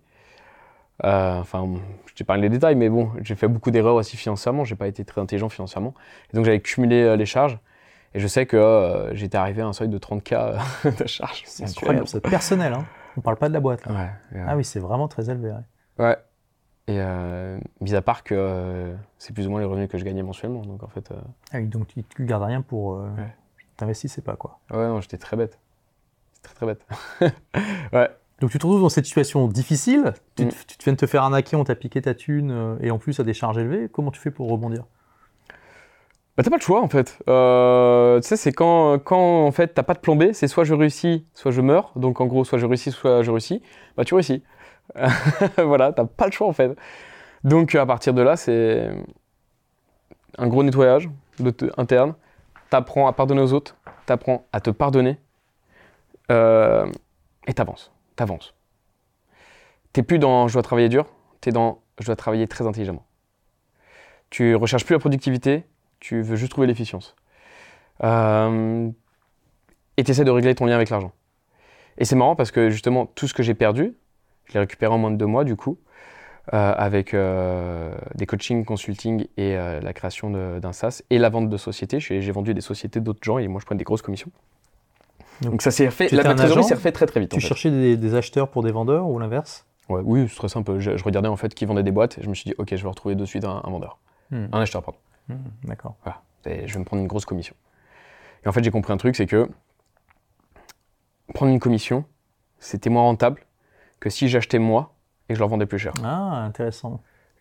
[1.04, 1.68] Euh, enfin,
[2.06, 4.64] je t'épargne les détails, mais bon, j'ai fait beaucoup d'erreurs aussi financièrement.
[4.64, 5.94] J'ai pas été très intelligent financièrement.
[6.32, 7.58] Et donc, j'avais cumulé euh, les charges.
[8.14, 10.58] Et je sais que j'étais arrivé à un seuil de 30K
[10.98, 11.42] de charges.
[11.46, 12.84] C'est incroyable, c'est personnel, hein.
[13.16, 13.84] On parle pas de la boîte.
[13.86, 13.92] là.
[13.92, 14.44] Ouais, ouais.
[14.46, 15.50] Ah oui, c'est vraiment très élevé.
[15.50, 16.04] ouais.
[16.06, 16.16] Ouais.
[16.88, 20.04] Et euh, mis à part que euh, c'est plus ou moins les revenus que je
[20.04, 20.62] gagnais mensuellement.
[20.62, 21.16] Donc en fait, euh,
[21.52, 22.96] Ah oui, donc tu, tu gardes rien pour.
[22.98, 23.34] Ouais.
[23.82, 24.60] T'investissais pas, quoi.
[24.70, 25.58] ouais, non, j'étais très bête.
[26.42, 26.86] Très très bête.
[27.92, 28.08] ouais.
[28.38, 30.48] Donc tu te retrouves dans cette situation difficile, tu, Mm.
[30.50, 32.92] te- tu te viens de te faire arnaquer, on t'a piqué ta thune, euh, et
[32.92, 34.84] en plus à des charges élevées, comment tu fais pour rebondir?
[36.36, 37.18] Bah t'as pas le choix en fait.
[37.28, 40.62] Euh, tu sais, c'est quand, quand en fait t'as pas de plan B, c'est soit
[40.64, 41.90] je réussis, soit je meurs.
[41.96, 43.62] Donc en gros, soit je réussis, soit je réussis.
[43.96, 44.42] Bah tu réussis.
[45.58, 46.76] voilà, t'as pas le choix en fait.
[47.44, 48.90] Donc à partir de là, c'est
[50.38, 52.14] un gros nettoyage de interne.
[52.72, 55.18] T'apprends à pardonner aux autres, t'apprends à te pardonner,
[56.30, 56.90] euh,
[57.46, 58.54] et t'avances, t'avances.
[59.92, 61.04] T'es plus dans je dois travailler dur,
[61.42, 63.04] t'es dans je dois travailler très intelligemment.
[64.30, 65.66] Tu recherches plus la productivité,
[66.00, 67.14] tu veux juste trouver l'efficience.
[68.04, 68.90] Euh,
[69.98, 71.12] et tu essaies de régler ton lien avec l'argent.
[71.98, 73.98] Et c'est marrant parce que justement, tout ce que j'ai perdu,
[74.46, 75.78] je l'ai récupéré en moins de deux mois du coup,
[76.48, 81.56] avec euh, des coachings, consulting et euh, la création d'un SaaS et la vente de
[81.56, 82.00] sociétés.
[82.00, 84.30] J'ai vendu des sociétés d'autres gens et moi je prends des grosses commissions.
[85.40, 87.30] Donc, Donc, ça s'est refait, la trésorerie s'est refait très très vite.
[87.30, 87.46] Tu en fait.
[87.46, 89.66] cherchais des, des acheteurs pour des vendeurs ou l'inverse?
[89.88, 90.78] Ouais, oui, c'est très simple.
[90.78, 92.74] Je, je regardais en fait qui vendait des boîtes et je me suis dit, ok,
[92.74, 93.98] je vais retrouver de suite un, un vendeur,
[94.30, 94.98] Hmm, un acheteur, pardon.
[95.28, 95.96] hmm, D'accord.
[96.04, 96.22] Voilà.
[96.46, 97.54] Et je vais me prendre une grosse commission.
[98.44, 99.48] Et en fait, j'ai compris un truc, c'est que
[101.34, 102.04] prendre une commission,
[102.58, 103.42] c'était moins rentable
[104.00, 104.94] que si j'achetais moi
[105.32, 105.92] et je leur vendais plus cher.
[106.04, 107.00] Ah, intéressant.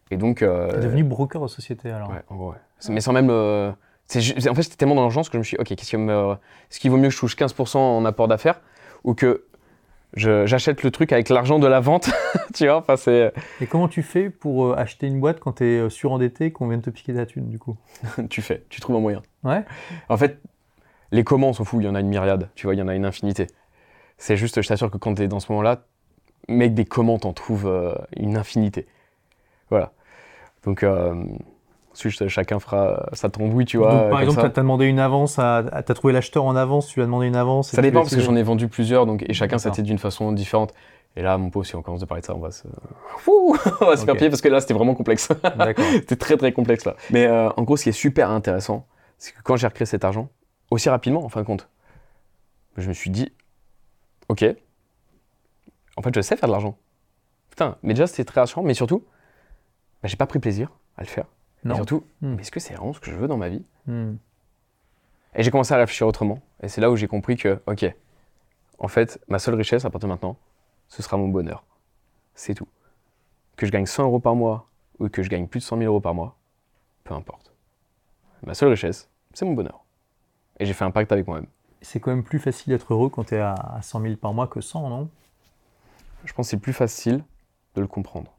[0.09, 0.41] Et donc.
[0.41, 2.57] euh, T'es devenu broker de société alors Ouais, en gros, ouais.
[2.89, 3.29] Mais sans même.
[3.29, 3.71] euh,
[4.07, 5.97] c'est en fait, j'étais tellement dans l'urgence que je me suis dit, ok, qu'est-ce qui
[5.97, 6.33] me.
[6.69, 8.59] Est-ce qu'il vaut mieux que je touche 15% en apport d'affaires
[9.03, 9.45] ou que
[10.15, 12.09] j'achète le truc avec l'argent de la vente
[12.53, 13.33] Tu vois, enfin, c'est.
[13.61, 16.77] Et comment tu fais pour euh, acheter une boîte quand t'es euh, surendetté, qu'on vient
[16.77, 17.77] de te piquer ta thune du coup?
[18.29, 19.21] Tu fais, tu trouves un moyen.
[19.43, 19.63] Ouais
[20.09, 20.39] En fait,
[21.11, 22.81] les comment, on s'en fout, il y en a une myriade, tu vois, il y
[22.81, 23.47] en a une infinité.
[24.17, 25.85] C'est juste, je t'assure que quand tu es dans ce moment-là,
[26.47, 28.87] mec, des comment, t'en trouves euh, une infinité.
[29.69, 29.91] Voilà.
[30.65, 31.13] Donc, euh,
[31.93, 33.91] ensuite, chacun fera sa tambouille, tu vois.
[33.91, 36.95] Donc, par exemple, t'as as demandé une avance, à, t'as trouvé l'acheteur en avance, tu
[36.95, 37.71] lui as demandé une avance.
[37.71, 40.73] Ça dépend parce que j'en ai vendu plusieurs, donc, et chacun, c'était d'une façon différente.
[41.15, 42.63] Et là, mon pauvre, si on commence à parler de ça, on va se,
[43.27, 45.27] on va se faire pied parce que là, c'était vraiment complexe.
[45.75, 46.95] C'était très très complexe là.
[47.09, 48.87] Mais euh, en gros, ce qui est super intéressant,
[49.17, 50.29] c'est que quand j'ai recréé cet argent,
[50.69, 51.67] aussi rapidement en fin de compte,
[52.77, 53.33] je me suis dit,
[54.29, 54.45] ok,
[55.97, 56.77] en fait je sais faire de l'argent.
[57.49, 59.03] Putain, mais déjà c'était très rassurant, mais surtout,
[60.01, 61.25] bah, j'ai pas pris plaisir à le faire.
[61.63, 61.73] Non.
[61.75, 62.35] Et surtout, Hmm.
[62.35, 63.63] mais est-ce que c'est vraiment ce que je veux dans ma vie?
[63.87, 64.15] Hmm.
[65.35, 66.39] Et j'ai commencé à réfléchir autrement.
[66.63, 67.85] Et c'est là où j'ai compris que, ok,
[68.79, 70.37] en fait, ma seule richesse à partir de maintenant,
[70.89, 71.63] ce sera mon bonheur.
[72.35, 72.67] C'est tout.
[73.55, 74.67] Que je gagne 100 euros par mois
[74.99, 76.35] ou que je gagne plus de 100 000 euros par mois,
[77.03, 77.53] peu importe.
[78.45, 79.83] Ma seule richesse, c'est mon bonheur.
[80.59, 81.47] Et j'ai fait un pacte avec moi-même.
[81.81, 84.33] C'est quand même plus facile d'être heureux quand tu es à à 100 000 par
[84.33, 85.09] mois que 100, non?
[86.25, 87.23] Je pense que c'est plus facile
[87.75, 88.31] de le comprendre.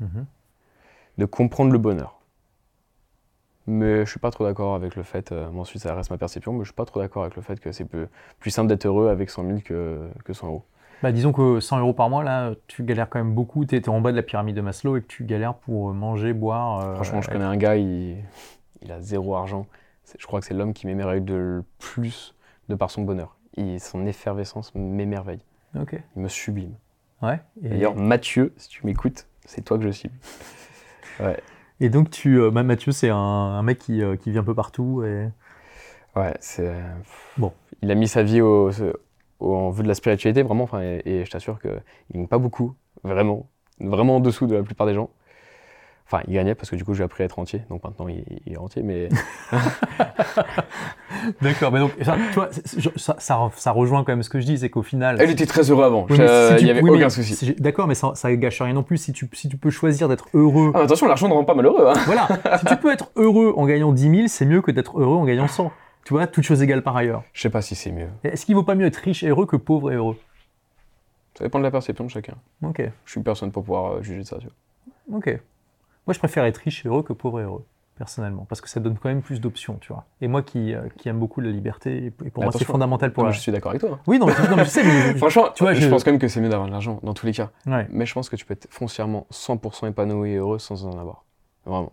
[0.00, 0.26] Mhm.
[1.18, 2.18] De comprendre le bonheur.
[3.66, 6.52] Mais je suis pas trop d'accord avec le fait, euh, ensuite ça reste ma perception,
[6.52, 7.86] mais je suis pas trop d'accord avec le fait que c'est
[8.40, 10.64] plus simple d'être heureux avec 100 000 que, que 100 euros.
[11.02, 13.64] Bah, disons que 100 euros par mois, là, tu galères quand même beaucoup.
[13.64, 15.92] Tu es, en bas de la pyramide de Maslow et que tu galères pour euh,
[15.92, 16.80] manger, boire.
[16.80, 18.16] euh, Franchement, je connais un gars, il,
[18.82, 19.66] il a zéro argent.
[20.18, 22.34] Je crois que c'est l'homme qui m'émerveille le plus
[22.68, 23.36] de par son bonheur.
[23.56, 25.44] Il, son effervescence m'émerveille.
[25.78, 26.00] Ok.
[26.16, 26.74] Il me sublime.
[27.22, 27.40] Ouais.
[27.62, 30.14] Et, D'ailleurs, Mathieu, si tu m'écoutes, c'est toi que je cible.
[31.20, 31.38] Ouais,
[31.80, 34.44] et donc, tu, euh, bah, Mathieu, c'est un, un mec qui, euh, qui vit un
[34.44, 35.02] peu partout.
[35.04, 35.28] Et...
[36.16, 36.74] ouais, c'est.
[37.36, 37.52] Bon.
[37.82, 38.70] Il a mis sa vie au,
[39.40, 40.68] au- en vue de la spiritualité, vraiment.
[40.80, 43.48] Et, et je t'assure qu'il gagne pas beaucoup, vraiment.
[43.80, 45.10] Vraiment en dessous de la plupart des gens.
[46.12, 47.62] Enfin, il gagnait parce que du coup, j'ai appris à être entier.
[47.70, 48.82] Donc maintenant, il, il est entier.
[48.82, 49.08] Mais
[51.40, 51.72] D'accord.
[51.72, 52.50] Mais donc, ça, tu vois,
[52.96, 55.16] ça, ça, ça rejoint quand même ce que je dis c'est qu'au final.
[55.20, 56.06] elle était très heureux avant.
[56.10, 57.34] Oui, Il n'y avait oui, mais aucun souci.
[57.34, 58.98] si D'accord, mais ça, ça gâche rien non plus.
[58.98, 60.72] Si tu, si tu peux choisir d'être heureux.
[60.74, 61.86] Ah, attention, l'argent ne rend pas malheureux.
[61.88, 61.94] Hein.
[62.06, 62.28] Voilà.
[62.58, 65.24] si tu peux être heureux en gagnant 10 000, c'est mieux que d'être heureux en
[65.24, 65.72] gagnant 100.
[66.04, 67.22] Tu vois, toutes choses égales par ailleurs.
[67.32, 68.08] Je sais pas si c'est mieux.
[68.24, 70.16] Est-ce qu'il vaut pas mieux être riche et heureux que pauvre et heureux?
[71.38, 72.34] Ça dépend de la perception de chacun.
[72.62, 72.82] Ok.
[73.04, 74.36] Je suis personne pour pouvoir euh, juger de ça.
[74.38, 74.48] tu
[75.08, 75.18] vois.
[75.18, 75.38] Ok.
[76.06, 77.64] Moi, je préfère être riche et heureux que pauvre et heureux,
[77.96, 80.04] personnellement, parce que ça donne quand même plus d'options, tu vois.
[80.20, 83.22] Et moi qui, euh, qui aime beaucoup la liberté, et pour moi, c'est fondamental pour
[83.22, 83.36] Moi, la...
[83.36, 83.90] je suis d'accord avec toi.
[83.92, 84.00] hein.
[84.06, 85.14] Oui, non, mais, non, mais je sais, mais...
[85.16, 87.14] Franchement, Tu vois, je, je- pense quand même que c'est mieux d'avoir de l'argent dans
[87.14, 87.50] tous les cas.
[87.66, 87.86] Ouais.
[87.90, 91.24] Mais je pense que tu peux être foncièrement 100% épanoui et heureux sans en avoir.
[91.64, 91.92] Vraiment.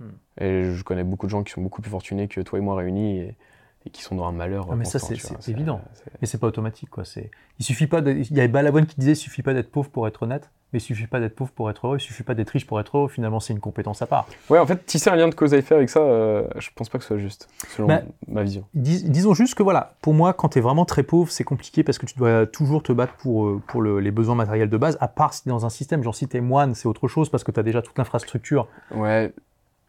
[0.00, 0.06] Hmm.
[0.40, 2.74] Et je connais beaucoup de gens qui sont beaucoup plus fortunés que toi et moi
[2.76, 3.36] réunis et,
[3.84, 4.66] et qui sont dans un malheur.
[4.72, 5.82] Ah, mais ça, constant, c'est- évident.
[6.22, 7.04] Mais c'est pas automatique, quoi.
[7.04, 7.30] C'est...
[7.58, 8.12] Il suffit pas de...
[8.12, 10.78] Il y avait Balavoine qui disait, il suffit pas d'être pauvre pour être honnête, mais
[10.78, 12.96] il suffit pas d'être pauvre pour être heureux, il suffit pas d'être riche pour être
[12.96, 14.26] heureux, finalement, c'est une compétence à part.
[14.48, 16.88] Ouais, en fait, tisser un lien de cause à effet avec ça, euh, je pense
[16.88, 18.64] pas que ce soit juste, selon Bah, ma vision.
[18.74, 21.82] Dis- disons juste que voilà, pour moi, quand tu es vraiment très pauvre, c'est compliqué
[21.84, 24.76] parce que tu dois toujours te battre pour, euh, pour le- les besoins matériels de
[24.76, 27.44] base, à part si dans un système, genre si t'es moine, c'est autre chose parce
[27.44, 28.68] que tu as déjà toute l'infrastructure.
[28.90, 29.32] Ouais,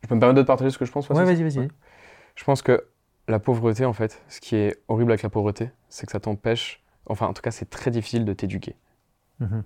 [0.01, 1.69] je peux me permettre de te partager ce que je pense Ouais, vas-y, vas-y.
[2.35, 2.85] Je pense que
[3.29, 6.83] la pauvreté, en fait, ce qui est horrible avec la pauvreté, c'est que ça t'empêche,
[7.05, 8.75] enfin, en tout cas, c'est très difficile de t'éduquer.
[9.39, 9.63] Mhm,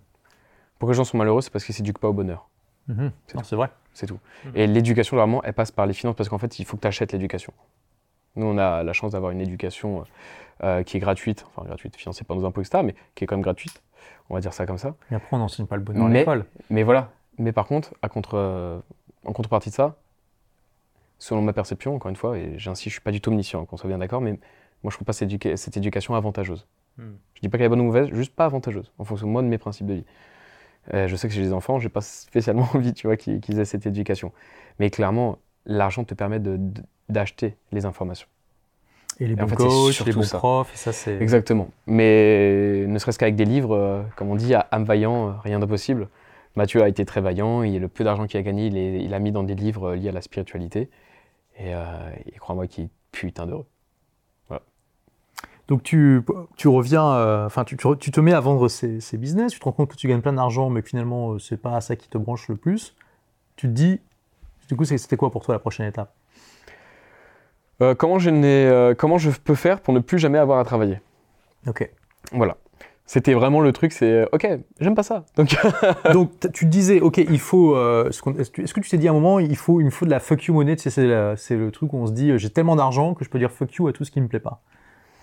[0.80, 2.50] Pourquoi les gens sont malheureux, c'est parce qu'ils s'éduquent pas au bonheur.
[2.88, 3.12] mhm.
[3.44, 3.70] C'est vrai.
[3.94, 4.20] C'est tout.
[4.46, 4.52] Mhm.
[4.56, 6.88] Et l'éducation, vraiment, elle passe par les finances parce qu'en fait, il faut que tu
[6.88, 7.52] achètes l'éducation.
[8.36, 10.04] Nous, on a la chance d'avoir une éducation
[10.64, 13.36] euh, qui est gratuite, enfin gratuite, financée par nos impôts, etc., mais qui est quand
[13.36, 13.82] même gratuite.
[14.30, 14.94] On va dire ça comme ça.
[15.12, 16.46] Et après, on n'enseigne pas le bonheur à Mais- l'école.
[16.70, 17.12] Mais voilà.
[17.40, 18.80] Mais par contre, à contre, euh,
[19.26, 19.96] en contrepartie de ça,
[21.20, 23.78] selon ma perception, encore une fois, et j'insiste, je suis pas du tout omniscient, qu'on
[23.78, 24.32] soit bien d'accord, mais
[24.84, 26.68] moi, je trouve pas cette, éduca- cette éducation avantageuse.
[26.98, 27.14] Hmm.
[27.34, 29.48] Je dis pas qu'elle est bonne ou mauvaise, juste pas avantageuse, en fonction moi de
[29.48, 30.06] mes principes de vie.
[30.94, 33.66] Euh, je sais que chez les enfants, j'ai pas spécialement envie, tu vois, qu'ils aient
[33.66, 34.32] cette éducation.
[34.80, 38.28] Mais clairement, l'argent te permet de- de- d'acheter les informations.
[39.20, 40.38] Et les en bons fait, c'est coachs, les bons ça.
[40.38, 41.16] profs, et ça, c'est.
[41.22, 41.70] Exactement.
[41.88, 45.60] Mais ne serait-ce qu'avec des livres, euh, comme on dit, à âme vaillant, euh, rien
[45.60, 46.08] d'impossible.
[46.56, 49.14] Mathieu a été très vaillant, il, le peu d'argent qu'il a gagné, il, est- il
[49.14, 50.90] a mis dans des livres liés à la spiritualité.
[51.60, 53.66] Et, et crois-moi qu'il est putain d'heureux.
[55.68, 56.22] Donc tu,
[56.56, 59.52] tu reviens, euh, enfin tu, tu re- tu te mets à vendre ces, ces business,
[59.52, 61.82] tu te rends compte que tu gagnes plein d'argent, mais que finalement euh, c'est pas
[61.82, 62.96] ça qui te branche le plus.
[63.58, 64.00] Tu te dis,
[64.70, 66.14] du coup c'était quoi pour toi la prochaine étape?
[67.82, 70.64] Euh, comment, je n'ai, euh, comment je peux faire pour ne plus jamais avoir à
[70.64, 71.00] travailler?
[71.68, 71.90] Ok.
[72.32, 72.58] Voilà.
[73.06, 74.48] C'était vraiment le truc, c'est ok,
[74.82, 75.26] j'aime pas ça.
[75.38, 75.56] Donc,
[76.14, 77.78] Donc tu te disais, ok, il faut.
[78.08, 78.22] Est-ce
[78.74, 80.44] que tu t'es dit à un moment, il faut, il me faut de la fuck
[80.46, 83.40] you sais, c'est le truc où on se dit, j'ai tellement d'argent que je peux
[83.40, 84.62] dire fuck you à tout ce qui me plaît pas.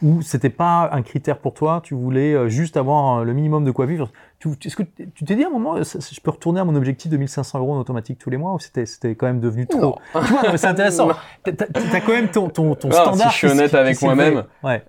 [0.03, 3.65] Ou c'était pas un critère pour toi, tu voulais euh, juste avoir euh, le minimum
[3.65, 4.11] de quoi vivre?
[4.39, 6.75] Tu- Est-ce que tu t'es dit à un moment, euh, je peux retourner à mon
[6.75, 9.81] objectif de 1500 euros en automatique tous les mois ou c'était quand même devenu trop?
[9.81, 9.97] Non.
[10.27, 11.09] Tu vois, c'est intéressant.
[11.45, 13.29] T'as t'as quand même ton, ton, ton Non, standard.
[13.29, 14.45] si je suis honnête qui- avec moi-même.
[14.63, 14.85] Ouais,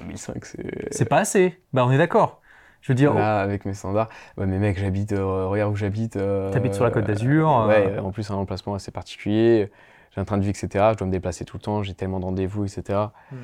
[0.00, 0.92] 2005, c'est.
[0.92, 1.60] c'est pas assez.
[1.72, 2.40] Bah on est d'accord.
[2.80, 4.08] Je veux dire, Là, avec mes standards.
[4.36, 6.16] Ouais, mais mec, j'habite, euh, regarde où j'habite.
[6.16, 9.70] euh, T'habites sur la Côte d'Azur, euh, Ouais, en plus, un emplacement assez particulier.
[10.14, 10.68] J'ai un train de vie, etc.
[10.92, 11.82] Je dois me déplacer tout le temps.
[11.82, 12.98] J'ai tellement de rendez-vous, etc.
[13.32, 13.36] Hmm.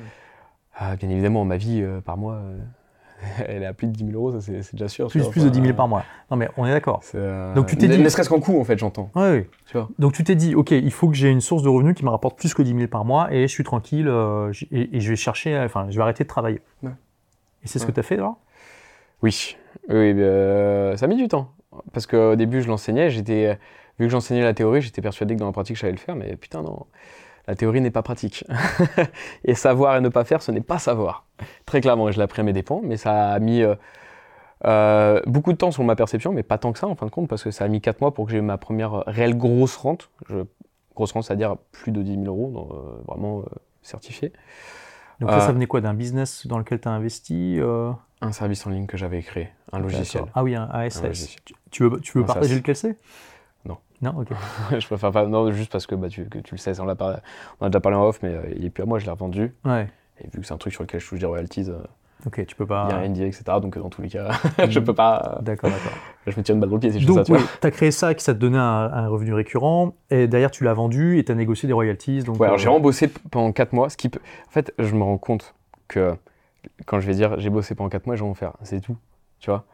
[0.75, 2.57] Ah, bien évidemment, ma vie euh, par mois, euh,
[3.47, 5.07] Elle est à plus de 10 000 euros, ça c'est déjà sûr.
[5.07, 6.03] Plus, plus de 10 000 par mois.
[6.31, 7.01] Non mais on est d'accord.
[7.13, 7.99] Euh, Donc tu t'es dit.
[7.99, 9.11] Ne serait-ce qu'en coût en fait, j'entends.
[9.15, 9.45] Oui, oui.
[9.67, 9.89] Tu vois.
[9.99, 12.09] Donc tu t'es dit, ok, il faut que j'ai une source de revenus qui me
[12.09, 15.09] rapporte plus que 10 000 par mois et je suis tranquille euh, et, et je
[15.09, 16.61] vais chercher, enfin, je vais arrêter de travailler.
[16.81, 16.91] Ouais.
[17.63, 17.89] Et c'est ce Ouais.
[17.91, 18.37] que tu as fait alors
[19.21, 19.55] Oui,
[19.89, 20.15] oui,
[20.97, 21.51] ça a mis du temps.
[21.93, 23.57] Parce qu'au début, je l'enseignais, j'étais,
[23.99, 26.15] vu que j'enseignais la théorie, j'étais persuadé que dans la pratique, je savais le faire,
[26.15, 26.85] mais putain, non.
[27.47, 28.45] La théorie n'est pas pratique.
[29.45, 31.25] et savoir et ne pas faire, ce n'est pas savoir.
[31.65, 33.75] Très clairement, et je l'ai appris à mes dépens, mais ça a mis euh,
[34.65, 37.11] euh, beaucoup de temps sur ma perception, mais pas tant que ça en fin de
[37.11, 39.37] compte, parce que ça a mis 4 mois pour que j'ai eu ma première réelle
[39.37, 40.09] grosse rente.
[40.29, 40.43] Je-
[40.95, 43.43] grosse rente, c'est-à-dire plus de 10 000 euros, donc, euh, vraiment
[43.81, 44.31] certifié.
[45.19, 47.59] Donc ça, ça venait quoi D'un business dans lequel tu as investi
[48.21, 50.23] Un service en ligne que j'avais créé, un logiciel.
[50.35, 51.03] Ah oui, un ASS.
[51.03, 51.11] Un.
[51.71, 52.97] Tu- veux, tu veux partager lequel c'est?
[54.01, 54.13] Non.
[54.17, 54.29] Ok.
[54.79, 55.25] je préfère pas.
[55.25, 57.19] Non, juste parce que, bah, tu, que tu le sais, on, l'a par-
[57.59, 59.11] on a déjà parlé en off, mais euh, il est plus à moi, je l'ai
[59.11, 59.53] revendu.
[59.65, 59.87] Ouais.
[60.19, 61.77] Et vu que c'est un truc sur lequel je touche des royalties, euh,
[62.27, 62.87] Ok, tu peux il pas.
[62.89, 63.43] y a un NDA, etc.
[63.61, 64.29] Donc, euh, dans tous les cas,
[64.69, 65.39] je peux pas.
[65.41, 65.93] D'accord, d'accord.
[66.27, 67.41] je me tire une balle dans le pied si je fais ça, Donc, tu vois.
[67.61, 68.61] tu as créé ça qui ça te donnait un,
[68.93, 72.23] un revenu récurrent, et derrière, tu l'as vendu et tu as négocié des royalties.
[72.23, 73.89] Donc, Ouais, alors euh, j'ai p- pendant 4 mois.
[73.89, 74.19] Ce qui peut...
[74.47, 75.55] En fait, je me rends compte
[75.87, 76.13] que
[76.85, 78.53] quand je vais dire j'ai bossé pendant 4 mois, je vais en faire.
[78.61, 78.97] C'est tout.
[79.39, 79.65] Tu vois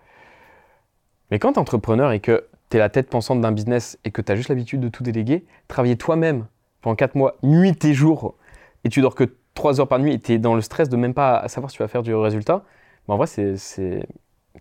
[1.32, 4.12] Mais quand tu es entrepreneur et que tu es la tête pensante d'un business et
[4.12, 6.48] que tu as juste l'habitude de tout déléguer, travailler toi-même
[6.82, 8.36] pendant 4 mois, nuit et jour,
[8.84, 10.98] et tu dors que 3 heures par nuit et tu es dans le stress de
[10.98, 12.64] même pas savoir si tu vas faire du résultat,
[13.08, 14.08] bah, en vrai, c'est-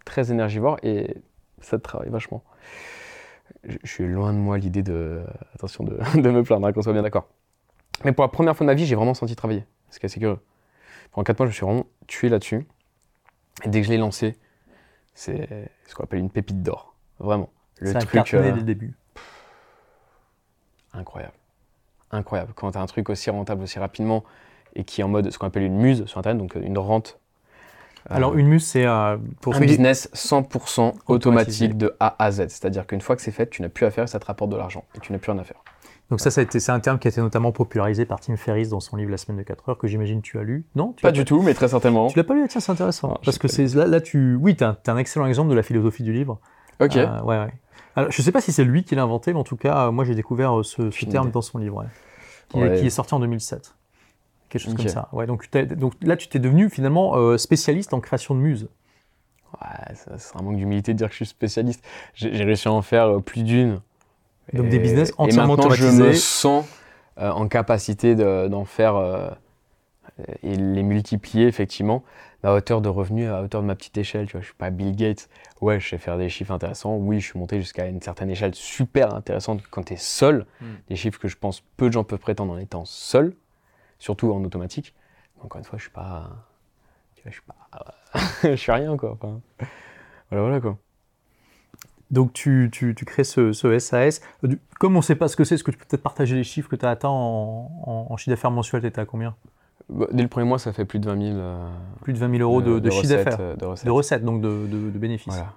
[0.04, 1.16] très énergivore et
[1.60, 2.44] ça te travaille vachement.
[3.64, 5.24] Je, suis loin de moi l'idée de.
[5.54, 5.84] Attention
[6.14, 7.28] de, me plaindre, hein, qu'on soit bien d'accord.
[8.04, 9.64] Mais pour la première fois de ma vie, j'ai vraiment senti travailler.
[9.90, 10.38] C'est assez curieux.
[11.12, 12.66] Pendant 4 mois, je suis vraiment tué là-dessus.
[13.64, 14.36] Et dès que je l'ai lancé,
[15.14, 15.48] c'est
[15.86, 16.94] ce qu'on appelle une pépite d'or.
[17.18, 17.50] Vraiment.
[17.80, 18.94] Le ça a truc cartonné euh, dès le début.
[20.92, 21.34] incroyable.
[22.10, 22.52] Incroyable.
[22.54, 24.24] Quand tu as un truc aussi rentable aussi rapidement
[24.74, 27.18] et qui est en mode ce qu'on appelle une muse sur Internet, donc une rente.
[28.10, 31.66] euh, Alors, une muse, c'est euh, pour un business 100% Automatisé.
[31.66, 32.48] automatique de A à Z.
[32.48, 34.50] C'est-à-dire qu'une fois que c'est fait, tu n'as plus à faire et ça te rapporte
[34.50, 34.84] de l'argent.
[34.94, 35.62] Et tu n'as plus rien à faire.
[36.08, 38.36] Donc ça, ça a été- c'est un terme qui a été notamment popularisé par Tim
[38.36, 40.64] Ferriss dans son livre La semaine de 4 heures, que j'imagine tu as lu.
[40.76, 42.06] Non tu Pas du tout, mais très certainement.
[42.06, 42.46] Tu l'as pas lu?
[42.48, 43.08] Tiens, c'est intéressant.
[43.08, 44.36] Non, parce que c'est là, là, tu...
[44.36, 46.38] Oui, tu as, un excellent exemple de la philosophie du livre.
[46.78, 46.96] Ok.
[46.96, 47.52] Euh, ouais, ouais.
[47.96, 49.90] Alors, je sais pas si c'est lui qui l'a inventé, mais en tout cas, euh,
[49.90, 51.86] moi, j'ai découvert euh, ce, terme dans son livre, ouais.
[52.50, 52.78] qui, Ouais.
[52.78, 53.74] qui est sorti en 2007.
[54.48, 55.08] Quelque chose comme ça.
[55.12, 55.48] Ouais, donc,
[56.02, 58.68] là, tu t'es devenu finalement euh, spécialiste en création de muses.
[59.60, 61.82] Ouais, ça- c'est un manque d'humilité de dire que je suis spécialiste.
[62.14, 63.80] J'ai réussi à en faire plus d'une.
[64.52, 66.64] Donc Et- des business et entièrement maintenant, je me sens
[67.18, 69.28] euh, en capacité de- d'en faire euh,
[70.42, 72.04] et les multiplier effectivement
[72.46, 74.26] à hauteur de revenus, à hauteur de ma petite échelle.
[74.26, 75.28] Tu vois, je suis pas Bill Gates.
[75.60, 76.94] Ouais, je sais faire des chiffres intéressants.
[76.94, 80.46] Oui, je suis monté jusqu'à une certaine échelle super intéressante quand tu es seul.
[80.60, 80.66] Mm.
[80.88, 83.34] Des chiffres que je pense peu de gens peuvent prétendre en étant seul,
[83.98, 84.94] surtout en automatique.
[85.42, 86.30] Encore une fois, je suis pas.
[87.16, 87.94] tu vois, Je suis pas.
[88.48, 89.18] je suis rien quoi.
[89.20, 89.40] Enfin,
[90.30, 90.78] voilà, voilà quoi.
[92.12, 94.20] Donc tu, tu, tu crées ce, ce SAS.
[94.78, 96.44] Comme on ne sait pas ce que c'est, est-ce que tu peux peut-être partager les
[96.44, 99.34] chiffres que tu as atteints en, en, en chiffre d'affaires mensuel Tu étais à combien?
[99.88, 101.68] Dès le premier mois, ça fait plus de 20 000 euh,
[102.02, 103.40] Plus de 20 000 euros de, de chiffre recettes, d'affaires.
[103.40, 103.86] euh, De recettes.
[103.86, 105.32] De recettes, donc de, de, de bénéfices.
[105.32, 105.52] Voilà.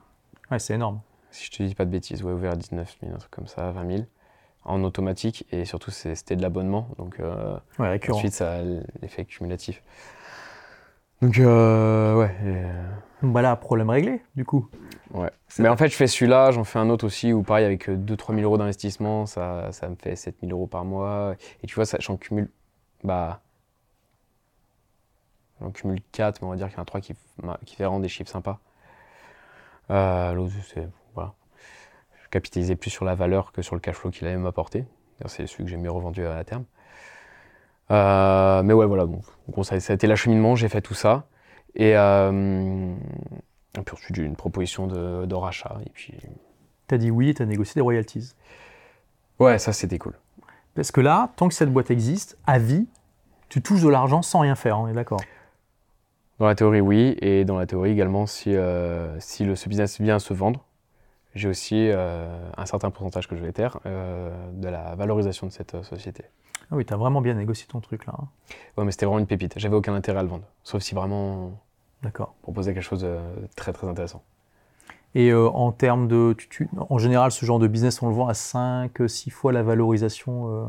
[0.51, 0.99] Ouais, c'est énorme.
[1.31, 3.47] Si je te dis pas de bêtises, ouais, ouvert à 19 000, un truc comme
[3.47, 4.03] ça, 20 000.
[4.65, 6.89] En automatique, et surtout, c'était de l'abonnement.
[6.97, 8.17] Donc, euh, Ouais, récurrent.
[8.17, 8.61] ensuite, ça a
[9.01, 9.81] l'effet cumulatif.
[11.21, 12.35] Donc, euh, ouais.
[12.43, 12.83] et, euh,
[13.23, 14.67] Donc Voilà, problème réglé, du coup.
[15.13, 15.31] ouais.
[15.57, 18.33] Mais en fait, je fais celui-là, j'en fais un autre aussi, où pareil, avec 2-3
[18.35, 21.35] 000 euros d'investissement, ça, ça me fait 7 000 euros par mois.
[21.63, 22.49] Et tu vois, ça, j'en cumule.
[23.03, 23.41] Bah.
[25.61, 27.13] J'en cumule 4, mais on va dire qu'il y en a 3 qui,
[27.65, 28.59] qui fait vraiment des chiffres sympas.
[29.91, 30.87] Euh, L'autre, c'est.
[31.15, 31.33] Voilà.
[32.23, 34.85] Je capitalisais plus sur la valeur que sur le cash flow qu'il allait m'apporter.
[35.25, 36.63] C'est celui que j'ai mieux revendu à terme.
[37.91, 39.05] Euh, mais ouais, voilà.
[39.05, 41.25] Bon, gros, ça, ça a été l'acheminement, j'ai fait tout ça.
[41.75, 42.95] Et, euh,
[43.77, 45.77] et puis ensuite, j'ai eu une proposition de, de rachat.
[45.85, 46.13] Et puis.
[46.87, 48.33] Tu as dit oui et tu as négocié des royalties.
[49.39, 50.13] Ouais, ça, c'était cool.
[50.75, 52.87] Parce que là, tant que cette boîte existe, à vie,
[53.49, 55.21] tu touches de l'argent sans rien faire, on est d'accord
[56.39, 57.17] Dans la théorie, oui.
[57.21, 60.63] Et dans la théorie également, si, euh, si le, ce business vient à se vendre,
[61.35, 62.27] j'ai aussi euh,
[62.57, 66.23] un certain pourcentage que je vais taire euh, de la valorisation de cette société.
[66.71, 68.13] Ah oui, tu as vraiment bien négocié ton truc là.
[68.17, 68.27] hein.
[68.77, 69.53] Ouais, mais c'était vraiment une pépite.
[69.57, 70.45] J'avais aucun intérêt à le vendre.
[70.63, 71.59] Sauf si vraiment
[72.03, 72.35] D'accord.
[72.41, 73.17] proposait quelque chose de
[73.55, 74.23] très très intéressant.
[75.15, 76.35] Et euh, en termes de.
[76.37, 79.51] tu- tu- en général, ce genre de business, on le vend à 5, 6 fois
[79.51, 80.47] la valorisation.
[80.47, 80.65] euh,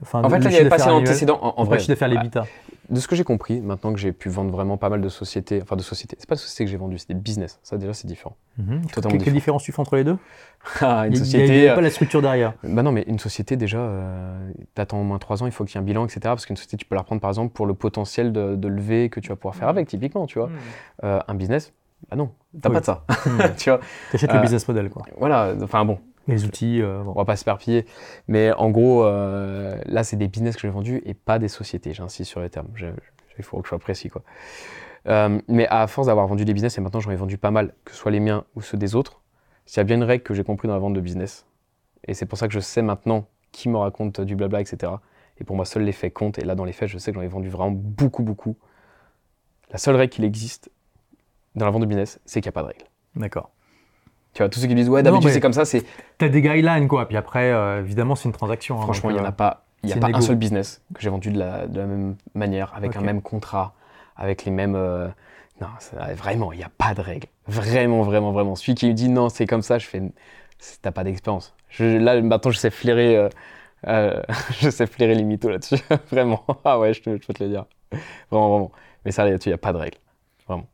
[0.00, 1.38] enfin, En fait, là, il n'y avait pas assez d'antécédents.
[1.42, 2.46] En, en Pas vrai, chiffre d'affaires, l'EBITDA.
[2.92, 5.60] De ce que j'ai compris, maintenant que j'ai pu vendre vraiment pas mal de sociétés,
[5.62, 7.58] enfin de sociétés, c'est pas de sociétés que j'ai vendues, c'est des business.
[7.62, 8.36] Ça déjà c'est différent.
[8.58, 8.86] Mhm.
[8.86, 10.18] Totalement Quelle différence tu fais entre les deux?
[10.80, 11.56] Ah, Une société.
[11.56, 12.52] Il n'y a, pas la structure derrière.
[12.62, 15.74] Bah non, mais une société déjà, euh, t'attends au moins 3 ans, il faut qu'il
[15.74, 16.20] y ait un bilan, etc.
[16.24, 19.08] Parce qu'une société, tu peux la prendre par exemple pour le potentiel de, de lever
[19.08, 20.48] que tu vas pouvoir faire avec, typiquement, tu vois.
[20.48, 20.54] Mhm.
[21.04, 21.72] Euh, un business,
[22.10, 22.30] bah non,
[22.60, 23.04] t'as pas de ça.
[23.26, 23.54] Mhm.
[23.56, 23.80] tu vois.
[24.10, 25.02] T'achètes le euh, business model, quoi.
[25.18, 26.80] Voilà, enfin bon, les outils.
[26.82, 27.86] Euh, On va pas s'éparpiller.
[28.28, 31.94] Mais en gros, euh, là, c'est des business que j'ai vendus et pas des sociétés.
[31.94, 32.68] J'insiste sur les termes.
[33.38, 34.08] Il faut que je sois précis.
[34.08, 34.22] Quoi.
[35.08, 37.74] Euh, mais à force d'avoir vendu des business, et maintenant j'en ai vendu pas mal,
[37.84, 39.20] que ce soit les miens ou ceux des autres,
[39.66, 41.46] s'il y a bien une règle que j'ai compris dans la vente de business,
[42.06, 44.92] et c'est pour ça que je sais maintenant qui me raconte du blabla, etc.
[45.38, 46.38] Et pour moi, seul les faits comptent.
[46.38, 48.56] Et là, dans les faits, je sais que j'en ai vendu vraiment beaucoup, beaucoup.
[49.70, 50.70] La seule règle qu'il existe
[51.54, 52.84] dans la vente de business, c'est qu'il n'y a pas de règle.
[53.14, 53.50] D'accord.
[54.34, 55.84] Tu vois, tous ceux qui disent, ouais, d'habitude c'est comme ça, c'est.
[56.16, 57.06] T'as des guidelines, quoi.
[57.06, 58.78] Puis après, euh, évidemment, c'est une transaction.
[58.78, 61.02] Hein, Franchement, il n'y en a euh, pas, y a pas un seul business que
[61.02, 63.74] j'ai vendu de la, de la, même manière, avec un même contrat,
[64.16, 64.74] avec les mêmes.
[64.74, 65.08] Euh,
[65.60, 65.68] non,
[66.14, 67.28] vraiment, il n'y a pas de règle.
[67.46, 68.56] Vraiment, vraiment, vraiment.
[68.56, 70.02] Celui qui me dit non, c'est comme ça, je fais.
[70.80, 71.54] T'as pas d'expérience.
[71.78, 73.28] Là, maintenant, je sais flairer.
[73.86, 75.76] je sais flairer les mythos là-dessus.
[76.10, 76.44] vraiment.
[76.64, 77.66] Ah ouais, je, je, peux te le dire.
[78.30, 78.72] Vraiment, vraiment.
[79.04, 79.98] Mais ça, là-dessus, il n'y a pas de règle.
[80.46, 80.66] Vraiment.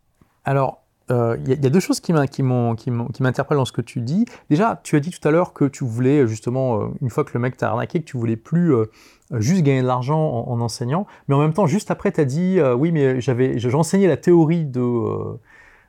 [0.44, 4.26] Alors, il euh, y, a deux choses qui m'interpellent dans ce que tu dis.
[4.50, 7.30] Déjà, tu as dit tout à l'heure que tu voulais justement, euh, une fois que
[7.32, 8.90] le mec t'a arnaqué, que tu voulais plus euh,
[9.32, 12.60] juste gagner de l'argent en, enseignant, mais en même temps, juste après, tu as dit,
[12.76, 15.38] oui, mais j'avais, j'enseignais la théorie de,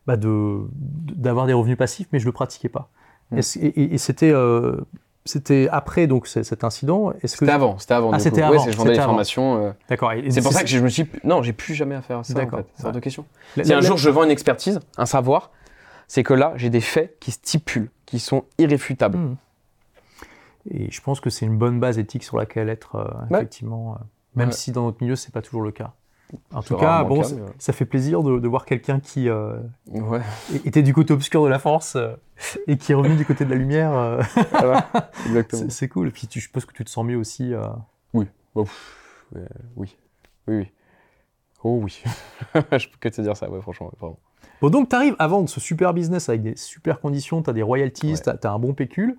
[0.08, 2.90] bah de, d'avoir des revenus passifs, mais je le pratiquais pas.
[3.32, 3.40] Mm.
[3.76, 4.34] Et, c'était
[5.30, 7.14] c'était après donc cet incident.
[7.24, 8.12] C'était avant, c'était avant.
[8.12, 8.66] Ah, c'était avant.
[8.68, 9.64] je vendais des formations.
[9.64, 10.12] Euh, D'accord.
[10.30, 11.08] C'est pour ça que je me suis.
[11.24, 12.34] Non, j'ai plus jamais à faire ça.
[12.34, 12.66] En fait.
[12.76, 13.26] C'est hors de question.
[13.62, 15.52] Si un jour je vends une expertise, un savoir,
[16.08, 19.18] c'est que là j'ai des faits qui stipulent, qui sont irréfutables.
[19.18, 19.36] Hmm.
[20.72, 24.04] Et je pense que c'est une bonne base éthique sur laquelle être euh, effectivement, euh,
[24.36, 25.94] même si dans notre milieu c'est pas toujours le cas.
[26.54, 27.24] En tout cas, bon,
[27.58, 29.58] ça fait plaisir de, voir quelqu'un qui euh,
[30.66, 32.14] était du côté obscur de la force euh,
[32.68, 33.94] et qui est revenu du côté de la lumière.
[33.94, 34.22] Euh.
[35.70, 36.10] c'est cool.
[36.10, 37.54] Et puis tu, je suppose que tu te sens mieux aussi.
[38.14, 38.28] Oui.
[38.56, 38.66] oui.
[39.76, 39.96] Oui,
[40.48, 40.68] oui.
[41.64, 42.04] Oh oui.
[42.54, 43.92] je peux que te dire ça, ouais, franchement.
[44.62, 47.54] Bon, donc tu arrives à vendre ce super business avec des super conditions, tu as
[47.54, 49.18] des royalties, tu as, un bon pécule.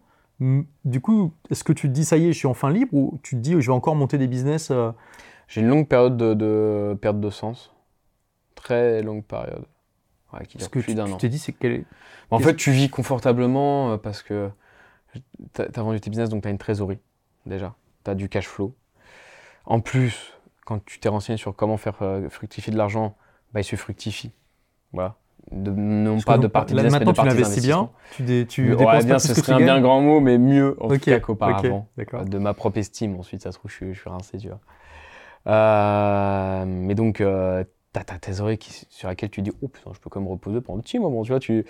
[0.85, 3.19] Du coup, est-ce que tu te dis ça y est, je suis enfin libre ou
[3.23, 4.73] tu te dis je vais encore monter des business
[5.51, 7.75] j'ai une longue période de, perte de sens.
[8.55, 9.65] Très longue période.
[10.33, 11.07] Ouais, qui Ce que an.
[11.07, 11.85] Tu t'es dit, c'est quel
[12.31, 14.49] En fait, tu vis confortablement euh, parce que
[15.53, 17.01] tu as, vendu tes business, donc tu as une trésorerie,
[17.47, 17.75] déjà.
[18.05, 18.77] Tu as du cash flow.
[19.67, 20.35] En plus,
[20.65, 23.17] quand tu t'es renseigné sur comment faire euh, fructifier de l'argent,
[23.53, 24.31] bah, il se fructifie.
[24.93, 25.17] Voilà.
[25.51, 27.91] De, non pas de partie là, maintenant, tu l'investis bien.
[28.13, 31.19] Tu, tu ouais, bien, ce serait un bien grand mot, mais mieux en tout cas
[31.19, 31.89] qu'auparavant.
[31.97, 33.19] de ma propre estime.
[33.19, 34.61] Ensuite, ça se trouve, je suis, je suis rincé, tu vois.
[35.47, 40.01] Euh, mais donc, euh, tu as ta trésorerie sur laquelle tu dis Oh putain, je
[40.01, 41.23] peux quand même reposer pendant un petit moment.
[41.23, 41.65] Tu vois, tu,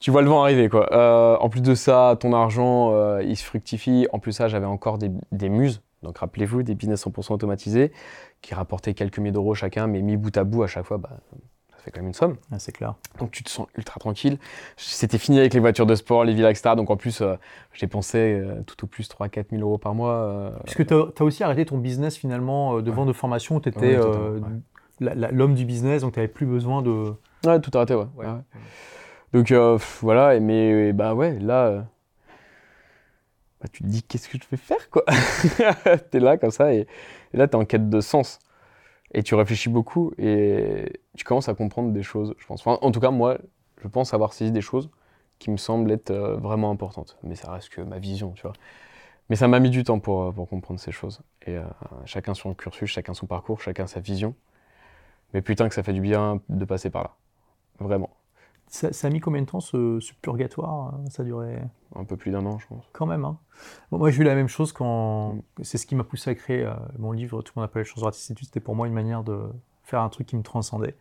[0.00, 0.68] tu vois le vent arriver.
[0.68, 0.92] Quoi.
[0.92, 4.06] Euh, en plus de ça, ton argent, il se fructifie.
[4.12, 5.82] En plus ça, j'avais encore des, des muses.
[6.02, 7.92] Donc rappelez-vous, des business 100% automatisés
[8.40, 11.18] qui rapportaient quelques milliers d'euros chacun, mais mis bout à bout à chaque fois, bah,
[11.80, 12.36] ça fait quand même une somme.
[12.52, 12.94] Ah, c'est clair.
[13.18, 14.38] Donc tu te sens ultra tranquille.
[14.76, 16.74] C'était fini avec les voitures de sport, les villas, etc.
[16.76, 17.22] Donc en plus,
[17.72, 20.52] j'ai pensé tout au plus 3-4 000 euros par mois.
[20.64, 23.96] Puisque tu as, aussi arrêté ton business finalement euh, de vente de formation, tu étais
[23.96, 24.40] euh,
[25.00, 27.14] l'homme du business, donc tu n'avais plus besoin de.
[27.46, 28.06] Ouais, tout arrêté, ouais.
[29.32, 31.86] Donc euh, voilà, mais bah ouais, là.
[33.60, 35.04] Bah, tu te dis qu'est-ce que je vais faire quoi?
[36.10, 36.86] Tu es là comme ça et,
[37.34, 38.38] et là tu es en quête de sens.
[39.12, 42.64] Et tu réfléchis beaucoup et tu commences à comprendre des choses, je pense.
[42.66, 43.38] en tout cas, moi,
[43.82, 44.90] je pense avoir saisi des choses
[45.38, 47.18] qui me semblent être vraiment importantes.
[47.22, 48.52] Mais ça reste que ma vision, tu vois.
[49.30, 51.22] Mais ça m'a mis du temps pour, euh, pour comprendre ces choses.
[51.46, 51.64] Et euh,
[52.04, 54.34] chacun son cursus, chacun son parcours, chacun sa vision.
[55.34, 57.16] Mais putain que ça fait du bien de passer par là.
[57.78, 58.10] Vraiment.
[58.70, 61.58] Ça, a mis combien de temps ce, purgatoire Ça a duré
[61.94, 62.84] Un peu plus d'un an, je pense.
[62.92, 63.24] Quand même.
[63.24, 63.36] Hein.
[63.90, 65.34] moi, j'ai eu la même chose quand.
[65.34, 65.42] Mm.
[65.62, 67.88] C'est ce qui m'a poussé à créer euh, mon livre Tout le monde appelle les
[67.88, 68.32] choses racistes.
[68.40, 69.40] C'était pour moi une manière de
[69.82, 70.96] faire un truc qui me transcendait.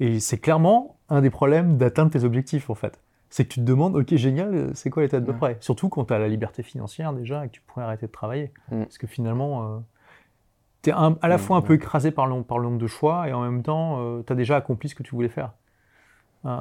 [0.00, 3.00] Et c'est clairement un des problèmes d'atteindre tes objectifs, en fait
[3.30, 6.06] c'est que tu te demandes, ok, génial, c'est quoi l'état de peu près Surtout quand
[6.06, 8.52] tu as la liberté financière déjà et que tu pourrais arrêter de travailler.
[8.70, 8.84] Mm.
[8.84, 9.78] Parce que finalement, euh,
[10.82, 12.86] tu es à la mm, fois un peu écrasé par le, par le nombre de
[12.86, 15.52] choix et en même temps, euh, tu as déjà accompli ce que tu voulais faire.
[16.44, 16.60] Euh,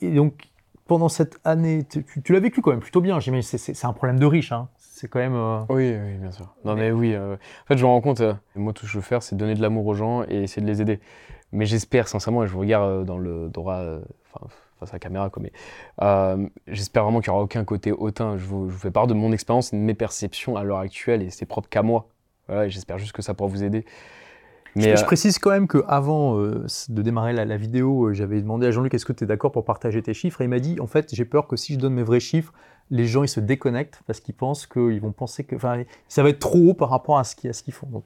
[0.00, 0.48] et donc,
[0.86, 3.20] pendant cette année, tu, l'as vécu quand même plutôt bien.
[3.20, 4.52] J'imagine c'est un problème de riche.
[4.52, 4.68] Hein.
[4.78, 5.34] C'est quand même.
[5.68, 6.54] Oui, oui, bien sûr.
[6.64, 7.16] Non, mais, oui.
[7.16, 7.36] en
[7.66, 8.22] fait, je me rends compte,
[8.54, 10.62] moi, tout ce que je veux faire, c'est donner de l'amour aux gens et essayer
[10.62, 11.00] de les aider.
[11.52, 13.82] Mais j'espère, sincèrement, et je vous regarde dans le droit
[14.78, 15.30] face à la caméra.
[15.30, 15.52] Quoi, mais
[16.02, 18.36] euh, j'espère vraiment qu'il n'y aura aucun côté hautain.
[18.36, 21.30] Je vous, fais part de mon expérience et de mes perceptions à l'heure actuelle et
[21.30, 22.08] c'est propre qu'à moi.
[22.48, 23.84] Voilà, j'espère juste que ça pourra vous aider.
[24.76, 28.92] Mais, je, précise quand même qu'avant euh, de démarrer la, vidéo, j'avais demandé à Jean-Luc
[28.94, 30.40] est-ce que tu es d'accord pour partager tes chiffres?
[30.40, 32.52] Et il m'a dit en fait, j'ai peur que si je donne mes vrais chiffres,
[32.90, 35.56] les gens ils se déconnectent parce qu'ils pensent qu'ils vont penser que
[36.08, 37.86] ça va être trop haut par rapport à ce qu'ils font.
[37.86, 38.04] Donc,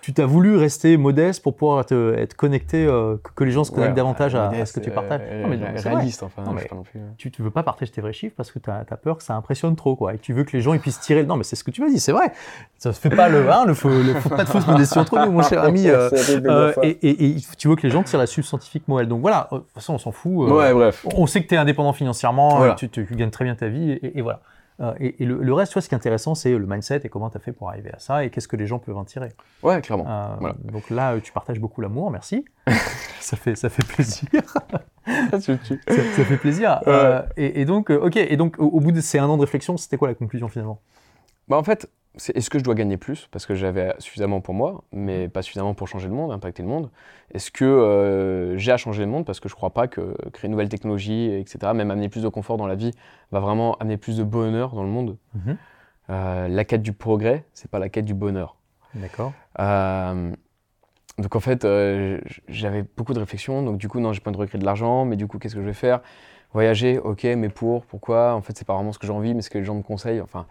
[0.00, 3.96] tu t'as voulu rester modeste pour pouvoir être, connecté, euh, que, les gens se connectent
[3.96, 5.20] davantage à, ce que tu partages.
[5.42, 6.42] non, mais réaliste, enfin.
[6.42, 7.00] Non, plus.
[7.16, 9.34] Tu ne veux pas partager tes vrais chiffres parce que tu as, peur que ça
[9.34, 10.14] impressionne trop, quoi.
[10.14, 11.24] Et tu veux que les gens ils puissent tirer.
[11.24, 12.32] Non, mais c'est ce que tu m'as dit, c'est vrai.
[12.78, 15.42] Ça se fait pas le, hein, le, le, pas de fausse modestie entre nous, mon
[15.42, 15.88] cher ami.
[15.88, 19.06] Euh, euh, et, tu veux que les gens tirent la substantifique Moël.
[19.08, 20.50] Donc voilà, de toute façon, on s'en fout.
[20.50, 21.06] ouais, bref.
[21.14, 24.22] On sait que tu es indépendant financièrement, tu, tu, gagnes très bien ta vie, et
[24.22, 24.40] voilà.
[24.82, 27.36] Euh, et, le, reste, toi, ce qui est intéressant, c'est le mindset et comment tu
[27.36, 29.28] as fait pour arriver à ça et qu'est-ce que les gens peuvent en tirer.
[29.62, 30.06] Ouais, clairement.
[30.08, 32.44] Euh, donc là, tu partages beaucoup l'amour, merci.
[33.20, 34.28] ça, fait, ça fait plaisir.
[35.06, 35.56] ça, ça,
[36.24, 36.80] fait plaisir.
[36.88, 39.96] Euh, et, donc, ok, et donc au, bout de ces un an de réflexion, c'était
[39.96, 40.80] quoi la conclusion finalement?
[41.46, 44.84] Bah, En fait, est-ce que je dois gagner plus parce que j'avais suffisamment pour moi,
[44.92, 46.90] mais pas suffisamment pour changer le monde, impacter le monde?
[47.32, 50.46] Est-ce que euh, j'ai à changer le monde parce que je crois pas que créer
[50.48, 52.90] une nouvelle technologie, etc., même amener plus de confort dans la vie,
[53.30, 55.16] va vraiment amener plus de bonheur dans le monde?
[55.34, 55.56] Mhm.
[56.10, 58.56] euh, La quête du progrès, c'est pas la quête du bonheur.
[58.94, 59.32] D'accord.
[59.58, 60.32] Euh,
[61.18, 61.66] donc en fait,
[62.48, 63.62] j'avais beaucoup de réflexions.
[63.62, 65.62] Donc du coup, non, j'ai pas de recréer de l'argent, mais du coup, qu'est-ce que
[65.62, 66.00] je vais faire?
[66.52, 68.34] Voyager, ok, mais pour, pourquoi?
[68.34, 69.82] En fait, c'est pas vraiment ce que j'ai envie, mais ce que les gens me
[69.82, 70.20] conseillent.
[70.20, 70.46] Enfin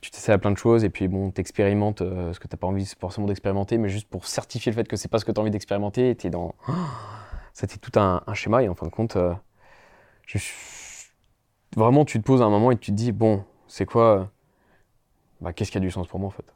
[0.00, 2.66] tu t'essaies à plein de choses et puis bon, t'expérimentes euh, ce que t'as pas
[2.66, 5.38] envie forcément d'expérimenter, mais juste pour certifier le fait que c'est pas ce que tu
[5.38, 6.54] as envie d'expérimenter, t'es dans.
[7.52, 9.32] C'était tout un, schéma et en fin de compte, euh,
[11.76, 14.30] vraiment tu te poses à un moment et tu te dis, bon, c'est quoi
[15.40, 16.52] bah, Qu'est-ce qui a du sens pour moi en fait?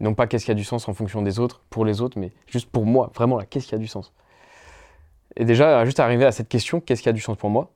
[0.00, 2.32] Non pas qu'est-ce qui a du sens en fonction des autres, pour les autres, mais
[2.46, 4.12] juste pour moi, vraiment là, qu'est-ce qui a du sens?
[5.36, 7.72] Et déjà, juste arriver à cette question, qu'est-ce qui a du sens pour moi?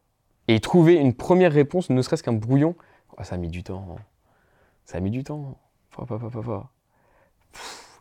[0.48, 2.74] Et trouver une première réponse, ne serait-ce qu'un brouillon,
[3.16, 3.86] oh, ça a mis du temps.
[3.90, 4.02] Hein.
[4.88, 5.58] Ça a mis du temps.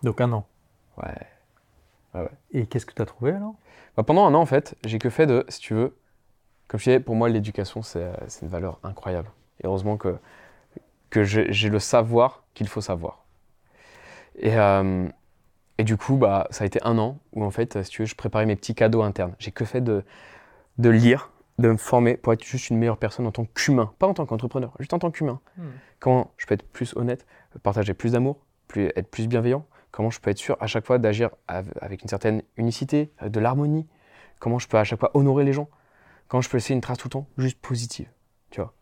[0.03, 0.47] Donc un an.
[0.95, 2.23] Ouais.
[2.53, 3.55] Et qu'est-ce que tu as trouvé alors?
[3.97, 5.97] Bah, Pendant un an, en fait, j'ai que fait de, si tu veux,
[6.69, 8.09] comme je disais, pour moi, l'éducation, c'est
[8.41, 9.29] une valeur incroyable.
[9.61, 10.17] Et heureusement que,
[11.09, 13.25] que j'ai le savoir qu'il faut savoir.
[14.37, 15.09] Et, euh,
[15.77, 18.05] et du coup, bah, ça a été un an où, en fait, si tu veux,
[18.05, 19.35] je préparais mes petits cadeaux internes.
[19.39, 20.05] J'ai que fait de,
[20.77, 24.07] de lire, de me former pour être juste une meilleure personne en tant qu'humain, pas
[24.07, 25.39] en tant qu'entrepreneur, juste en tant qu'humain.
[25.57, 25.69] Hmm.
[25.99, 27.25] Comment je peux être plus honnête,
[27.63, 30.99] partager plus d'amour, plus, être plus bienveillant, comment je peux être sûr à chaque fois
[30.99, 33.87] d'agir avec une certaine unicité, de l'harmonie,
[34.39, 35.69] comment je peux à chaque fois honorer les gens,
[36.27, 38.09] comment je peux laisser une trace tout le temps juste positive,
[38.51, 38.73] tu vois?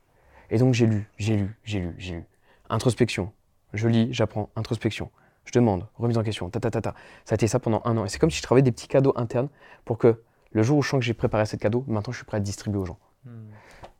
[0.49, 2.23] Et donc j'ai lu, j'ai lu, j'ai lu, j'ai lu.
[2.69, 3.31] Introspection,
[3.73, 5.11] je lis, j'apprends, introspection.
[5.45, 6.95] Je demande, remise en question, ta ta ta ta.
[7.23, 8.05] Ça a été ça pendant un an.
[8.05, 9.49] Et c'est comme si je travaillais des petits cadeaux internes
[9.85, 10.21] pour que
[10.55, 12.39] le jour où je sens que j'ai préparé cette cadeau, maintenant je suis prêt à
[12.39, 12.97] distribuer aux gens.
[13.25, 13.49] Hmm.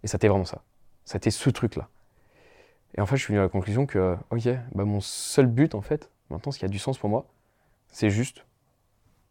[0.03, 0.63] Et ça été vraiment ça.
[1.03, 1.89] Ça été ce truc-là.
[2.97, 5.75] Et en fait, je suis venu à la conclusion que, ok, bah mon seul but,
[5.75, 7.27] en fait, maintenant, ce qui a du sens pour moi,
[7.89, 8.45] c'est juste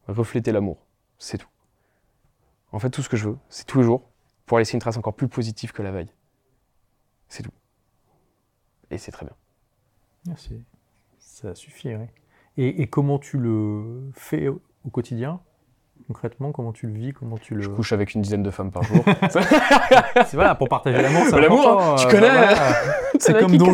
[0.07, 0.85] refléter l'amour.
[1.19, 1.49] C'est tout.
[2.73, 4.07] En fait, tout ce que je veux, c'est tous les jours
[4.45, 6.13] pour laisser une trace encore plus positive que la veille.
[7.29, 7.55] C'est tout.
[8.91, 9.35] Et c'est très bien.
[10.27, 10.63] Merci.
[11.19, 12.05] Ça suffit, oui.
[12.59, 14.61] Et, et, comment tu le fais au
[14.93, 15.41] quotidien?
[16.07, 17.63] Concrètement Comment tu le vis Comment tu le...
[17.63, 19.05] Je couche avec une dizaine de femmes par jour.
[19.31, 22.29] c'est voilà, pour partager l'amour, c'est L'amour, hein, tu euh, connais
[23.19, 23.73] C'est comme, Don...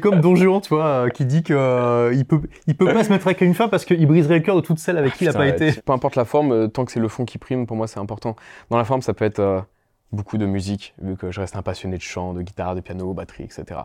[0.00, 3.04] comme Don Juan, tu vois, euh, qui dit qu'il euh, il peut, il peut pas
[3.04, 5.24] se mettre avec une femme parce qu'il briserait le cœur de toutes celles avec qui
[5.24, 5.72] il n'a pas été.
[5.72, 8.36] Peu importe la forme, tant que c'est le fond qui prime, pour moi c'est important.
[8.70, 9.64] Dans la forme, ça peut être
[10.12, 13.12] beaucoup de musique, vu que je reste un passionné de chant, de guitare, de piano,
[13.12, 13.80] batterie, etc.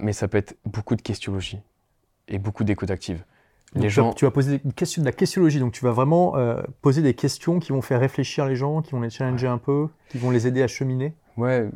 [0.00, 1.60] mais ça peut être beaucoup de questiologie
[2.28, 3.24] et beaucoup d'écoute active
[3.88, 4.12] gens...
[4.12, 7.58] tu, vas, poser question, de la questiologie, donc tu vas vraiment euh, poser des questions
[7.58, 10.46] qui vont faire réfléchir les gens, qui vont les challenger un peu, qui vont les
[10.46, 11.14] aider à cheminer.
[11.36, 11.68] Ouais,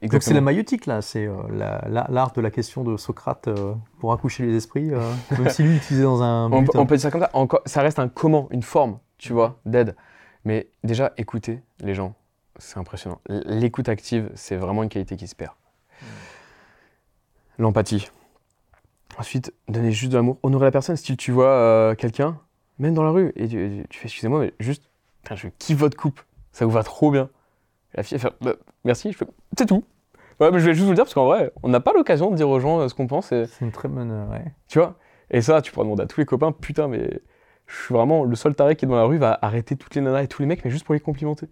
[0.00, 0.12] exactement.
[0.12, 4.12] Donc c'est la maïotique là, c'est euh, l'art de la question de Socrate euh, pour
[4.12, 4.90] accoucher les esprits,
[5.38, 6.50] même si lui utilisait dans un.
[6.50, 7.62] on, peut dire ça comme ça.
[7.66, 9.94] Ça reste un comment, une forme, tu vois, d'aide.
[10.44, 12.14] Mais déjà, écouter les gens,
[12.58, 13.20] c'est impressionnant.
[13.28, 15.52] L'écoute active, c'est vraiment une qualité qui se perd.
[17.58, 18.10] L'empathie.
[19.18, 20.96] Ensuite, donner juste de l'amour, honorer la personne.
[20.96, 22.38] Si tu vois euh, quelqu'un,
[22.78, 24.90] même dans la rue, et tu, fais excusez-moi, mais juste,
[25.34, 26.20] je kiffe votre coupe,
[26.52, 27.28] ça vous va trop bien.
[27.94, 28.54] la fille, elle fait bah,
[28.84, 29.26] merci, je fais
[29.58, 29.84] c'est tout.
[30.40, 32.30] Ouais, mais je vais juste vous le dire parce qu'en vrai, on n'a pas l'occasion
[32.30, 33.28] de dire aux gens euh, ce qu'on pense.
[33.28, 34.10] C'est une très bonne.
[34.10, 34.44] Euh, ouais.
[34.66, 34.96] Tu vois
[35.30, 37.20] Et ça, tu pourras demander à tous les copains, putain, mais
[37.66, 40.00] je suis vraiment le seul taré qui est dans la rue va arrêter toutes les
[40.00, 41.46] nanas et tous les mecs, mais juste pour les complimenter.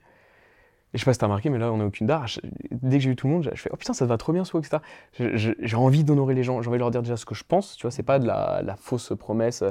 [0.93, 2.26] Et je sais pas si t'as remarqué, mais là, on n'a aucune dard.
[2.72, 4.45] Dès que j'ai eu tout le monde, je fais Oh putain, ça va trop bien,
[4.45, 4.78] ce etc.
[5.18, 7.76] J'ai envie d'honorer les gens, j'ai envie de leur dire déjà ce que je pense,
[7.76, 9.62] tu vois, c'est pas de la, fausse promesse,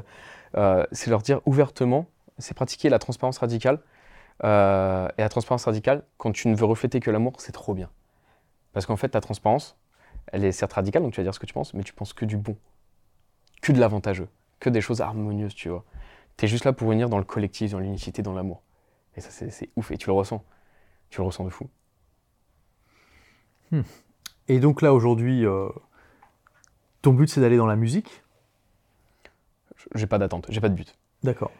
[0.55, 2.05] euh, c'est leur dire ouvertement,
[2.37, 3.79] c'est pratiquer la transparence radicale.
[4.45, 7.89] Euh, et la transparence radicale, quand tu ne veux refléter que l'amour, c'est trop bien.
[8.71, 9.77] Parce qu'en fait, ta transparence,
[10.27, 12.13] elle est certes radicale, donc tu vas dire ce que tu penses, mais tu penses
[12.13, 12.55] que du bon,
[13.61, 14.29] que de l'avantageux,
[14.61, 15.83] que des choses harmonieuses, tu vois.
[16.37, 18.61] Tu es juste là pour unir dans le collectif, dans l'unicité, dans l'amour.
[19.17, 19.91] Et ça, c'est ouf.
[19.91, 20.41] Et tu le ressens.
[21.09, 21.69] Tu le ressens de fou.
[23.71, 23.81] Hmm.
[24.47, 25.69] Et donc là, aujourd'hui, euh,
[27.01, 28.23] ton but, c'est d'aller dans la musique?
[29.95, 30.97] J'ai pas d'attente, j'ai pas de but.
[31.23, 31.51] D'accord.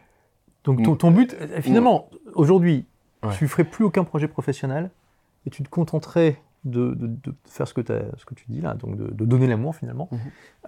[0.64, 2.86] Donc ton, but, euh, finalement, aujourd'hui,
[3.36, 4.90] tu ne ferais plus aucun projet professionnel
[5.46, 6.94] et tu te contenterais de,
[7.44, 10.18] faire ce que, ce que tu dis là, donc de, donner l'amour finalement, mhm.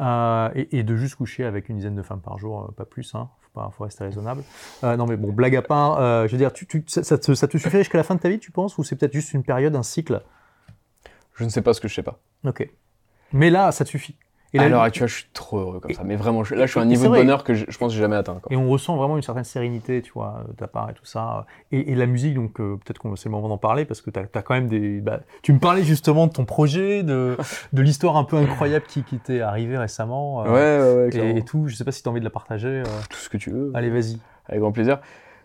[0.01, 3.29] euh, et, de juste coucher avec une dizaine de femmes par jour, pas plus, hein,
[3.55, 4.43] faut rester raisonnable.
[4.83, 7.79] non mais bon, blague à part, je veux dire, tu, ça, te, ça te suffirait
[7.79, 9.83] jusqu'à la fin de ta vie, tu penses, ou c'est peut-être juste une période, un
[9.83, 10.23] cycle?
[11.35, 12.19] Je ne sais pas ce que je sais pas.
[12.45, 12.69] Ok.
[13.33, 14.17] Mais là, ça te suffit.
[14.55, 16.05] Et là, à l'heure actuelle, je suis trop heureux comme ça.
[16.05, 18.01] Mais vraiment, là, je suis à un niveau de bonheur que je, pense que j'ai
[18.01, 18.41] jamais atteint.
[18.51, 21.47] Et on ressent vraiment une certaine sérénité, tu vois, de ta part et tout ça.
[21.71, 24.19] Et, la musique, donc euh, peut-être qu'on c'est le moment d'en parler parce que tu
[24.19, 25.01] as, quand même des.
[25.01, 27.37] Bah, tu me parlais justement de ton projet, de,
[27.73, 30.45] de l'histoire un peu incroyable qui, qui t'est arrivée récemment.
[30.45, 31.69] Euh, ouais, ouais, et, tout.
[31.69, 32.69] Je sais pas si tu as envie de la partager.
[32.69, 32.85] Euh.
[33.09, 33.71] Tout ce que tu veux.
[33.75, 34.19] Allez, vas-y.
[34.49, 34.99] Avec grand plaisir.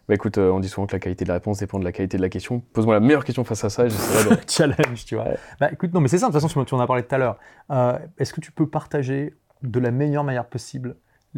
[0.07, 1.91] Bah écoute, euh, on dit souvent que la qualité de la réponse dépend de la
[1.91, 2.61] qualité de la question.
[2.71, 4.41] Pose-moi la meilleure question face à ça et j'essaierai de...
[4.47, 5.25] Challenge, tu vois.
[5.59, 7.17] Bah écoute, non mais c'est ça, de toute façon, tu en as parlé tout à
[7.17, 7.37] l'heure.
[7.71, 9.33] Euh, est-ce que tu peux partager
[9.63, 10.95] de la meilleure manière possible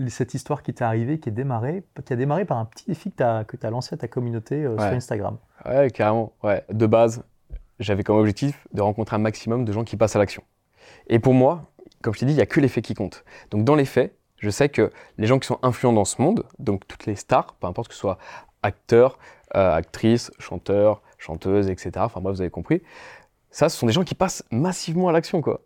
[0.07, 3.11] cette histoire qui t'est arrivée, qui, est démarrée, qui a démarré par un petit défi
[3.11, 5.37] que tu as, as, lancé à ta communauté euh, sur Instagram?
[5.65, 6.31] Ouais, carrément.
[6.43, 6.63] Ouais.
[6.71, 7.23] De base,
[7.79, 10.43] j'avais comme objectif de rencontrer un maximum de gens qui passent à l'action.
[11.07, 13.25] Et pour moi, comme je t'ai dit, il n'y a que les faits qui comptent.
[13.49, 16.45] Donc dans les faits, je sais que les gens qui sont influents dans ce monde,
[16.59, 18.17] donc toutes les stars, peu importe que ce soit
[18.63, 19.17] acteurs,
[19.55, 21.91] euh, actrices, chanteurs, chanteuses, etc.
[21.97, 22.81] Enfin bref, vous avez compris.
[23.51, 25.61] Ça, ce sont des gens qui passent massivement à l'action, quoi.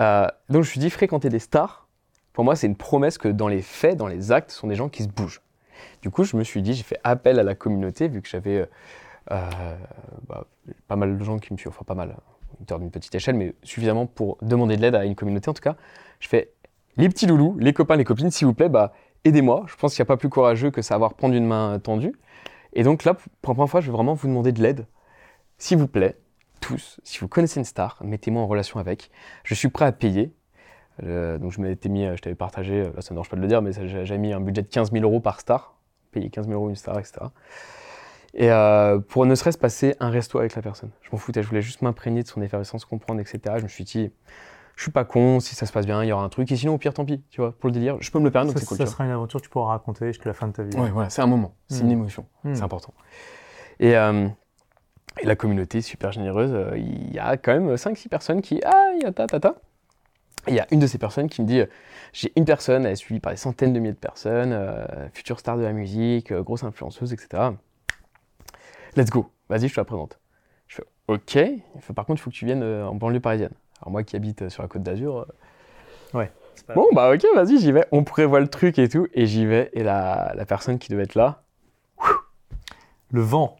[0.00, 1.88] Euh, donc je me suis dit, fréquenter des stars,
[2.32, 4.76] pour moi, c'est une promesse que dans les faits, dans les actes, ce sont des
[4.76, 5.40] gens qui se bougent.
[6.02, 8.68] Du coup, je me suis dit, j'ai fait appel à la communauté, vu que j'avais
[9.30, 9.76] euh,
[10.28, 10.46] bah,
[10.86, 12.16] pas mal de gens qui me suivent, enfin pas mal,
[12.60, 15.76] d'une petite échelle, mais suffisamment pour demander de l'aide à une communauté en tout cas.
[16.20, 16.52] Je fais,
[16.96, 18.92] les petits loulous, les copains, les copines, s'il vous plaît, bah,
[19.24, 19.64] aidez-moi.
[19.66, 22.14] Je pense qu'il n'y a pas plus courageux que savoir prendre une main tendue.
[22.72, 24.86] Et donc là, pour la première fois, je vais vraiment vous demander de l'aide.
[25.58, 26.16] S'il vous plaît,
[26.60, 29.10] tous, si vous connaissez une star, mettez-moi en relation avec.
[29.44, 30.32] Je suis prêt à payer.
[31.04, 33.46] Euh, donc je m'étais mis, je t'avais partagé, là ça ne marche pas de le
[33.46, 35.76] dire, mais j'ai mis un budget de 15 000 euros par star.
[36.10, 37.26] Payer 15 000 euros une star, etc.
[38.34, 40.90] Et euh, pour ne serait-ce passer un resto avec la personne.
[41.02, 43.56] Je m'en foutais, je voulais juste m'imprégner de son effervescence, comprendre, etc.
[43.58, 44.10] Je me suis dit,
[44.78, 46.52] je suis pas con, si ça se passe bien, il y aura un truc.
[46.52, 48.30] Et sinon, au pire, tant pis, tu vois, pour le délire, je peux me le
[48.30, 48.76] permettre, donc c'est cool.
[48.76, 50.76] Ça sera une aventure que tu pourras raconter jusqu'à la fin de ta vie.
[50.76, 51.92] Ouais, voilà, c'est un moment, c'est une hmm.
[51.92, 52.54] émotion, hmm.
[52.54, 52.94] c'est important.
[53.80, 54.28] Et, euh,
[55.20, 56.52] et, la communauté est super généreuse.
[56.54, 58.60] Euh, il y a quand même 5-6 personnes qui.
[58.64, 59.56] Ah, il y a ta, ta, ta.
[60.46, 61.60] Il y a une de ces personnes qui me dit
[62.12, 65.40] J'ai une personne, elle est suivie par des centaines de milliers de personnes, euh, future
[65.40, 67.50] star de la musique, grosse influenceuse, etc.
[68.94, 70.20] Let's go, vas-y, je te la présente.
[70.68, 71.36] Je fais Ok,
[71.96, 73.54] par contre, il faut que tu viennes en banlieue parisienne.
[73.80, 75.18] Alors moi qui habite sur la côte d'Azur.
[76.14, 76.30] Euh, ouais.
[76.74, 77.86] Bon, bah ok, vas-y, j'y vais.
[77.92, 79.70] On prévoit le truc et tout, et j'y vais.
[79.72, 81.42] Et la, la personne qui devait être là.
[83.10, 83.56] Le vent.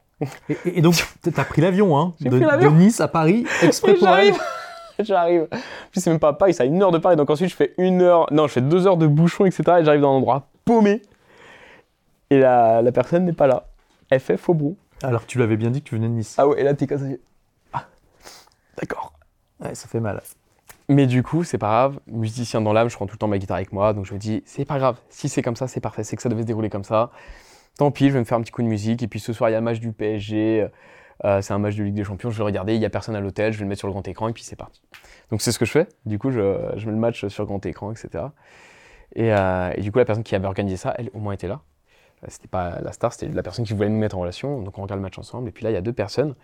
[0.64, 0.94] Et, donc,
[1.34, 4.38] t'as pris l'avion, hein de, de, Nice à Paris, exprès pour J'arrive.
[4.98, 5.48] j'arrive.
[5.90, 7.16] Puis c'est même pas Paris, c'est à une heure de Paris.
[7.16, 9.62] Donc ensuite, je fais une heure, non, je fais deux heures de bouchon, etc.
[9.80, 11.02] Et j'arrive dans un endroit paumé.
[12.30, 13.68] Et la, la personne n'est pas là.
[14.10, 14.76] Elle fait faux bout.
[15.02, 16.34] Alors que tu l'avais bien dit que tu venais de Nice.
[16.38, 17.20] Ah ouais, et là, t'es cassé.
[17.72, 17.84] Ah,
[18.78, 19.12] d'accord.
[19.60, 20.22] Ouais, ça fait mal.
[20.88, 23.38] Mais du coup, c'est pas grave, musicien dans l'âme, je prends tout le temps ma
[23.38, 25.80] guitare avec moi, donc je me dis, c'est pas grave, si c'est comme ça, c'est
[25.80, 27.10] parfait, c'est que ça devait se dérouler comme ça.
[27.76, 29.50] Tant pis, je vais me faire un petit coup de musique, et puis ce soir,
[29.50, 30.66] il y a un match du PSG,
[31.24, 32.90] euh, c'est un match de Ligue des Champions, je vais le regarder, il y a
[32.90, 34.80] personne à l'hôtel, je vais le mettre sur le grand écran, et puis c'est parti.
[35.30, 37.64] Donc c'est ce que je fais, du coup, je, mets le match sur le grand
[37.66, 38.24] écran, etc.
[39.18, 41.60] Euh, et, du coup, la personne qui avait organisé ça, elle au moins était là.
[42.24, 44.78] Euh, c'était pas la star, c'était la personne qui voulait nous mettre en relation, donc
[44.78, 46.34] on regarde le match ensemble, et puis là, il y a deux personnes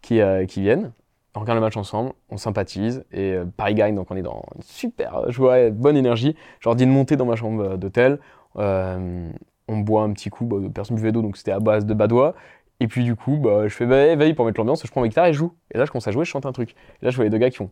[0.00, 0.20] qui
[0.60, 0.92] viennent,
[1.34, 4.44] on regarde le match ensemble, on sympathise, et euh, Paris gagne, donc on est dans
[4.54, 6.36] une super joie, bonne énergie.
[6.60, 8.18] Je leur dis de monter dans ma chambre euh, d'hôtel,
[8.56, 9.30] euh,
[9.68, 12.34] on boit un petit coup, bah, personne buvait d'eau, donc c'était à base de badois.
[12.80, 15.08] Et puis du coup, bah, je fais bah, vas-y pour mettre l'ambiance, je prends ma
[15.08, 15.54] guitare et je joue.
[15.70, 16.72] Et là, je commence à jouer, je chante un truc.
[17.00, 17.70] Et là, je vois les deux gars qui font.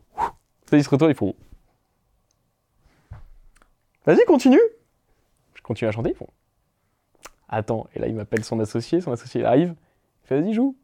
[0.66, 1.34] Ça, ils se retournent, ils font.
[4.06, 4.60] Vas-y, continue
[5.54, 6.28] Je continue à chanter, ils font.
[7.48, 9.74] Attends, et là, il m'appelle son associé, son associé arrive,
[10.24, 10.76] il fait vas-y, joue.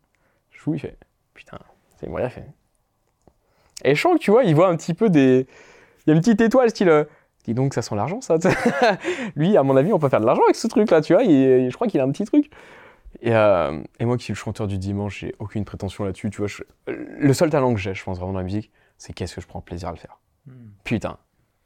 [0.50, 0.98] Je joue, il fait
[1.32, 1.58] putain,
[1.98, 2.46] c'est moi, il fait
[3.84, 5.46] et je sens que tu vois, il voit un petit peu des.
[6.06, 6.88] Il y a une petite étoile, style.
[6.88, 7.04] Euh,
[7.44, 8.36] dis donc, ça sent l'argent, ça.
[9.36, 11.24] Lui, à mon avis, on peut faire de l'argent avec ce truc-là, tu vois.
[11.24, 12.50] je crois qu'il a un petit truc.
[13.22, 16.42] Et, euh, et, moi qui suis le chanteur du dimanche, j'ai aucune prétention là-dessus, tu
[16.42, 16.48] vois.
[16.86, 19.46] le seul talent que j'ai, je pense vraiment dans la musique, c'est qu'est-ce que je
[19.46, 20.18] prends plaisir à le faire.
[20.46, 20.52] Hmm.
[20.84, 21.16] Putain.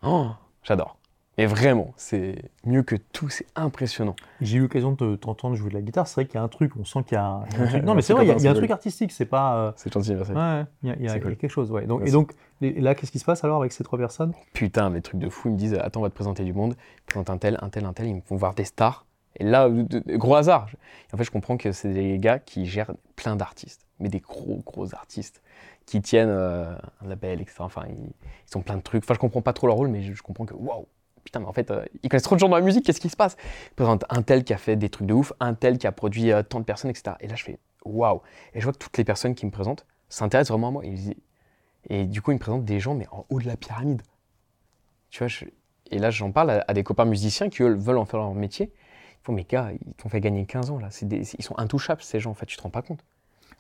[0.03, 0.29] Oh,
[0.63, 1.00] j'adore.
[1.41, 2.35] Mais vraiment, c'est
[2.67, 4.15] mieux que tout, c'est impressionnant.
[4.43, 6.49] J'ai eu l'occasion de t'entendre jouer de la guitare, c'est vrai qu'il y a un
[6.49, 7.83] truc, on sent qu'il y a un, truc.
[7.83, 9.57] Non, mais c'est vrai, il y a, un truc artistique, c'est pas.
[9.57, 10.33] Euh, c'est gentil, merci.
[10.33, 11.87] Ouais, il y a, quelque chose, ouais.
[11.87, 14.35] Donc, et donc, là, qu'est-ce qui se passe alors avec ces trois personnes?
[14.53, 16.75] Putain, mais trucs de fou, ils me disent Attends, on va te présenter du monde,
[16.99, 19.07] ils présentent un tel, un tel, un tel, ils me font voir des stars.
[19.37, 20.69] Et là, gros hasard.
[21.15, 24.61] En fait, je comprends que c'est des gars qui gèrent plein d'artistes, mais des gros,
[24.67, 25.41] gros artistes,
[25.87, 27.61] qui tiennent euh, un label, etc.
[27.61, 28.13] Enfin, ils,
[28.53, 29.05] ils, ont plein de trucs.
[29.05, 30.87] Enfin, je comprends pas trop leur rôle, mais je, comprends que, waouh,
[31.25, 33.09] putain, mais en fait, euh, ils connaissent trop de gens dans la musique, qu'est-ce qui
[33.09, 33.37] se passe?
[33.73, 35.93] Ils présentent un tel qui a fait des trucs de ouf, un tel qui a
[35.93, 37.17] produit euh, tant de personnes, etc.
[37.21, 38.21] Et là, je fais, waouh.
[38.55, 40.83] Et je vois que toutes les personnes qui me présentent s'intéressent vraiment à moi.
[41.89, 44.03] Et, du coup, ils me présentent des gens, mais en haut de la pyramide.
[45.11, 45.33] Tu vois,
[45.91, 48.73] et là, j'en parle à, des copains musiciens qui, eux, veulent en faire leur métier.
[48.73, 50.89] Ils font, mais gars, ils t'ont fait gagner 15 ans, là.
[51.03, 53.05] ils sont intouchables, ces gens, en fait, tu te rends pas compte.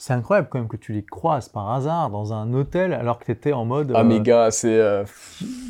[0.00, 3.26] C'est incroyable quand même que tu les croises par hasard dans un hôtel alors que
[3.26, 3.92] tu étais en mode.
[3.94, 4.80] Ah, mais euh, gars, c'est.
[4.80, 5.04] Euh,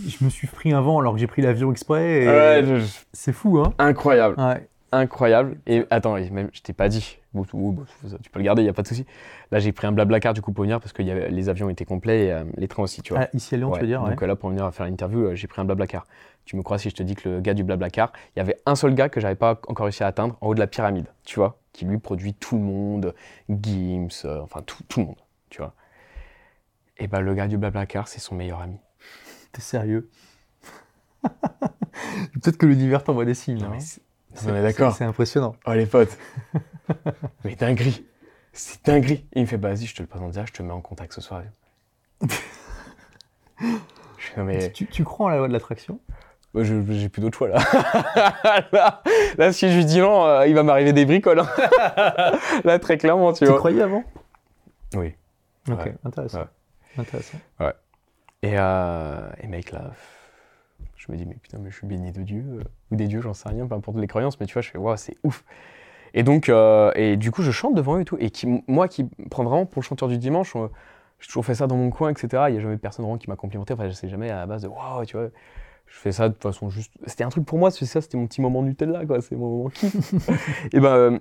[0.07, 2.28] je me suis pris un vent alors que j'ai pris l'avion exprès.
[2.28, 2.81] Ouais,
[3.12, 4.41] C'est fou, hein Incroyable.
[4.41, 4.68] Ouais.
[4.93, 5.57] Incroyable.
[5.66, 7.18] Et attends, même, je t'ai pas dit.
[7.35, 9.05] tu peux le garder, il n'y a pas de souci.
[9.51, 11.49] Là, j'ai pris un blabla car du coup pour venir parce que y avait, les
[11.49, 13.24] avions étaient complets et euh, les trains aussi, tu vois.
[13.24, 15.61] Ah, ici à Lyon, tu veux dire Donc là, pour venir faire l'interview, j'ai pris
[15.61, 16.07] un blabla car.
[16.45, 18.57] Tu me crois si je te dis que le gars du Blablacar, il y avait
[18.66, 21.07] un seul gars que j'avais pas encore réussi à atteindre en haut de la pyramide,
[21.24, 23.14] tu vois, qui lui produit tout le monde,
[23.49, 25.75] Gims, euh, enfin tout, tout, le monde, tu vois.
[26.99, 28.79] Et bah le gars du Blablacar, c'est son meilleur ami.
[29.53, 30.11] T'es sérieux?
[31.23, 33.61] Peut-être que l'univers t'envoie des signes.
[33.61, 33.79] Non, hein.
[34.47, 34.95] on est d'accord.
[34.95, 35.57] C'est impressionnant.
[35.66, 36.18] Oh les potes.
[37.45, 38.05] mais dinguerie.
[38.53, 39.27] C'est dinguerie.
[39.33, 40.81] Et il me fait, bah vas-y, je te le présente déjà, je te mets en
[40.81, 41.43] contact ce soir.
[44.37, 44.73] mais...
[44.73, 46.01] tu, tu crois en la loi de l'attraction?
[46.55, 47.48] J'ai plus d'autre choix
[48.72, 49.03] là.
[49.38, 49.53] là.
[49.53, 51.40] si je lui dis non, euh, il va m'arriver des bricoles.
[51.40, 51.48] Hein.
[52.64, 53.59] là, très clairement, tu, tu vois.
[53.59, 54.03] croyais avant?
[54.94, 55.14] Oui.
[55.70, 56.46] Ok, intéressant.
[56.98, 57.38] Intéressant.
[57.61, 57.72] Ouais.
[58.42, 59.92] Et, euh, et mec, là,
[60.96, 63.20] je me dis, mais putain, mais je suis béni de Dieu, euh, ou des dieux,
[63.20, 65.44] j'en sais rien, peu importe les croyances, mais tu vois, je fais, waouh, c'est ouf.
[66.14, 66.51] Et donc,
[66.96, 68.16] et du coup, je chante devant eux et tout.
[68.18, 70.55] Et qui, moi qui prends vraiment pour le chanteur du dimanche,
[71.20, 72.46] j'ai toujours fait ça dans mon coin, etc.
[72.48, 73.74] Il n'y a jamais personne vraiment qui m'a complimenté.
[73.74, 75.28] Enfin, je sais jamais à la base de waouh, tu vois
[75.91, 76.93] je fais ça de façon juste.
[77.07, 79.20] C'était un truc pour moi, c'est ça, c'était mon petit moment Nutella, quoi.
[79.20, 80.14] C'est mon moment kiff.
[80.72, 81.18] et ben, euh,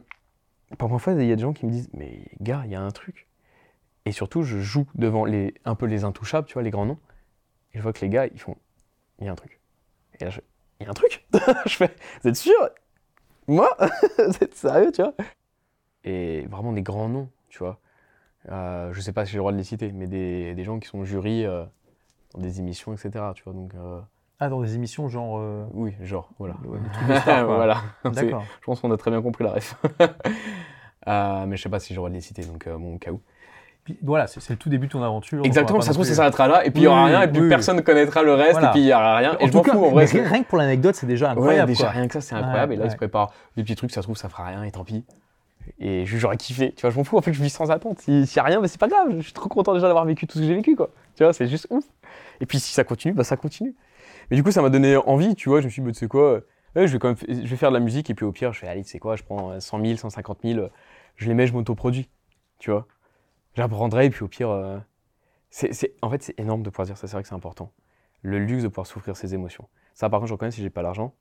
[0.77, 2.91] parfois, il y a des gens qui me disent, mais gars, il y a un
[2.91, 3.27] truc.
[4.05, 6.99] Et surtout, je joue devant les, un peu les intouchables, tu vois, les grands noms.
[7.73, 8.55] Et je vois que les gars, ils font,
[9.19, 9.59] il y a un truc.
[10.19, 10.39] Et là, je
[10.79, 11.25] il y a un truc?
[11.65, 12.69] Je fais, vous êtes sûr?
[13.47, 13.69] Moi?
[14.17, 15.13] Vous êtes sérieux, tu vois?
[16.05, 17.81] Et vraiment des grands noms, tu vois.
[18.49, 20.79] Euh, je sais pas si j'ai le droit de les citer, mais des, des gens
[20.79, 21.65] qui sont jury euh,
[22.33, 23.25] dans des émissions, etc.
[23.35, 23.73] Tu vois, donc.
[24.41, 25.37] Ah, dans des émissions genre.
[25.39, 26.55] Euh, oui, genre, voilà.
[27.45, 27.81] voilà.
[28.05, 28.43] D'accord.
[28.61, 29.75] Je pense qu'on a très bien compris la ref.
[31.07, 33.21] Euh, mais je sais pas si j'aurais les citer, donc euh, bon, au cas où.
[33.85, 35.43] Puis, voilà, c'est le tout début de ton aventure.
[35.45, 37.47] Exactement, ça se trouve, ça s'arrêtera là, et puis il n'y aura rien, et puis
[37.47, 39.37] personne ne connaîtra le reste, et puis il n'y aura rien.
[39.39, 40.05] Et je m'en fous, en vrai.
[40.05, 41.71] Rien que pour l'anecdote, c'est déjà incroyable.
[41.71, 42.73] Ouais, déjà rien que ça, c'est incroyable.
[42.73, 44.71] et là, il se prépare des petits trucs, ça se trouve, ça fera rien, et
[44.71, 45.05] tant pis.
[45.79, 47.99] Et j'aurais kiffé, tu vois, je m'en fous, en fait, je vis sans attente.
[47.99, 50.27] S'il n'y a rien, bah, c'est pas grave, je suis trop content déjà d'avoir vécu
[50.27, 50.89] tout ce que j'ai vécu, quoi.
[51.15, 51.85] Tu vois, c'est juste ouf.
[52.41, 53.73] Et puis si ça continue, bah ça continue.
[54.29, 55.61] Mais du coup, ça m'a donné envie, tu vois.
[55.61, 56.41] Je me suis dit, bah, tu sais quoi,
[56.75, 58.59] je, vais quand même, je vais faire de la musique et puis au pire, je
[58.59, 60.69] fais, allez, tu sais quoi, je prends 100 000, 150 000,
[61.15, 62.09] je les mets, je m'autoproduis,
[62.59, 62.87] tu vois.
[63.55, 64.77] J'apprendrai et puis au pire, euh,
[65.49, 67.71] c'est, en fait, c'est énorme de pouvoir dire ça, c'est vrai que c'est important.
[68.21, 69.67] Le luxe de pouvoir souffrir ses émotions.
[69.93, 71.13] Ça, par contre, je reconnais si j'ai pas l'argent,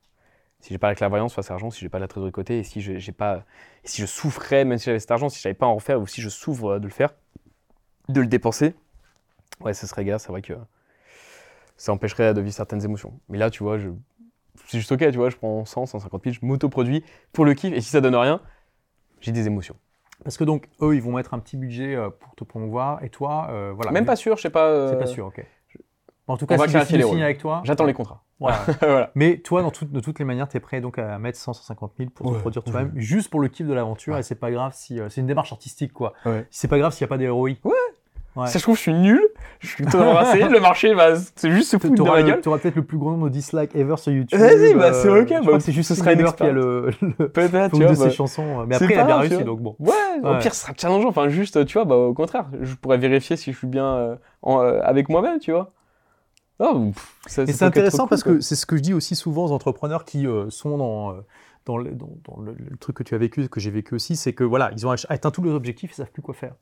[0.59, 2.63] si j'ai pas la clairvoyance face à l'argent, si j'ai pas la trésorerie côté, et
[2.63, 3.45] si je, j'ai pas,
[3.83, 6.07] si je souffrais, même si j'avais cet argent, si j'avais pas à en refaire, ou
[6.07, 7.13] si je souffre de le faire,
[8.09, 8.75] de le dépenser,
[9.61, 10.53] ouais, ce serait gars, c'est vrai que
[11.79, 13.19] ça empêcherait de vivre certaines émotions.
[13.29, 13.89] Mais là, tu vois, je...
[14.67, 17.73] c'est juste ok, tu vois, je prends 100, 150 000, je m'autoproduis pour le kiff,
[17.73, 18.41] et si ça donne rien,
[19.21, 19.75] j'ai des émotions.
[20.23, 23.09] Parce que donc, eux, ils vont mettre un petit budget euh, pour te promouvoir, et
[23.09, 23.91] toi, euh, voilà.
[23.91, 24.67] Même pas sûr, je sais pas.
[24.67, 25.43] Euh, c'est pas sûr, ok.
[26.27, 27.61] En tout cas, On va si je signe avec toi.
[27.63, 28.23] J'attends les contrats.
[28.39, 29.11] Voilà.
[29.15, 31.93] Mais toi, dans de toutes les manières, tu es prêt donc à mettre 100, 150
[31.97, 34.73] 000 pour te produire toi-même, juste pour le kiff de l'aventure, et c'est pas grave
[34.75, 34.99] si.
[35.09, 36.13] c'est une démarche artistique, quoi.
[36.51, 37.57] C'est pas grave s'il n'y a pas des Ouais,
[38.47, 39.21] ça, je trouve, je suis nul.
[39.59, 40.39] Je suis tout embrassé.
[40.39, 42.39] le marché va, c'est juste se foutre de ma gueule.
[42.41, 44.39] Tu auras peut-être le plus grand nombre de dislikes ever sur YouTube.
[44.39, 45.31] Vas-y, bah, c'est ok.
[45.31, 48.09] Euh, bah, c'est juste ce serait une qui a le, peut-être, vois, de ses bah,
[48.09, 48.65] chansons.
[48.65, 49.75] Mais après, il a bien réussi, donc bon.
[49.79, 51.09] Ouais, au pire, ce sera challengeant.
[51.09, 54.15] Enfin, juste, tu vois, bah, au contraire, je pourrais vérifier si je suis bien euh,
[54.45, 55.71] euh, avec moi-même, tu vois.
[56.61, 56.91] Oh,
[57.37, 60.25] et c'est intéressant parce que c'est ce que je dis aussi souvent aux entrepreneurs qui
[60.49, 61.15] sont dans,
[61.65, 64.43] dans, le, dans, le, truc que tu as vécu, que j'ai vécu aussi, c'est que
[64.43, 66.55] voilà, ils ont atteint tous leurs objectifs, ils savent plus quoi faire.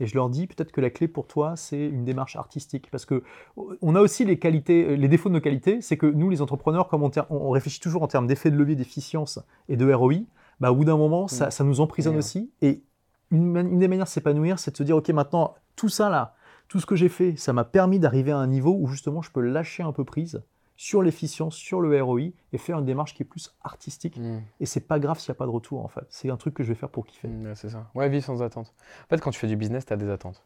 [0.00, 2.90] Et je leur dis peut-être que la clé pour toi, c'est une démarche artistique.
[2.90, 3.22] Parce que
[3.56, 6.88] on a aussi les qualités, les défauts de nos qualités, c'est que nous, les entrepreneurs,
[6.88, 9.38] comme on, réfléchit toujours en termes d'effet de levier, d'efficience
[9.68, 10.14] et de ROI,
[10.58, 11.66] bah, au bout d'un moment, ça, mm.
[11.66, 12.50] nous emprisonne aussi.
[12.62, 12.82] Et
[13.30, 16.34] une, une des manières de s'épanouir, c'est de se dire, OK, maintenant, tout ça là,
[16.68, 19.30] tout ce que j'ai fait, ça m'a permis d'arriver à un niveau où justement je
[19.30, 20.42] peux lâcher un peu prise
[20.80, 24.16] sur l'efficience, sur le ROI et faire une démarche qui est plus artistique.
[24.16, 24.38] Mm.
[24.60, 26.06] Et c'est pas grave s'il n'y a pas de retour en fait.
[26.08, 27.28] C'est un truc que je vais faire pour kiffer.
[27.28, 27.90] Mm, c'est ça.
[27.94, 28.72] Ouais, vie sans attente.
[29.04, 30.42] En fait, quand tu fais du business, tu as des attentes.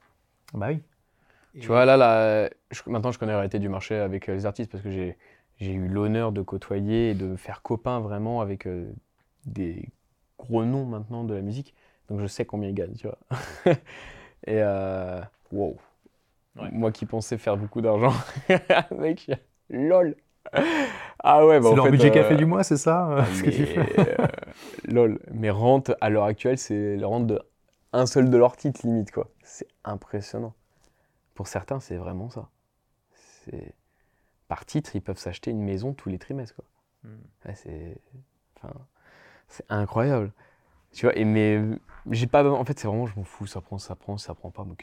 [0.53, 0.83] Bah oui.
[1.61, 2.51] Tu vois, là, là
[2.89, 5.17] maintenant je connais la réalité du marché avec euh, les artistes parce que j'ai
[5.61, 8.93] eu l'honneur de côtoyer et de faire copain vraiment avec euh,
[9.47, 9.89] des
[10.37, 11.77] gros noms maintenant de la musique,
[12.09, 13.19] donc je sais combien ils gagnent, tu vois.
[14.49, 15.21] Et euh,
[15.53, 15.79] wow.
[16.57, 18.13] Moi qui pensais faire beaucoup d'argent,
[18.99, 19.31] mec,
[19.71, 20.17] lol.
[21.27, 23.65] Ah ouais, bah c'est leur budget café du mois, c'est ça ah, ce que tu
[23.65, 24.17] fais
[24.85, 25.19] Lol.
[25.33, 27.41] Mes rentes à l'heure actuelle, c'est les rentes de
[27.95, 29.31] un seul de leur titre limite quoi.
[29.43, 30.55] C'est impressionnant.
[31.35, 32.49] Pour certains, c'est vraiment ça.
[33.15, 33.75] C'est
[34.49, 36.65] par titre, ils peuvent s'acheter une maison tous les trimestres quoi.
[37.05, 37.55] Hmm.
[37.55, 37.97] c'est
[38.57, 38.75] enfin,
[39.49, 40.33] c'est incroyable.
[40.93, 41.61] Tu vois, et mais
[42.11, 42.49] j'ai pas.
[42.49, 44.77] En fait, c'est vraiment, je m'en fous, ça prend, ça prend, ça prend pas, moi,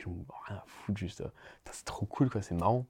[0.47, 1.23] rien à foutre, juste.
[1.71, 2.85] C'est trop cool, quoi, c'est marrant.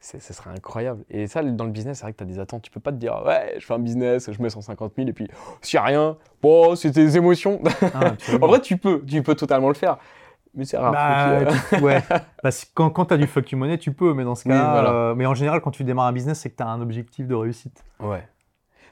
[0.00, 1.04] Ce serait incroyable.
[1.10, 2.62] Et ça, dans le business, c'est vrai que tu as des attentes.
[2.62, 5.12] Tu peux pas te dire, ouais, je fais un business, je mets 150 000 et
[5.12, 7.60] puis, oh, s'il n'y a rien, bon, c'est des émotions.
[7.94, 9.98] Ah, en vrai, tu peux, tu peux totalement le faire.
[10.54, 10.92] Mais c'est rare.
[10.92, 12.02] Bah, ouais.
[12.42, 14.44] Parce que quand, quand tu as du fuck you money, tu peux, mais dans ce
[14.44, 16.80] cas, euh, mais en général, quand tu démarres un business, c'est que tu as un
[16.80, 17.84] objectif de réussite.
[18.00, 18.26] Ouais.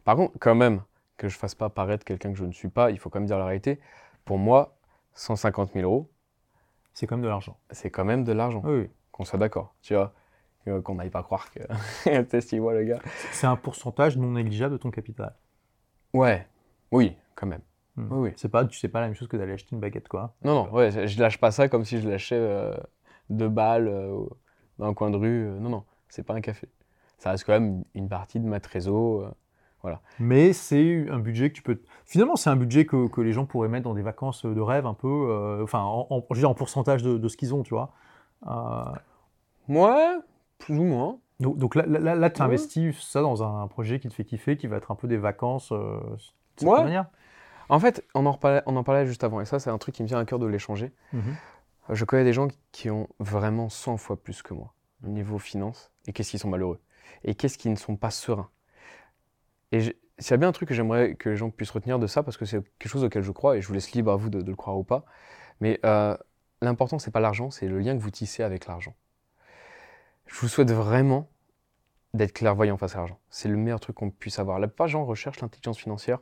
[0.05, 0.83] Par contre, quand même,
[1.17, 3.27] que je fasse pas paraître quelqu'un que je ne suis pas, il faut quand même
[3.27, 3.81] dire la réalité.
[4.25, 4.77] Pour moi,
[5.15, 6.11] 150 000 euros.
[6.93, 7.57] C'est quand même de l'argent.
[7.71, 8.63] C'est quand même de l'argent.
[8.65, 8.89] Oui.
[9.13, 10.13] Qu'on soit d'accord, tu vois.
[10.83, 11.61] Qu'on n'aille pas croire que.
[12.41, 13.01] tu vois, le gars.
[13.33, 15.35] C'est un pourcentage non négligeable de ton capital.
[16.13, 16.47] Ouais,
[16.91, 17.61] oui, quand même.
[17.97, 18.09] Hmm.
[18.11, 18.33] Oui, oui.
[18.37, 20.35] C'est pas, tu sais pas la même chose que d'aller acheter une baguette, quoi.
[20.43, 22.75] Non, non, ouais, je lâche pas ça comme si je lâchais euh,
[23.31, 24.19] deux balles euh,
[24.79, 25.49] dans un coin de rue.
[25.49, 26.69] Euh, non, non, c'est pas un café.
[27.19, 29.33] Ça reste quand même une partie de ma trésor.
[30.19, 31.81] Mais c'est un budget que tu peux.
[32.05, 34.87] Finalement, c'est un budget que, que, les gens pourraient mettre dans des vacances de rêve
[34.87, 37.93] un peu, euh, enfin, en, en, en, pourcentage de, de ce qu'ils ont, tu vois.
[38.47, 38.93] Euh...
[39.69, 40.17] Ouais,
[40.59, 41.19] plus ou moins.
[41.41, 44.57] Donc, donc là, là, là tu investis ça dans un projet qui te fait kiffer,
[44.57, 46.01] qui va être un peu des vacances euh,
[46.61, 46.83] de ouais.
[46.83, 47.07] manière.
[47.69, 49.95] En fait, on en, reparlait, on en parlait juste avant, et ça, c'est un truc
[49.95, 50.93] qui me vient à cœur de l'échanger.
[51.13, 51.35] Mhm.
[51.91, 54.73] Je connais des gens qui ont vraiment 100 fois plus que moi
[55.05, 56.81] au niveau finance, et qu'est-ce qu'ils sont malheureux,
[57.25, 58.49] et qu'est-ce qu'ils ne sont pas sereins.
[59.73, 62.07] Et s'il y a bien un truc que j'aimerais que les gens puissent retenir de
[62.07, 64.17] ça, parce que c'est quelque chose auquel je crois, et je vous laisse libre à
[64.17, 65.05] vous de, le croire ou pas,
[65.61, 66.17] mais euh,
[66.63, 68.95] l'important, c'est pas l'argent, c'est le lien que vous tissez avec l'argent.
[70.27, 71.31] Je vous souhaite vraiment
[72.15, 73.21] d'être clairvoyant face à l'argent.
[73.31, 74.59] C'est le meilleur truc qu'on puisse avoir.
[74.59, 76.21] La plupart des gens recherchent l'intelligence financière.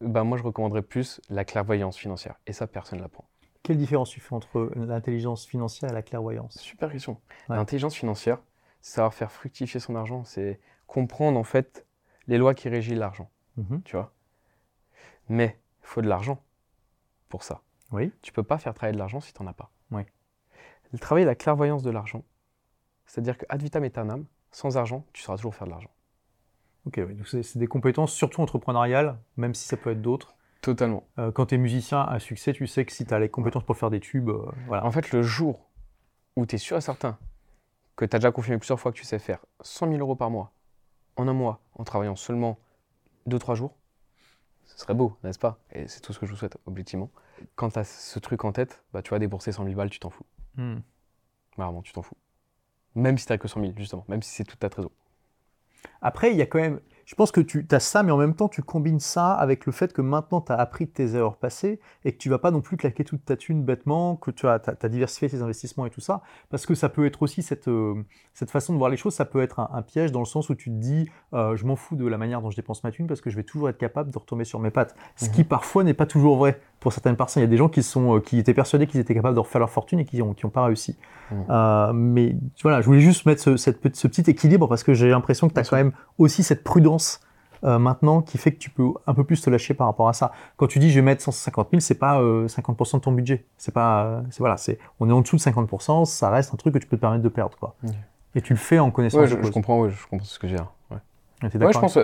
[0.00, 2.36] Ben, moi, je recommanderais plus la clairvoyance financière.
[2.46, 3.28] Et ça, personne ne l'apprend.
[3.62, 6.58] Quelle différence tu fais entre l'intelligence financière et la clairvoyance?
[6.58, 7.20] Super question.
[7.48, 8.38] L'intelligence financière,
[8.80, 11.86] c'est savoir faire fructifier son argent, c'est comprendre en fait
[12.26, 13.30] les lois qui régissent l'argent.
[13.56, 13.82] Mhm.
[13.84, 14.12] Tu vois?
[15.28, 16.42] Mais il faut de l'argent
[17.28, 17.62] pour ça.
[17.92, 18.12] Oui.
[18.22, 19.70] Tu peux pas faire travailler de l'argent si tu n'en as pas.
[19.92, 20.02] Oui.
[20.92, 22.24] Le travail, la clairvoyance de l'argent,
[23.12, 25.90] c'est-à-dire que ad vitam aeternam, sans argent, tu sauras toujours faire de l'argent.
[26.86, 27.14] Ok, oui.
[27.14, 30.34] donc c'est des compétences surtout entrepreneuriales, même si ça peut être d'autres.
[30.62, 31.06] Totalement.
[31.18, 33.64] Euh, quand tu es musicien à succès, tu sais que si tu as les compétences
[33.64, 34.86] pour faire des tubes, euh, voilà.
[34.86, 35.68] En fait, le jour
[36.36, 37.18] où tu es sûr et certain
[37.96, 40.30] que tu as déjà confirmé plusieurs fois que tu sais faire 100 000 euros par
[40.30, 40.54] mois,
[41.16, 42.58] en un mois, en travaillant seulement
[43.28, 43.76] 2-3 jours,
[44.64, 45.58] ce serait beau, n'est-ce pas?
[45.72, 47.10] Et c'est tout ce que je vous souhaite, objectivement.
[47.56, 49.98] Quand tu as ce truc en tête, bah, tu vas débourser 100 000 balles, tu
[49.98, 50.24] t'en fous.
[50.56, 50.78] Hmm.
[51.58, 52.16] Vraiment, tu t'en fous.
[52.94, 54.90] Même si tu n'as que 100 000, justement, même si c'est toute ta trésor.
[56.00, 58.34] Après, il y a quand même je pense que tu as ça, mais en même
[58.34, 61.36] temps, tu combines ça avec le fait que maintenant, tu as appris de tes erreurs
[61.36, 64.46] passées et que tu vas pas non plus claquer toute ta thune bêtement, que tu
[64.46, 67.68] as, as, diversifié tes investissements et tout ça, parce que ça peut être aussi cette,
[67.68, 68.02] euh,
[68.34, 70.54] cette façon de voir les choses, ça peut être un, piège dans le sens où
[70.54, 73.06] tu te dis, euh, je m'en fous de la manière dont je dépense ma thune
[73.06, 74.94] parce que je vais toujours être capable de retomber sur mes pattes.
[75.16, 75.48] Ce qui mhm.
[75.48, 77.42] parfois n'est pas toujours vrai pour certaines personnes.
[77.42, 79.40] Il y a des gens qui, sont, euh, qui étaient persuadés qu'ils étaient capables de
[79.40, 80.96] refaire leur fortune et qui n'ont qui ont pas réussi.
[81.30, 81.92] Mhm.
[81.94, 85.48] mais voilà, je voulais juste mettre ce, cette, ce petit équilibre parce que j'ai l'impression
[85.48, 87.20] que tu as quand même aussi cette prudence
[87.64, 90.12] euh, maintenant qui fait que tu peux un peu plus te lâcher par rapport à
[90.12, 90.32] ça.
[90.56, 93.46] Quand tu dis je vais mettre 150 000, c'est pas 50% euh, de ton budget.
[93.56, 96.74] C'est pas, euh, voilà, c'est on est en dessous de 50%, ça reste un truc
[96.74, 97.76] que tu peux te permettre de perdre quoi.
[98.34, 99.20] Et tu le fais en connaissant.
[99.20, 100.56] Ouais, je, je, comprends, je comprends ce que j'ai.
[101.42, 101.48] Ouais.
[101.54, 101.98] Ouais, je pense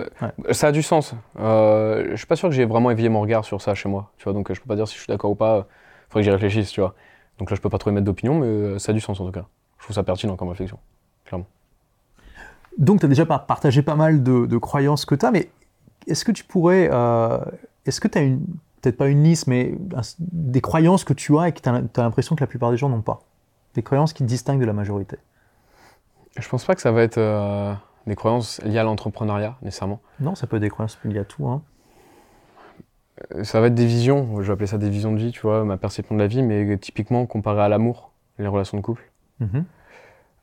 [0.51, 1.13] ça a du sens.
[1.39, 4.11] Euh, je suis pas sûr que j'ai vraiment éveillé mon regard sur ça chez moi,
[4.17, 4.33] tu vois.
[4.33, 5.67] Donc je peux pas dire si je suis d'accord ou pas.
[6.09, 6.93] Faudrait que j'y réfléchisse, tu vois.
[7.37, 9.31] Donc là je peux pas trop émettre d'opinion, mais ça a du sens en tout
[9.31, 9.45] cas.
[9.77, 10.77] Je trouve ça pertinent comme réflexion,
[11.25, 11.47] clairement.
[12.79, 15.49] Donc, tu as déjà partagé pas mal de, croyances que tu as, mais
[16.07, 16.89] est-ce que tu pourrais.
[16.91, 17.39] Euh,
[17.85, 18.45] est-ce que tu as une.
[18.81, 19.73] Peut-être pas une liste, mais
[20.19, 22.87] des croyances que tu as et que tu as, l'impression que la plupart des gens
[22.87, 23.19] n'ont pas?
[23.73, 25.17] Des croyances qui te distinguent de la majorité?
[26.37, 27.73] Je pense pas que ça va être euh,
[28.09, 30.01] des croyances liées à l'entrepreneuriat, nécessairement.
[30.19, 31.47] Non, ça peut être des croyances liées à tout.
[31.47, 31.61] Hein.
[33.35, 35.41] Euh, ça va être des visions, je vais appeler ça des visions de vie, tu
[35.41, 39.09] vois, ma perception de la vie, mais typiquement comparé à l'amour, les relations de couple.
[39.41, 39.63] Mm-hmm.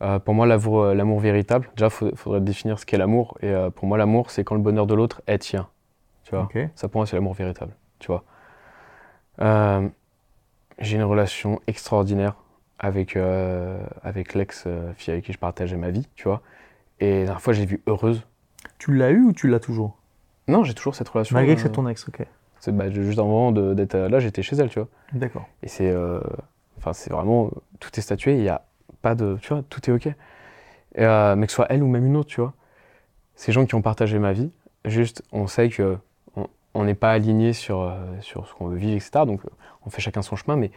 [0.03, 3.39] Euh, pour moi, euh, l'amour véritable, déjà, il faudrait définir ce qu'est l'amour.
[3.41, 5.69] Et euh, pour moi, l'amour, c'est quand le bonheur de l'autre est tien.
[6.25, 7.73] Tu vois Ça, pour moi, c'est l'amour véritable.
[7.99, 8.25] Tu vois
[10.79, 12.35] J'ai une relation extraordinaire
[12.79, 13.17] avec,
[14.03, 16.43] avec l'ex-fille avec qui je partageais ma vie, tu vois.
[17.01, 18.23] Et la dernière fois, j'ai vu heureuse.
[18.79, 19.97] Tu l'as eu ou tu l'as toujours?
[20.49, 21.35] Non, j'ai toujours cette relation.
[21.35, 22.23] Malgré que euh, c'est ton ex, ok.
[22.61, 24.89] c'est bah, juste avant d'être euh, là, j'étais chez elle, tu vois.
[25.13, 25.47] D'accord.
[25.63, 25.91] Et c'est.
[25.91, 26.21] euh,
[26.79, 27.51] Enfin, c'est vraiment.
[27.81, 28.63] Tout est statué, il n'y a
[29.03, 29.39] pas de.
[29.41, 30.07] Tu vois, tout est OK.
[30.07, 30.15] Et,
[30.99, 32.53] euh, mais que ce soit elle ou même une autre, tu vois.
[33.35, 34.51] Ces gens qui ont partagé ma vie,
[34.85, 35.99] juste, on sait que
[36.75, 37.91] on- n'est pas aligné sur,
[38.21, 39.25] sur ce qu'on veut vivre, etc.
[39.27, 39.41] Donc,
[39.87, 40.57] on fait chacun son chemin.
[40.57, 40.71] Mais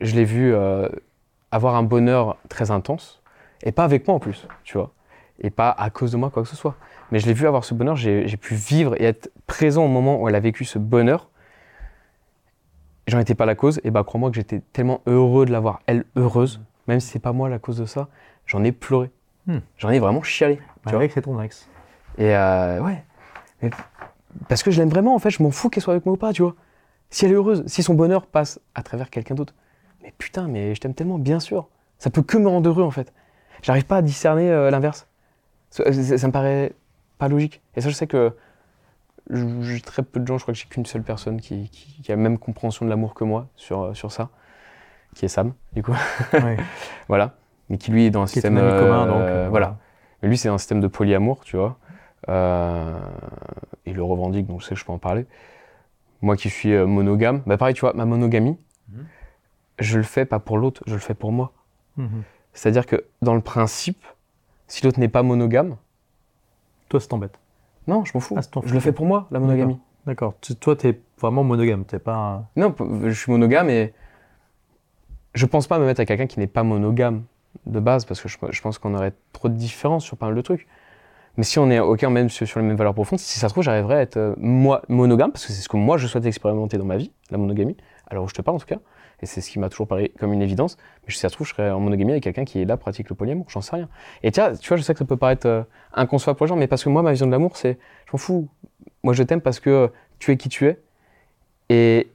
[0.00, 0.88] je l'ai vu euh,
[1.50, 3.22] avoir un bonheur très intense.
[3.62, 4.92] Et pas avec moi en plus, tu vois.
[5.40, 6.76] Et pas à cause de moi, quoi que ce soit.
[7.10, 10.20] Mais je l'ai vu avoir ce bonheur, j'ai pu vivre et être présent au moment
[10.20, 11.28] où elle a vécu ce bonheur.
[13.06, 15.80] J'en étais pas la cause, et bah crois-moi que j'étais tellement heureux de la voir,
[15.86, 18.08] elle, heureuse, même si c'est pas moi la cause de ça,
[18.46, 19.10] j'en ai pleuré.
[19.46, 19.58] Hmm.
[19.76, 20.56] J'en ai vraiment chialé.
[20.56, 21.68] Tu vois Malgré que c'est ton ex.
[22.16, 23.04] et euh, ouais.
[23.60, 23.70] Mais
[24.48, 26.18] parce que je l'aime vraiment, en fait, je m'en fous qu'elle soit avec moi ou
[26.18, 26.54] pas, tu vois.
[27.10, 29.54] Si elle est heureuse, si son bonheur passe à travers quelqu'un d'autre.
[30.02, 31.68] Mais putain, mais je t'aime tellement, bien sûr.
[31.98, 33.12] Ça peut que me rendre heureux, en fait.
[33.62, 35.06] J'arrive pas à discerner euh, l'inverse.
[35.74, 36.72] Ça, ça- ça me paraît
[37.18, 37.60] pas logique.
[37.74, 38.32] Et ça, je sais que
[39.30, 42.12] j'ai très peu de gens, je crois que j'ai qu'une seule personne qui, qui- qui
[42.12, 44.28] a la même compréhension de l'amour que moi sur, euh, sur ça,
[45.16, 45.94] qui est Sam, du coup.
[47.08, 47.34] Voilà.
[47.70, 48.56] Mais qui, lui, est dans un Qui système.
[48.58, 49.20] ami commun, euh, donc.
[49.22, 49.78] euh, voilà.
[50.22, 51.76] Mais lui, c'est un système de polyamour, tu vois.
[52.28, 52.96] Euh,
[53.86, 55.26] il le revendique, donc je sais que je peux en parler.
[56.22, 58.56] Moi qui suis euh, monogame, bah pareil, tu vois, ma monogamie,
[58.92, 59.06] Mhm.
[59.78, 61.52] je le fais pas pour l'autre, je le fais pour moi.
[61.96, 62.22] Mhm.
[62.52, 64.02] C'est-à-dire que dans le principe,
[64.66, 65.76] si l'autre n'est pas monogame,
[66.88, 67.38] Toi, ça t'embête.
[67.86, 68.34] non, je m'en fous.
[68.38, 69.78] Ah, je le fais pour moi, la monogamie.
[70.06, 70.34] D'accord.
[70.40, 71.84] Tu- Toi, t'es vraiment monogame.
[71.84, 72.14] T'es pas.
[72.16, 72.74] un- Non,
[73.04, 73.92] je suis monogame et
[75.34, 77.24] je pense pas me mettre à quelqu'un qui n'est pas monogame
[77.66, 80.34] de base parce que je, je pense qu'on aurait trop de différences sur pas mal
[80.34, 80.66] de trucs.
[81.36, 83.54] Mais si on est ok même sur, sur les mêmes valeurs profondes, si ça se
[83.54, 86.26] trouve, j'arriverais à être euh, moi monogame parce que c'est ce que moi je souhaite
[86.26, 87.76] expérimenter dans ma vie, la monogamie.
[88.06, 88.78] Alors je te parle en tout cas,
[89.20, 90.76] et c'est ce qui m'a toujours paru comme une évidence.
[91.06, 93.08] Mais si ça se trouve, je serais en monogamie avec quelqu'un qui est là pratique
[93.08, 93.88] le polyamour, j'en sais rien.
[94.22, 95.62] Et tiens, tu vois, je sais que ça peut paraître euh,
[95.92, 98.18] inconcevable pour les gens, mais parce que moi ma vision de l'amour, c'est, je m'en
[98.18, 98.48] fous.
[99.02, 99.88] Moi je t'aime parce que euh,
[100.18, 100.80] tu es qui tu es
[101.68, 102.08] et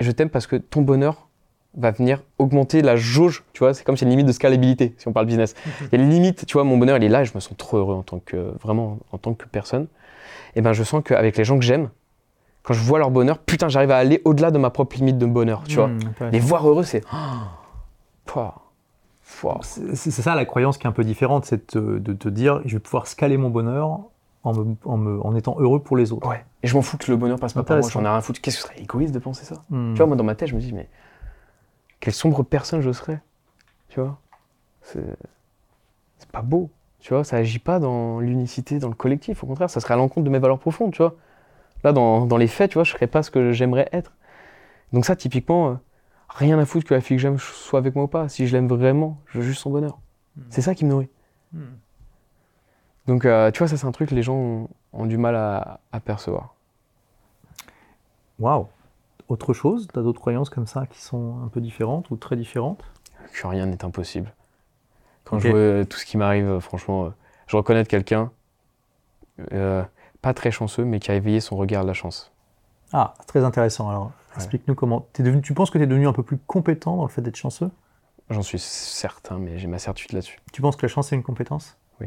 [0.00, 1.28] je t'aime parce que ton bonheur
[1.76, 5.08] va venir augmenter la jauge, tu vois, c'est comme c'est une limite de scalabilité, si
[5.08, 5.54] on parle business.
[5.92, 7.40] Il y a une limite, tu vois, mon bonheur, il est là et je me
[7.40, 9.88] sens trop heureux en tant que, vraiment, en tant que personne.
[10.54, 11.90] Et ben, je sens qu'avec les gens que j'aime,
[12.64, 15.26] quand je vois leur bonheur, putain, j'arrive à aller au-delà de ma propre limite de
[15.26, 15.86] bonheur, tu vois.
[15.90, 16.32] Intéressant.
[16.32, 17.02] Les voir heureux, c'est...
[18.36, 18.40] Oh.
[19.62, 22.60] C'est c'est ça la croyance qui est un peu différente, c'est de, de te dire
[22.64, 24.00] je vais pouvoir scaler mon bonheur
[24.42, 26.28] en, me- en me- en étant heureux pour les autres.
[26.28, 26.44] Ouais.
[26.62, 28.20] Et je m'en fous que le bonheur passe pas par moi, j'en ai rien à
[28.20, 28.40] foutre.
[28.40, 29.62] Qu'est-ce que ce serait égoïste de penser ça?
[29.70, 29.92] Hmm.
[29.92, 30.88] Tu vois, moi, dans ma tête, je me dis, mais
[32.00, 33.20] quelle sombre personne je serais.
[33.88, 34.18] Tu vois?
[34.82, 35.04] C'est
[36.18, 36.70] c'est pas beau.
[37.00, 39.44] Tu vois, ça agit pas dans l'unicité, dans le collectif.
[39.44, 41.14] Au contraire, ça serait à l'encontre de mes valeurs profondes, tu vois.
[41.84, 44.12] Là, dans, dans les faits, tu vois, je serais pas ce que j'aimerais être.
[44.92, 45.74] Donc ça, typiquement, euh,
[46.28, 48.28] rien à foutre que la fille que j'aime soit avec moi ou pas.
[48.28, 49.98] Si je l'aime vraiment, je veux juste son bonheur.
[50.50, 51.10] C'est ça qui me nourrit.
[51.52, 51.76] Hmm.
[53.06, 55.36] Donc, euh, tu vois, ça, c'est un truc que les gens ont, ont du mal
[55.36, 56.54] à, à percevoir.
[58.40, 58.66] Waouh.
[59.28, 59.86] Autre chose?
[59.92, 62.82] T'as d'autres croyances comme ça qui sont un peu différentes ou très différentes?
[63.32, 64.34] Que rien n'est impossible.
[65.24, 67.12] Quand je vois tout ce qui m'arrive, euh, franchement,
[67.46, 68.32] je reconnais quelqu'un,
[69.52, 69.84] euh,
[70.24, 72.32] pas très chanceux, mais qui a éveillé son regard de la chance.
[72.92, 73.88] Ah, très intéressant.
[73.90, 75.06] Alors, explique-nous comment.
[75.12, 77.22] T'es devenu, tu penses que tu es devenu un peu plus compétent dans le fait
[77.22, 77.70] d'être chanceux?
[78.30, 80.38] J'en suis certain, mais j'ai ma certitude là-dessus.
[80.52, 81.76] Tu penses que la chance c'est une compétence?
[82.00, 82.06] Oui.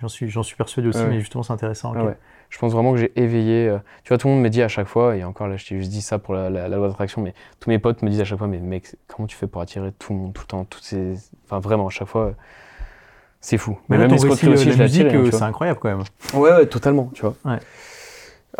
[0.00, 1.92] J'en suis, j'en suis persuadé aussi, mais justement c'est intéressant.
[1.94, 2.16] Ah ouais.
[2.48, 3.68] Je pense vraiment que j'ai éveillé.
[3.68, 5.66] euh, tu vois, tout le monde me dit à chaque fois, et encore là, je
[5.66, 8.08] t'ai juste dit ça pour la, la- la loi d'attraction, mais tous mes potes me
[8.08, 10.42] disent à chaque fois, mais mec, comment tu fais pour attirer tout le monde, tout
[10.42, 11.16] le temps, toutes ces.
[11.44, 12.32] Enfin, vraiment, à chaque fois, euh,
[13.40, 13.78] c'est fou.
[13.88, 16.02] Mais là, ton l'escroquerie récit, aussi, la je l'ai musique, euh, c'est incroyable quand même.
[16.34, 17.34] Ouais, ouais, totalement, tu vois.
[17.44, 17.58] Ouais.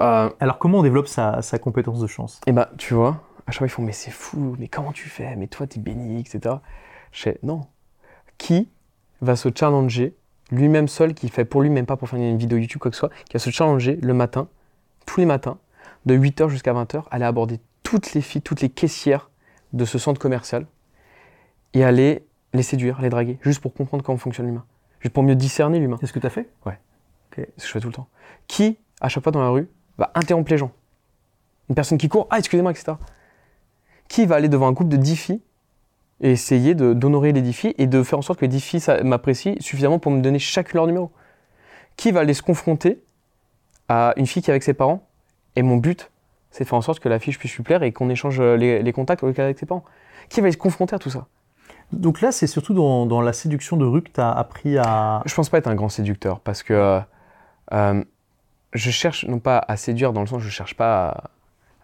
[0.01, 2.41] Euh, Alors comment on développe sa, sa compétence de chance?
[2.47, 5.09] Et bah, tu vois, à chaque fois, ils font, mais c'est fou, mais comment tu
[5.09, 5.35] fais?
[5.37, 6.57] Mais toi, t'es béni, etc.
[7.13, 7.63] Je fais, non.
[8.37, 8.69] Qui
[9.21, 10.15] va se challenger,
[10.51, 12.97] lui-même seul, qui fait pour lui, même pas pour faire une vidéo YouTube, quoi que
[12.97, 14.49] ce soit, qui va se challenger le matin,
[15.07, 15.59] tous les matins,
[16.07, 19.31] de 8h jusqu'à 20h, aller aborder toutes les filles, toutes les caissières
[19.73, 20.67] de ce centre commercial
[21.75, 24.65] et aller les séduire, les draguer, juste pour comprendre comment fonctionne l'humain.
[25.01, 25.97] Juste pour mieux discerner l'humain.
[26.01, 26.49] C'est ce que tu as fait
[27.35, 28.09] C'est ce que je fais tout le temps.
[28.47, 30.73] Qui, à chaque fois dans la rue, va interrompre les gens?
[31.69, 32.93] Une personne qui court, ah, excusez-moi, etc.
[34.09, 35.41] Qui va aller devant un groupe de 10 filles
[36.21, 38.83] et essayer d'honorer les 10 filles et de faire en sorte que les 10 filles
[39.05, 41.13] m'apprécient suffisamment pour me donner chacune leur numéro?
[41.97, 43.03] Qui va aller se confronter
[43.89, 45.07] à une fille qui est avec ses parents
[45.57, 46.11] et mon but,
[46.51, 48.57] c'est de faire en sorte que la fille puisse lui plaire et qu'on échange euh,
[48.57, 49.85] les, les contacts avec ses parents?
[50.29, 51.29] Qui va se confronter à tout ça?
[51.93, 55.23] Donc là, c'est surtout dans, dans la séduction de rue que tu as appris à.
[55.25, 57.01] Je pense pas être un grand séducteur parce que euh,
[57.73, 58.05] euh,
[58.75, 61.09] je cherche non pas à séduire dans le sens je cherche pas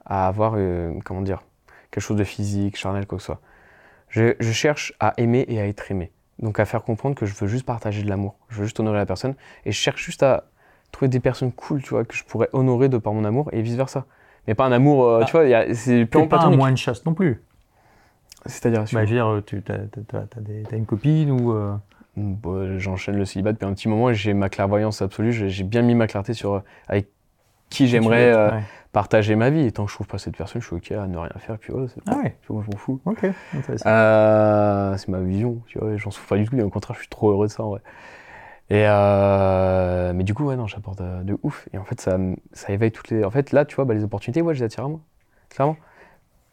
[0.05, 1.43] à, à avoir euh, comment dire
[1.91, 3.41] quelque chose de physique, charnel quoi que ce soit.
[4.09, 6.13] Je, je cherche à aimer et à être aimé.
[6.39, 8.99] Donc à faire comprendre que je veux juste partager de l'amour, je veux juste honorer
[8.99, 10.45] la personne et je cherche juste à
[10.93, 13.63] trouver des personnes cool, tu vois, que je pourrais honorer de par mon amour et
[13.63, 14.05] vice versa.
[14.47, 15.25] Mais pas un amour, euh, Ah.
[15.25, 17.43] tu vois, c'est pas un moine chaste non plus.
[18.47, 21.53] C'est-à-dire, Bah, je veux dire, tu des- t'as une copine ou.
[21.53, 21.75] euh,
[22.17, 25.33] Bon, j'enchaîne le célibat depuis un petit moment et j'ai ma clairvoyance absolue.
[25.33, 27.09] J'ai bien mis ma clarté sur euh, avec
[27.71, 28.63] qui j'aimerais euh, Ouais.
[28.93, 29.67] partager ma vie.
[29.67, 31.59] Et tant que je trouve pas cette personne, je suis ok à ne rien faire.
[31.59, 33.01] Puis c'est- Ah ouais, tu vois, moi je m'en fous.
[33.87, 37.01] Euh, c'est ma vision, tu vois, j'en souffre pas du tout, et au contraire, je
[37.01, 37.81] suis trop heureux de ça en vrai.
[38.71, 41.69] Et euh, mais du coup, ouais, non, j'apporte de ouf.
[41.73, 42.17] Et en fait, ça,
[42.69, 43.25] éveille toutes les.
[43.25, 45.01] En fait, là, tu vois, bah, les opportunités, ouais, je les attire à moi.
[45.51, 45.77] Clairement.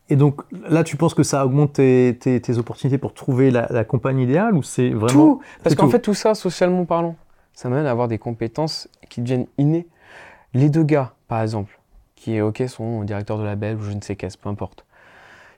[0.10, 3.68] Et donc là, tu penses que ça augmente tes, tes- tes opportunités pour trouver la,
[3.70, 5.36] la compagne idéale ou c'est vraiment.
[5.36, 7.16] Tout Parce qu'en fait, tout ça, socialement parlant,
[7.54, 9.88] ça m'amène à avoir des compétences qui deviennent innées.
[10.54, 11.80] Les deux gars, par exemple,
[12.16, 14.86] qui, ok, sont directeurs de label ou je ne sais qu'est-ce, peu importe.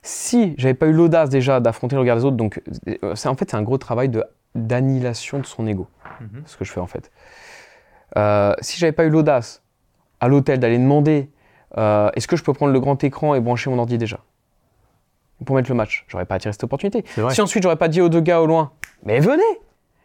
[0.02, 2.62] Si j'avais pas eu l'audace déjà d'affronter le regard des autres, donc
[3.02, 4.22] euh, c'est en fait c'est un gros travail de
[4.54, 5.88] d'annihilation de son ego,
[6.20, 6.42] Mhm.
[6.46, 7.10] ce que je fais en fait.
[8.16, 9.62] Euh, si j'avais pas eu l'audace
[10.20, 11.28] à l'hôtel d'aller demander
[11.76, 14.20] euh, est-ce que je peux prendre le grand écran et brancher mon ordi déjà?
[15.44, 17.04] Pour mettre le match, j'aurais pas attiré cette opportunité.
[17.30, 18.72] Si ensuite j'aurais pas dit aux deux gars au loin,
[19.04, 19.42] mais venez,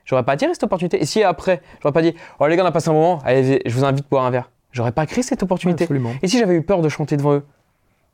[0.05, 1.01] j'aurais pas attiré cette opportunité.
[1.01, 3.61] Et si après, j'aurais pas dit, oh les gars, on a passé un moment, allez,
[3.65, 5.85] je vous invite à boire un verre, j'aurais pas créé cette opportunité.
[5.85, 6.13] Absolument.
[6.21, 7.45] Et si j'avais eu peur de chanter devant eux,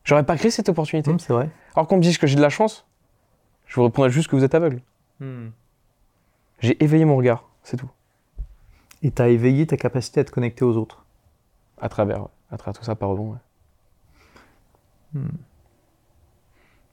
[0.04, 1.12] j'aurais pas créé cette opportunité.
[1.12, 1.50] Hum, c'est vrai.
[1.76, 2.86] Alors qu'on me dise que j'ai de la chance,
[3.66, 4.82] je vous répondrai juste que vous êtes aveugle.
[6.60, 7.90] J'ai éveillé mon regard, c'est tout.
[9.04, 11.06] Et tu as éveillé ta capacité à te connecter aux autres.
[11.80, 12.28] À travers, ouais.
[12.52, 13.38] à travers tout ça par rebond.
[15.16, 15.22] ouais.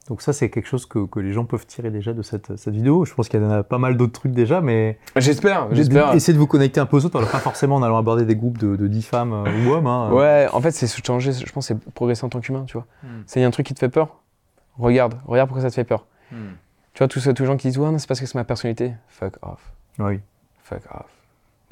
[0.09, 2.73] Donc ça, c'est quelque chose que, que les gens peuvent tirer déjà de cette, cette
[2.73, 3.05] vidéo.
[3.05, 6.13] Je pense qu'il y en a pas mal d'autres trucs déjà, mais J'espère, j'espère.
[6.13, 8.35] essayez de vous connecter un peu aux autres, alors pas forcément en allant aborder des
[8.35, 9.87] groupes de, de 10 femmes euh, ou hommes.
[9.87, 10.11] hein.
[10.11, 12.85] Ouais, en fait, c'est se changer, je pense, c'est progresser en tant qu'humain, tu vois.
[13.03, 13.21] Hmm.
[13.27, 14.17] C'est y a un truc qui te fait peur,
[14.77, 16.05] regarde, regarde pourquoi ça te fait peur.
[16.31, 18.93] Tu vois, tous, les gens qui disent, ouais, non, c'est parce que c'est ma personnalité.
[19.07, 20.19] Fuck off, Oui.
[20.63, 21.05] fuck off.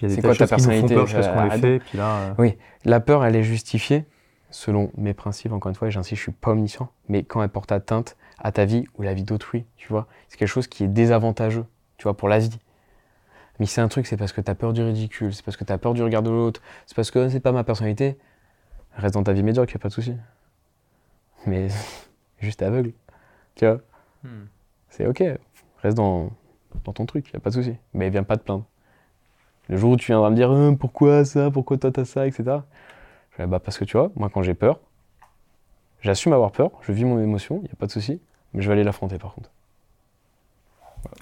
[0.07, 1.79] C'est quoi ta personnalité peur jusqu'à ce qu'on les fait.
[1.79, 2.49] Puis là, euh,
[2.85, 4.05] La peur, elle est justifiée
[4.49, 7.49] selon mes principes, encore une fois, et j'insiste, je suis pas omniscient, mais quand elle
[7.49, 10.84] porte atteinte à ta vie ou la vie d'autrui, tu vois, c'est quelque chose qui
[10.84, 11.65] est désavantageux,
[11.97, 12.59] tu vois, pour la vie.
[13.59, 15.63] Mais c'est un truc, c'est parce que tu as peur du ridicule, c'est parce que
[15.63, 18.18] tu as peur du regard de l'autre, c'est parce que c'est pas ma personnalité,
[18.95, 20.15] reste dans ta vie médiocre, y a pas de souci.
[21.45, 21.68] Mais
[22.39, 22.93] juste aveugle,
[23.55, 23.80] tu vois.
[24.89, 25.23] C'est ok,
[25.81, 26.31] reste dans,
[26.84, 27.76] dans ton truc, y a pas de souci.
[27.93, 28.65] Mais viens pas te plaindre.
[29.69, 32.57] Le jour où tu viendras me dire Euh, pourquoi ça, pourquoi toi t'as ça, etc.
[33.38, 34.80] Je bah parce que tu vois, moi quand j'ai peur,
[36.01, 38.19] j'assume avoir peur, je vis mon émotion, y a pas de souci,
[38.53, 39.49] mais je vais aller l'affronter par contre.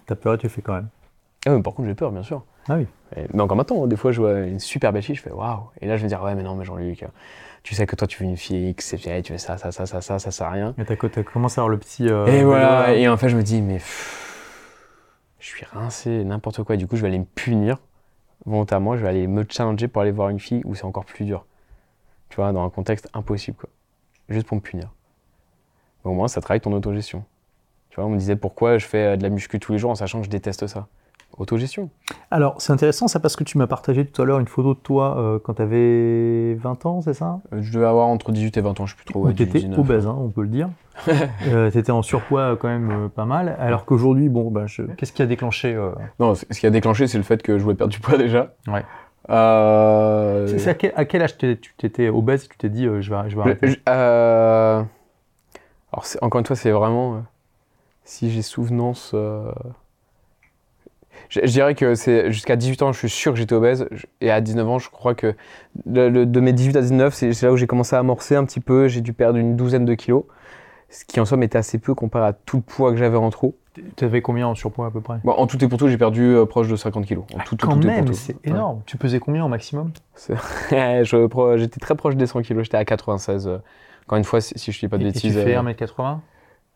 [0.05, 0.89] t'as peur et tu le fais quand même.
[1.45, 2.43] Ah oui, par contre j'ai peur, bien sûr.
[2.67, 2.87] Ah oui.
[3.15, 5.69] Et- mais encore maintenant, des fois je vois une super belle fille, je fais waouh.
[5.81, 7.05] Et là je vais me dire ouais mais non mais Jean-Luc,
[7.63, 10.01] tu sais que toi tu veux une fille exceptionnelle, tu fais ça, ça, ça, ça,
[10.01, 10.75] ça, ça sert à rien.
[10.77, 12.07] Et t'as commencé à avoir le petit.
[12.09, 14.25] euh, Et voilà, et en fait je me dis mais pff,
[15.39, 16.75] je suis rincé, n'importe quoi.
[16.77, 17.77] Du coup je vais aller me punir
[18.45, 21.25] volontairement, je vais aller me challenger pour aller voir une fille où c'est encore plus
[21.25, 21.45] dur.
[22.29, 23.69] Tu vois, dans un contexte impossible quoi.
[24.29, 24.89] Juste pour me punir.
[26.03, 27.23] Au moins ça travaille ton autogestion.
[27.89, 29.91] Tu vois, on me disait pourquoi je fais euh, de la muscu tous les jours
[29.91, 30.87] en sachant que je déteste ça?
[31.37, 31.89] Autogestion.
[32.31, 34.79] Alors, c'est intéressant ça parce que tu m'as partagé tout à l'heure une photo de
[34.79, 37.39] toi euh, quand t'avais 20 ans, c'est ça?
[37.53, 39.21] Euh, Je devais avoir entre 18 et 20 ans, je sais plus trop.
[39.23, 39.79] ouais, Où t'étais 19.
[39.79, 40.69] obèse, hein, on peut le dire.
[41.47, 43.55] euh, t'étais en surpoids quand même euh, pas mal.
[43.59, 45.77] Alors qu'aujourd'hui, bon, bah, je- qu'est-ce qui a déclenché
[46.19, 48.53] Non, ce qui a déclenché, c'est le fait que je voulais perdre du poids déjà.
[48.67, 48.83] Ouais.
[50.47, 52.89] C'est- c'est à, quel, à quel âge tu t'étais obèse et tu t'es dit je
[53.13, 53.79] vais, je vais arrêter?
[53.87, 54.83] euh,
[55.91, 57.15] Alors, encore une fois, c'est vraiment.
[57.15, 57.19] euh,
[58.03, 59.11] si j'ai souvenance.
[59.13, 59.51] euh,
[61.29, 63.87] Je, je dirais que c'est jusqu'à 18 ans, je suis sûr que j'étais obèse.
[63.91, 65.35] Je- Et à 19 ans, je crois que
[65.85, 68.45] le- le- de mes 18 à 19, c'est là où j'ai commencé à amorcer un
[68.45, 68.87] petit peu.
[68.87, 70.23] J'ai dû perdre une douzaine de kilos.
[70.89, 73.29] Ce qui en somme était assez peu comparé à tout le poids que j'avais en
[73.29, 73.55] trop.
[73.95, 75.19] T'avais combien en surpoids à peu près?
[75.23, 77.25] Bon, en tout et pour tout, j'ai perdu euh, proche de 50 kilos.
[77.35, 78.13] En tout, Quand tout et même, tout.
[78.13, 78.81] c'est énorme.
[78.87, 79.91] Tu pesais combien au maximum?
[80.71, 83.47] J'étais très proche des 100 kilos, j'étais à 96.
[84.09, 84.15] Euh.
[84.15, 85.33] Encore une fois, si, si je dis pas de Et- et bêtises.
[85.35, 86.19] tu fais euh, 1m80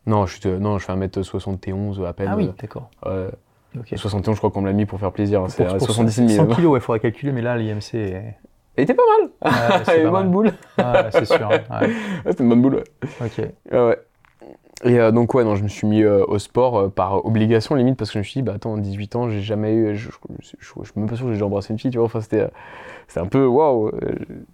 [0.06, 2.28] Non, je, suis, euh, non, je fais 1m71 à peine.
[2.30, 2.90] Ah oui, d'accord.
[3.06, 3.30] euh,
[3.76, 3.88] Ok.
[3.92, 3.96] ouais.
[3.96, 5.42] 71, je crois qu'on me l'a mis pour faire plaisir.
[5.42, 6.54] hein, C'est Pour- à pour 77 100 000.
[6.54, 8.36] kilos, il faudrait calculer, mais là, l'IMC est.
[8.76, 9.52] Il était pas mal.
[9.52, 10.46] Ouais, Il c'est une bonne boule.
[10.78, 11.48] Ouais, c'est sûr.
[11.50, 11.80] hein.
[11.80, 11.86] Ouais.
[11.88, 11.92] Ouais,
[12.26, 12.84] C'était une bonne boule, ouais.
[13.20, 13.38] Ok.
[13.38, 13.98] Ouais, ouais.
[14.84, 17.74] Et euh, donc, ouais, non, je me suis mis euh, au sport euh, par obligation,
[17.74, 19.94] limite, parce que je me suis dit, bah attends, 18 ans, j'ai jamais eu.
[19.96, 21.90] Je, je, je, je- je suis même pas sûr que j'ai déjà embrassé une fille,
[21.90, 22.06] tu vois.
[22.06, 22.46] Enfin, c'était.
[23.08, 23.90] c'était un peu waouh.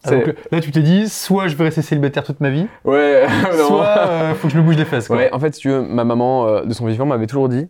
[0.05, 0.11] Ah,
[0.53, 3.27] là, tu t'es dit, soit je vais rester célibataire toute ma vie, ouais,
[3.67, 5.09] soit faut que je me bouge les fesses.
[5.09, 5.17] Quoi.
[5.17, 7.69] Ouais, en fait, si tu veux, ma maman, de son vivant, m'avait toujours dit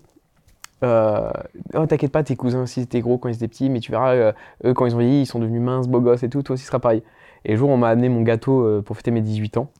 [0.85, 1.31] euh,
[1.75, 4.15] Oh, t'inquiète pas, tes cousins aussi étaient gros quand ils étaient petits, mais tu verras,
[4.15, 4.33] euh,
[4.65, 6.63] eux, quand ils ont vieilli, ils sont devenus minces, beaux gosses et tout, toi aussi,
[6.65, 7.03] ce sera pareil.
[7.45, 9.71] Et le jour, on m'a amené mon gâteau euh, pour fêter mes 18 ans,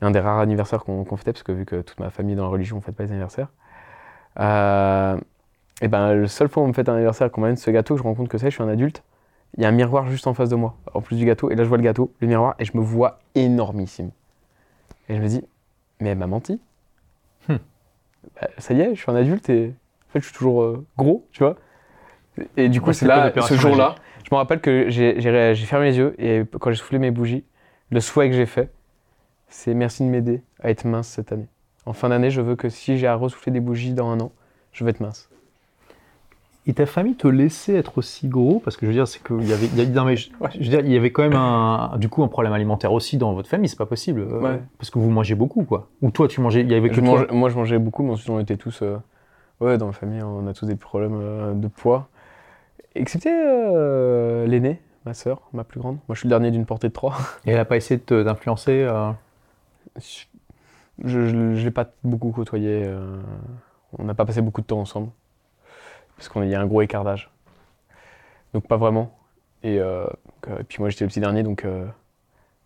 [0.00, 2.44] un des rares anniversaires qu'on qu'on fêtait, parce que vu que toute ma famille dans
[2.44, 3.48] la religion, on fête pas les anniversaires.
[4.38, 5.18] Euh,
[5.82, 7.94] et ben, le seul fois où on me fête un anniversaire, qu'on m'amène ce gâteau,
[7.94, 9.02] que je rends compte que c'est, je suis un adulte,
[9.56, 11.50] il y a un miroir juste en face de moi, en plus du gâteau.
[11.50, 14.10] Et là, je vois le gâteau, le miroir, et je me vois énormissime.
[15.08, 15.42] Et je me dis,
[16.00, 16.60] mais elle m'a menti.
[17.48, 17.56] Hmm.
[18.40, 19.74] Bah, ça y est, je suis un adulte et
[20.08, 21.56] en fait, je suis toujours euh, gros, tu vois.
[22.56, 25.20] Et du coup, Ouais, là, ce jour-là, je me rappelle que j'ai
[25.66, 27.44] fermé les yeux et quand j'ai soufflé mes bougies,
[27.90, 28.70] le souhait que j'ai fait,
[29.50, 31.46] c'est merci de m'aider à être mince cette année.
[31.86, 34.32] En fin d'année, je veux que si j'ai à ressouffler des bougies dans un an,
[34.72, 35.28] je veux être mince.
[36.66, 38.60] Et ta famille te laissait être aussi gros?
[38.62, 40.30] Parce que je veux dire, c'est qu'il y avait, il y a- non, mais je,
[40.52, 43.16] je veux dire, il y avait quand même un, du coup un problème alimentaire aussi
[43.16, 44.20] dans votre famille, c'est pas possible.
[44.20, 44.60] euh, Ouais.
[44.78, 45.88] Parce que vous mangez beaucoup, quoi.
[46.02, 47.10] Ou toi, tu mangeais, il y avait que Je toi?
[47.20, 48.82] mange- moi, je mangeais beaucoup, mais ensuite, on était tous.
[48.82, 48.98] euh,
[49.60, 52.08] ouais, dans la famille, on a tous des problèmes euh, de poids.
[52.94, 55.96] Excepté euh, l'aînée, ma sœur, ma plus grande.
[56.08, 57.14] Moi, je suis le dernier d'une portée de trois.
[57.46, 59.12] Et elle a pas essayé de euh,
[59.96, 62.84] Je ne l'ai pas beaucoup côtoyé.
[62.84, 63.20] euh,
[63.98, 65.10] on n'a pas passé beaucoup de temps ensemble.
[66.16, 67.30] Parce qu'il y a un gros écart d'âge.
[68.52, 69.18] Donc, pas vraiment.
[69.62, 70.06] Et, euh,
[70.48, 71.64] euh, puis, moi, j'étais le petit dernier, donc.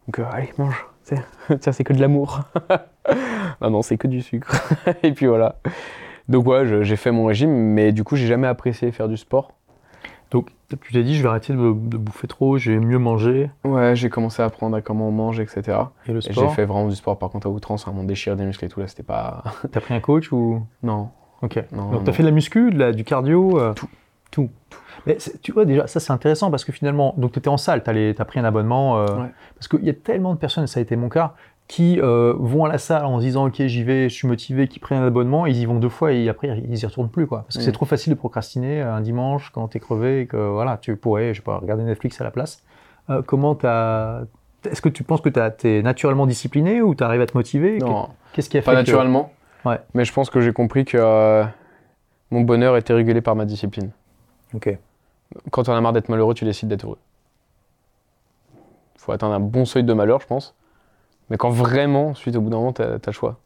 [0.07, 0.87] donc, allez, mange.
[1.05, 2.41] Tiens, c'est que de l'amour.
[3.61, 4.75] non, non, c'est que du sucre.
[5.03, 5.61] et puis voilà.
[6.29, 9.53] Donc, ouais, j'ai fait mon régime, mais du coup, j'ai jamais apprécié faire du sport.
[10.31, 10.51] Donc,
[10.83, 13.51] tu t'es dit, je vais arrêter de, de bouffer trop, je vais mieux manger.
[13.65, 15.79] Ouais, j'ai commencé à apprendre à comment on mange, etc.
[16.07, 18.05] Et le Et j'ai sport fait vraiment du sport, par contre, à outrance, à mon
[18.05, 19.43] déchirer des muscles et tout, là, c'était pas.
[19.73, 20.63] T'as pris un coach ou?
[20.83, 21.11] Non.
[21.43, 21.63] Ok.
[21.73, 23.89] Non, Donc, t'as fait de la muscu, de la- du cardio euh, Tout.
[24.31, 24.51] Tout.
[25.07, 27.83] Mais tu vois, déjà, ça c'est intéressant parce que finalement, donc tu étais en salle,
[27.85, 28.99] tu as pris un abonnement.
[28.99, 29.31] euh, Ouais.
[29.55, 31.35] Parce qu'il y a tellement de personnes, et ça a été mon cas,
[31.67, 34.69] qui euh, vont à la salle en se disant Ok, j'y vais, je suis motivé,
[34.69, 37.27] qui prennent un abonnement, ils y vont deux fois et après ils y retournent plus.
[37.27, 37.43] Quoi.
[37.43, 37.65] Parce que Mm.
[37.65, 41.33] c'est trop facile de procrastiner un dimanche quand t'es crevé et que voilà, tu pourrais,
[41.33, 42.63] je sais pas, regarder Netflix à la place.
[43.11, 44.23] Euh, comment t'as.
[44.71, 47.79] Est-ce que tu penses que tu es naturellement discipliné ou tu arrives à te motiver?
[47.79, 49.33] Non, Qu'est-ce qui a fait pas que- naturellement.
[49.67, 49.79] Ouais.
[49.95, 51.45] Mais je pense que j'ai compris que euh,
[52.31, 53.91] mon bonheur était régulé par ma discipline.
[54.55, 54.77] Ok.
[55.51, 56.99] Quand on a marre d'être malheureux, tu décides d'être heureux.
[58.99, 60.55] faut atteindre un bon seuil de malheur, je pense.
[61.35, 63.41] Mais quand vraiment, ensuite, au bout d'un moment, t'as as le choix.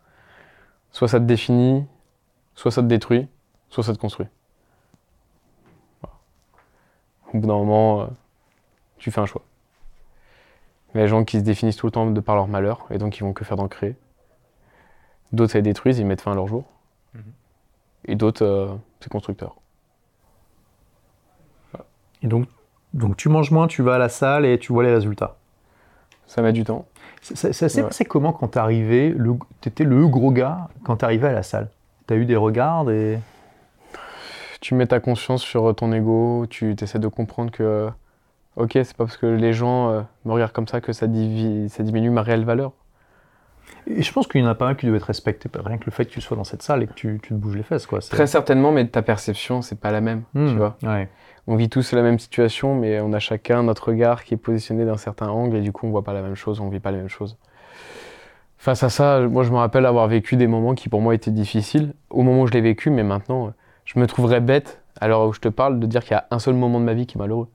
[0.90, 1.86] Soit ça te définit,
[2.54, 3.26] soit ça te détruit,
[3.70, 4.26] soit ça te construit.
[6.02, 6.14] Voilà.
[7.32, 8.06] Au bout d'un moment, euh,
[8.98, 9.40] tu fais un choix.
[10.92, 13.16] Mais les gens qui se définissent tout le temps de par leur malheur, et donc
[13.16, 13.96] ils vont que faire d'en créer.
[15.32, 16.64] D'autres, ça les détruisent, ils mettent fin à leur jour.
[17.14, 17.22] Mhm.
[18.04, 19.56] Et d'autres, euh, c'est constructeur.
[22.20, 22.48] Et donc,
[22.92, 25.38] donc tu manges moins, tu vas à la salle et tu vois les résultats.
[26.26, 26.84] Ça met du temps.
[27.20, 27.86] Ça, s'est Ouais.
[27.88, 29.14] passé comment quand t'es arrivé
[29.60, 31.68] Tu étais le gros gars quand t'es arrivé à la salle?
[32.06, 33.18] T'as eu des regards des...
[34.60, 37.90] tu mets ta conscience sur ton ego, tu essaies de comprendre que,
[38.56, 41.68] ok, c'est pas parce que les gens euh, me regardent comme ça que ça, divi-
[41.68, 42.72] ça diminue ma réelle valeur.
[43.86, 45.86] Et je pense qu'il y en a pas un qui devait te respecter, rien que
[45.86, 47.62] le fait que tu sois dans cette salle et que tu, tu te bouges les
[47.62, 47.86] fesses.
[47.86, 48.00] Quoi.
[48.00, 50.76] Très certainement, mais ta perception, c'est pas la même, Hmm, tu vois.
[50.82, 51.08] ouais.
[51.46, 54.84] On vit tous la même situation, mais on a chacun notre regard qui est positionné
[54.84, 56.90] d'un certain angle, et du coup, on voit pas la même chose, on vit pas
[56.90, 57.38] les mêmes choses.
[58.58, 61.30] Face à ça, moi, je me rappelle avoir vécu des moments qui, pour moi, étaient
[61.30, 63.52] difficiles, au moment où je l'ai vécu, mais maintenant,
[63.84, 66.26] je me trouverais bête, à l'heure où je te parle, de dire qu'il y a
[66.30, 67.48] un seul moment de ma vie qui est malheureux.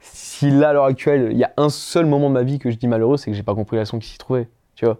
[0.00, 2.70] Si là, à l'heure actuelle, il y a un seul moment de ma vie que
[2.70, 4.98] je dis malheureux, c'est que j'ai pas compris la leçon qui s'y trouvait, tu vois.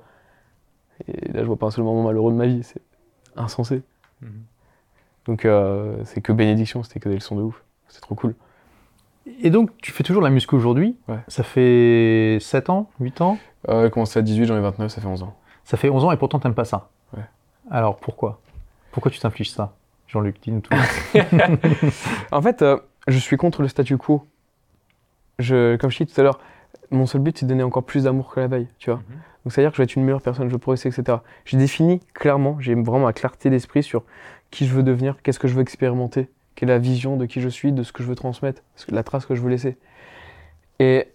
[1.08, 2.80] Et là, je vois pas un seul moment malheureux de ma vie, c'est
[3.36, 3.82] insensé.
[4.22, 4.30] Mhm.
[5.26, 7.62] Donc, euh, c'est que bénédiction, c'était que des leçons de ouf.
[7.88, 8.34] C'est trop cool.
[9.40, 10.96] Et donc, tu fais toujours la muscu aujourd'hui?
[11.08, 11.18] Ouais.
[11.28, 13.38] Ça fait 7 ans 8 ans?
[13.68, 15.34] Euh, j'ai commencé à 18, j'en ai 29, ça fait 11 ans.
[15.64, 17.22] Ça fait 11 ans et pourtant t'aimes pas ça Ouais.
[17.70, 18.40] Alors pourquoi?
[18.92, 19.74] Pourquoi tu t'infliges ça
[20.08, 20.74] Jean-Luc, dis-nous tout.
[22.32, 24.26] En fait, euh, je suis contre le statu quo.
[25.38, 26.38] Je, comme je dis tout à l'heure,
[26.90, 29.00] mon seul but c'est de donner encore plus d'amour que la veille, tu vois.
[29.44, 31.18] Donc c'est-à-dire que je vais être une meilleure personne, je veux progresser, etc.
[31.44, 34.04] J'ai défini clairement, j'ai vraiment la clarté d'esprit sur
[34.50, 37.40] qui je veux devenir, qu'est-ce que je veux expérimenter, quelle est la vision de qui
[37.40, 39.76] je suis, de ce que je veux transmettre, la trace que je veux laisser.
[40.78, 41.08] Et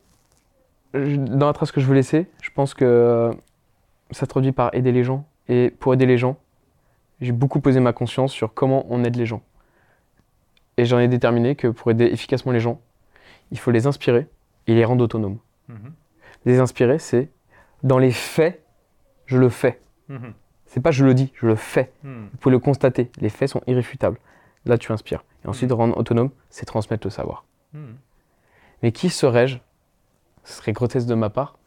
[0.94, 3.32] dans la trace que je veux laisser, je pense que euh,
[4.12, 5.28] ça se traduit par aider les gens.
[5.48, 6.38] Et pour aider les gens,
[7.22, 9.42] j'ai beaucoup posé ma conscience sur comment on aide les gens.
[10.78, 12.80] Et j'en ai déterminé que pour aider efficacement les gens,
[13.52, 14.28] il faut les inspirer
[14.68, 15.40] et les rendre autonomes.
[16.46, 17.30] Les inspirer, c'est
[17.84, 18.64] dans les faits,
[19.26, 19.82] je le fais.
[20.66, 21.92] C'est pas je le dis, je le fais.
[22.32, 24.20] Vous pouvez le constater, les faits sont irréfutables.
[24.66, 25.24] Là, tu inspires.
[25.44, 27.46] Et ensuite, rendre autonome, c'est transmettre le savoir.
[28.84, 29.58] Mais qui serais-je?
[30.44, 31.58] Ce serait grotesque de ma part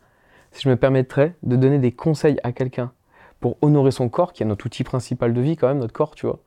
[0.52, 2.92] si je me permettrais de donner des conseils à quelqu'un
[3.40, 6.14] pour honorer son corps, qui est notre outil principal de vie quand même, notre corps,
[6.14, 6.40] tu vois,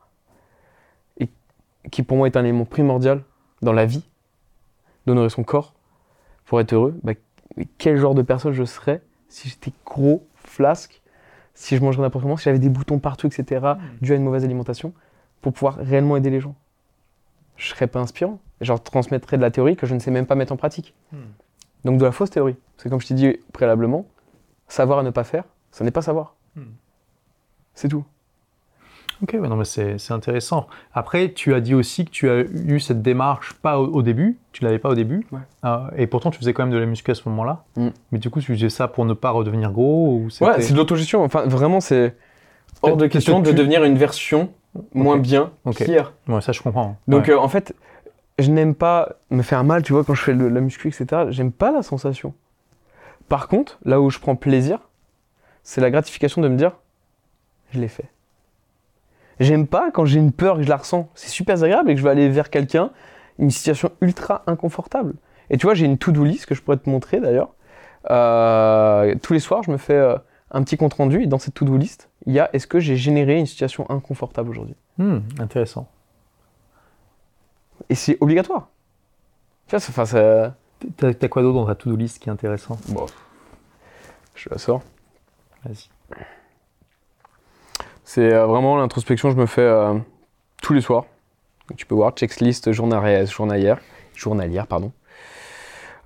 [1.18, 1.28] et
[1.90, 3.24] qui pour moi est un élément primordial
[3.62, 4.08] dans la vie,
[5.06, 5.74] d'honorer son corps
[6.44, 7.12] pour être heureux, bah,
[7.78, 11.02] quel genre de personne je serais si j'étais gros, flasque,
[11.54, 14.44] si je mangerais n'importe comment, si j'avais des boutons partout, etc., dû à une mauvaise
[14.44, 14.92] alimentation,
[15.40, 16.54] pour pouvoir réellement aider les gens.
[17.56, 18.40] Je serais pas inspirant.
[18.60, 20.94] je leur transmettrai de la théorie que je ne sais même pas mettre en pratique.
[21.12, 21.18] Hmm.
[21.84, 22.56] Donc de la fausse théorie.
[22.76, 24.06] C'est comme je t'ai dit préalablement,
[24.68, 26.34] savoir et ne pas faire, ça n'est pas savoir.
[26.56, 26.72] Hmm.
[27.74, 28.04] C'est tout.
[29.22, 30.66] Ok, non, mais c'est intéressant.
[30.92, 34.38] Après, tu as dit aussi que tu as eu cette démarche pas au, au début,
[34.52, 35.38] tu l'avais pas au début, Ouais.
[35.64, 37.64] Euh, et pourtant tu faisais quand même de la muscu à ce moment-là.
[37.76, 37.88] Mm.
[38.12, 40.76] Mais du coup, tu faisais ça pour ne pas redevenir gros ou Ouais, c'est de
[40.78, 41.24] l'autogestion.
[41.24, 42.14] Enfin, vraiment, c'est
[42.82, 44.50] hors de question que de devenir une version
[44.92, 45.76] moins bien Ok.
[45.76, 46.12] qu'hier.
[46.28, 46.96] Ouais, ça je comprends.
[47.08, 47.32] Donc Ouais.
[47.32, 47.74] euh, en fait,
[48.38, 51.06] je n'aime pas me faire mal, tu vois, quand je fais de la muscu, etc.
[51.30, 52.34] J'aime pas la sensation.
[53.30, 54.78] Par contre, là où je prends plaisir,
[55.62, 56.72] c'est la gratification de me dire,
[57.72, 58.10] je l'ai fait.
[59.40, 61.08] J'aime pas quand j'ai une peur et que je la ressens.
[61.14, 62.90] C'est super agréable et que je vais aller vers quelqu'un,
[63.38, 65.14] une situation ultra inconfortable.
[65.50, 67.50] Et tu vois, j'ai une to-do list que je pourrais te montrer d'ailleurs.
[68.10, 70.16] Euh, tous les soirs, je me fais euh,
[70.50, 72.96] un petit compte rendu et dans cette to-do list, il y a est-ce que j'ai
[72.96, 74.76] généré une situation inconfortable aujourd'hui?
[74.98, 75.88] Hmm, intéressant.
[77.90, 78.68] Et c'est obligatoire.
[79.66, 80.54] Tu vois, enfin, ça-
[80.98, 82.78] T'as t'as quoi d'autre dans ta to-do list qui est intéressant?
[82.88, 83.06] Bon.
[84.34, 84.82] Je la sors.
[85.64, 85.88] Vas-y.
[88.06, 89.98] C'est euh, vraiment l'introspection que je me fais euh,
[90.62, 91.06] tous les soirs.
[91.76, 93.80] Tu peux voir checklist journalière, journalière,
[94.14, 94.92] journalière pardon.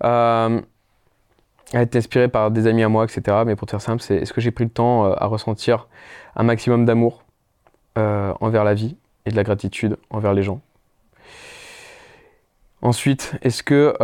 [0.03, 0.63] Euh,
[1.75, 3.43] elle est inspirée par des amis à moi, etc.
[3.45, 5.89] Mais pour te faire simple, c'est est-ce que j'ai pris le temps euh, à ressentir
[6.35, 7.23] un maximum d'amour
[7.97, 8.97] envers la vie
[9.27, 10.63] et de la gratitude envers les gens?
[12.81, 13.95] Ensuite, est-ce que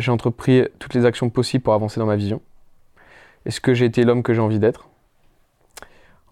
[0.00, 2.40] j'ai entrepris toutes les actions possibles pour avancer dans ma vision?
[3.44, 4.88] Est-ce que j'ai été l'homme que j'ai envie d'être?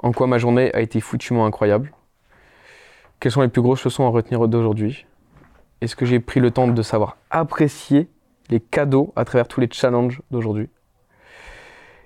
[0.03, 1.93] En quoi ma journée a été foutument incroyable?
[3.20, 5.07] Quelles sont les plus grosses leçons à retenir d'aujourd'hui?
[5.81, 8.09] Est-ce que j'ai pris le temps de savoir apprécier
[8.51, 10.69] les cadeaux à travers tous les challenges d'aujourd'hui?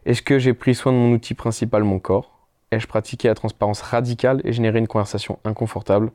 [0.04, 2.38] Est-ce que j'ai pris soin de mon outil principal, mon corps?
[2.70, 6.12] Ai-je pratiqué la transparence radicale et généré une conversation inconfortable?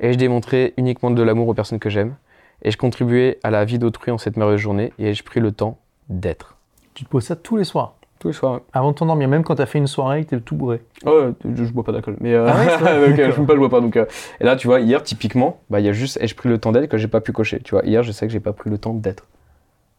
[0.00, 2.16] Ai-je démontré uniquement de l'amour aux personnes que j'aime?
[2.62, 5.78] Ai-je contribué à la vie d'autrui en cette merveilleuse journée Et ai-je pris le temps
[6.08, 6.56] d'être?
[6.94, 8.60] Tu te poses ça tous les soirs Tous les soirs.
[8.72, 10.80] avant de t'endormir, même quand t'as fait une soirée t'es tout bourré.
[11.06, 12.16] Ouais, je, je bois pas d'alcool.
[12.20, 13.34] Mais euh, Ah ouais, donc, euh, je D'accord.
[13.34, 13.80] fume pas, je bois pas.
[13.80, 14.04] Donc, euh,
[14.40, 16.72] et là, tu vois, hier, typiquement, bah, il y a juste ai-je pris le temps
[16.72, 17.60] d'être que j'ai pas pu cocher.
[17.60, 19.24] Tu vois, hier, je sais que j'ai pas pris le temps d'être.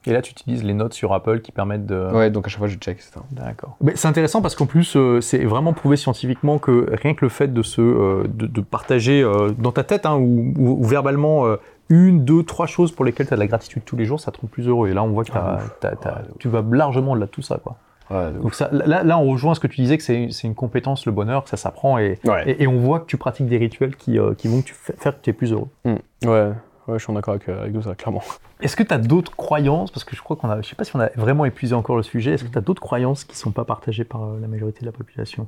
[0.05, 2.09] Et là, tu utilises les notes sur Apple qui permettent de.
[2.13, 3.19] Ouais, donc à chaque fois, je check, etc.
[3.31, 3.75] D'accord.
[3.81, 7.29] Mais c'est intéressant parce qu'en plus, euh, c'est vraiment prouvé scientifiquement que rien que le
[7.29, 10.83] fait de se, euh, de, de partager euh, dans ta tête hein, ou, ou- ou
[10.85, 11.57] verbalement euh,
[11.89, 14.31] une, deux, trois choses pour lesquelles tu as de la gratitude tous les jours, ça
[14.31, 14.87] te rend plus heureux.
[14.87, 16.37] Et là, on voit que t'as- Ah, t'as- t'as- ouf.
[16.39, 17.59] tu vas largement au-delà de tout ça.
[17.61, 17.75] Quoi.
[18.11, 21.05] Ouais, Donc ça, là, là, on rejoint ce que tu disais que c'est une compétence,
[21.05, 22.49] le bonheur, que ça s'apprend et, ouais.
[22.49, 24.93] et, et on voit que tu pratiques des rituels qui, euh, qui vont te fa-
[24.97, 25.67] faire que tu es plus heureux.
[25.85, 25.95] Hmm.
[26.25, 26.51] ouais,
[26.87, 28.23] ouais, je suis en accord avec, euh, avec tout ça, clairement.
[28.61, 29.91] Est-ce que tu as d'autres croyances?
[29.91, 31.95] Parce que je crois qu'on a, je sais pas si on a vraiment épuisé encore
[31.97, 32.31] le sujet.
[32.33, 34.85] Est-ce que tu as d'autres croyances qui sont pas partagées par euh, la majorité de
[34.87, 35.45] la population?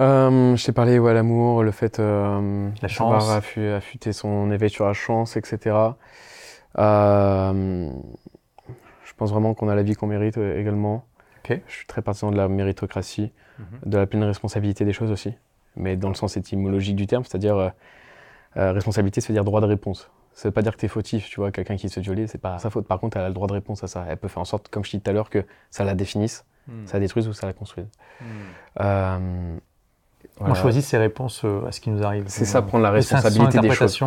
[0.00, 3.30] Euh, je t'ai parlé, ouais, l'amour, le fait La chance.
[3.30, 5.76] affu- affûter son éveil sur la chance, etc.
[9.04, 11.04] Je pense vraiment qu'on a la vie qu'on mérite également.
[11.48, 13.90] Je suis très partisan de la méritocratie, Mhm.
[13.90, 15.34] de la pleine responsabilité des choses aussi,
[15.76, 17.68] mais dans le sens étymologique du terme, c'est-à-dire euh,
[18.56, 20.10] euh, responsabilité, ça veut dire droit de réponse.
[20.34, 22.26] Ça veut pas dire que tu es fautif, tu vois, quelqu'un qui se fait violer,
[22.26, 22.86] c'est pas sa faute.
[22.86, 24.06] Par contre, elle a le droit de réponse à ça.
[24.08, 26.46] Elle peut faire en sorte, comme je dis tout à l'heure, que ça la définisse,
[26.86, 27.88] ça la détruise ou ça la construise.
[28.80, 29.56] Euh,
[30.40, 32.24] On choisit ses réponses euh, à ce qui nous arrive.
[32.26, 33.98] C'est ça, prendre la responsabilité des choses.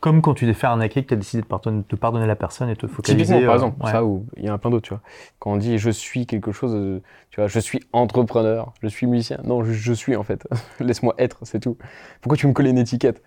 [0.00, 2.36] Comme quand tu t'es fait arnaquer, que tu as décidé de pardonner, de pardonner la
[2.36, 3.24] personne et te focaliser.
[3.24, 3.90] Typiquement, par euh, exemple, ouais.
[3.92, 5.02] ça ou il y en a plein d'autres, tu vois.
[5.38, 7.00] Quand on dit je suis quelque chose, euh,
[7.30, 9.38] tu vois, je suis entrepreneur, je suis musicien.
[9.44, 10.46] Non, je, je suis en fait.
[10.80, 11.76] Laisse-moi être, c'est tout.
[12.20, 13.22] Pourquoi tu me colles une étiquette?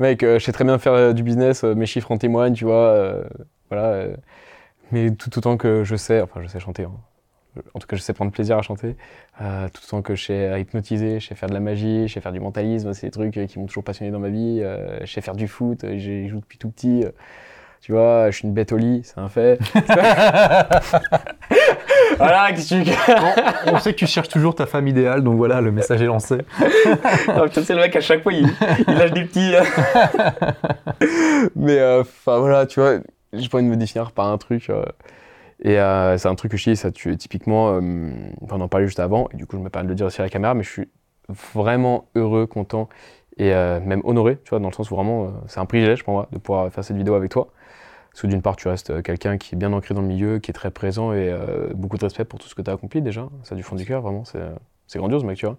[0.00, 2.54] Mec, euh, je sais très bien faire euh, du business, euh, mes chiffres en témoignent,
[2.54, 3.14] tu vois.
[3.68, 4.06] voilà.
[4.90, 6.84] mais tout autant que je sais, enfin, je sais chanter.
[6.84, 6.92] hein.
[7.74, 8.96] En tout cas, je sais prendre plaisir à chanter.
[9.42, 12.14] euh, tout autant que je sais à hypnotiser, je sais faire de la magie, je
[12.14, 14.60] sais faire du mentalisme, c'est des trucs euh, qui m'ont toujours passionné dans ma vie.
[14.62, 17.04] euh, je sais faire du foot, euh, j'ai joué depuis tout petit.
[17.04, 17.10] euh,
[17.80, 19.58] tu vois, je suis une bête au lit, c'est un fait.
[22.18, 22.90] voilà, qu'est-ce que tu
[23.66, 26.06] on, on sait que tu cherches toujours ta femme idéale, donc voilà, le message est
[26.06, 26.38] lancé.
[27.52, 28.46] C'est le mec à chaque fois, il,
[28.86, 29.52] il lâche des petits.
[31.56, 32.98] Mais euh, enfin voilà, tu vois,
[33.32, 34.70] j'ai pas envie de me définir par un truc.
[35.62, 37.80] Et euh, c'est un truc que je dis, ça, tu, typiquement, euh,
[38.42, 40.06] enfin, on en parlait juste avant, et du coup, je me permets de le dire
[40.06, 40.88] aussi à la caméra, mais je suis
[41.28, 42.88] vraiment heureux, content
[43.36, 46.14] et euh, même honoré, tu vois, dans le sens où vraiment, c'est un privilège pour
[46.14, 47.48] moi de pouvoir faire cette vidéo avec toi.
[48.12, 50.50] Parce que d'une part, tu restes quelqu'un qui est bien ancré dans le milieu, qui
[50.50, 51.32] est très présent et
[51.74, 53.28] beaucoup de respect pour tout ce que tu as accompli déjà.
[53.44, 55.56] Ça du fond du cœur, vraiment, c'est grandiose, mec, tu vois.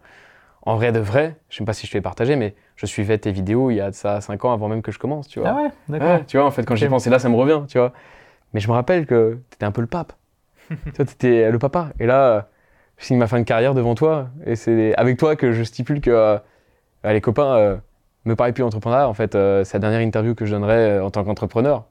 [0.64, 3.18] En vrai de vrai, je sais pas si je te l'ai partagé, mais je suivais
[3.18, 5.40] tes vidéos il y a de ça 5 ans avant même que je commence, tu
[5.40, 5.50] vois.
[5.50, 6.12] Ah ouais, d'accord.
[6.12, 6.92] Ouais, tu vois, en fait, quand j'y Ok.
[6.92, 7.94] pense, et là, ça me revient, tu vois.
[8.54, 10.14] Mais je me rappelle que t'étais un peu le pape.
[10.70, 11.92] tu vois, t'étais le papa.
[12.00, 12.50] Et là,
[12.98, 14.30] je signe ma fin de carrière devant toi.
[14.46, 16.38] Et c'est avec toi que je stipule que euh,
[17.04, 17.78] les copains, euh,
[18.26, 19.10] me paraît plus entrepreneur.
[19.10, 21.86] En fait, euh, c'est la dernière interview que je donnerai euh, en tant qu'entrepreneur.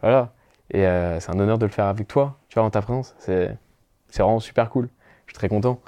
[0.00, 0.32] Voilà.
[0.70, 3.14] Et euh, c'est un honneur de le faire avec toi, tu vois, en ta présence.
[3.18, 3.56] C'est
[4.18, 4.88] vraiment super cool.
[5.26, 5.80] Je suis très content.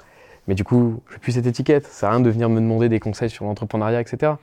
[0.47, 1.85] Mais du coup, je n'ai plus cette étiquette.
[1.85, 4.33] Ça sert à rien de venir me demander des conseils sur l'entrepreneuriat, etc.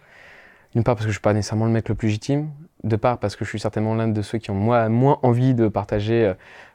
[0.72, 2.50] D'une part, parce que je ne suis pas nécessairement le mec le plus légitime.
[2.84, 5.54] De part, parce que je suis certainement l'un de ceux qui ont moins, moins envie
[5.54, 6.34] de partager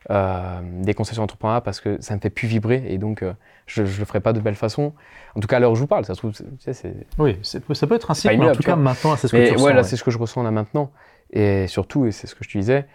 [0.10, 3.34] euh, des conseils sur l'entrepreneuriat parce que ça me fait plus vibrer et donc euh,
[3.68, 4.94] je ne le ferai pas de belle façon.
[5.36, 6.96] En tout cas, à l'heure où je vous parle, ça se trouve, tu sais, c'est.
[7.20, 8.84] Oui, c'est- ça peut être un cycle, mais en tout cas, vois.
[8.84, 9.66] maintenant, c'est ce que Mais tu ressens.
[9.66, 9.84] ouais, là, ouais.
[9.88, 10.92] c'est ce que je ressens là maintenant.
[11.32, 12.88] Et surtout, et c'est ce que je te disais,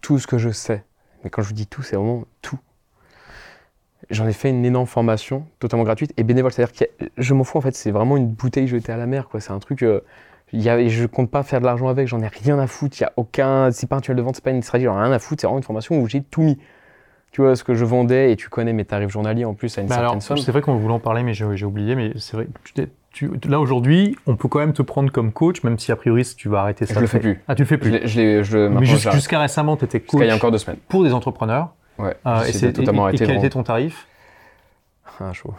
[0.00, 0.84] tout ce que je sais.
[1.22, 2.58] Mais quand je vous dis tout, c'est vraiment tout.
[4.10, 6.52] J'en ai fait une énorme formation, totalement gratuite et bénévole.
[6.52, 9.28] C'est-à-dire que je m'en fous, en fait, c'est vraiment une bouteille jetée à la mer.
[9.28, 9.40] quoi.
[9.40, 9.82] C'est un truc.
[9.84, 10.00] euh,
[10.60, 12.96] y a, je compte pas faire de l'argent avec, j'en ai rien à foutre.
[13.00, 13.70] Il y a aucun.
[13.70, 15.40] C'est pas un tunnel de vente, c'est pas une stratégie, j'en ai rien à foutre.
[15.40, 16.58] C'est vraiment une formation où j'ai tout mis.
[17.30, 19.80] Tu vois, ce que je vendais, et tu connais mes tarifs journaliers en plus à
[19.80, 20.36] une Mais certaine alors, somme.
[20.36, 21.94] c'est vrai qu'on voulait en parler, mais j'ai oublié.
[21.96, 22.46] Mais c'est vrai,
[23.10, 26.24] tu là aujourd'hui, on peut quand même te prendre comme coach, même si a priori
[26.36, 26.94] tu vas arrêter ça.
[26.94, 27.40] Je le fais plus.
[27.48, 28.00] Ah, tu le fais plus.
[28.06, 30.78] je je mais jusqu'à récemment, tu étais coach il y a encore deux semaines.
[30.88, 31.70] pour des entrepreneurs.
[31.98, 32.14] Ouais.
[32.26, 34.06] Euh, et totalement et- et quel était ton tarif?
[35.20, 35.54] Ah, chaud.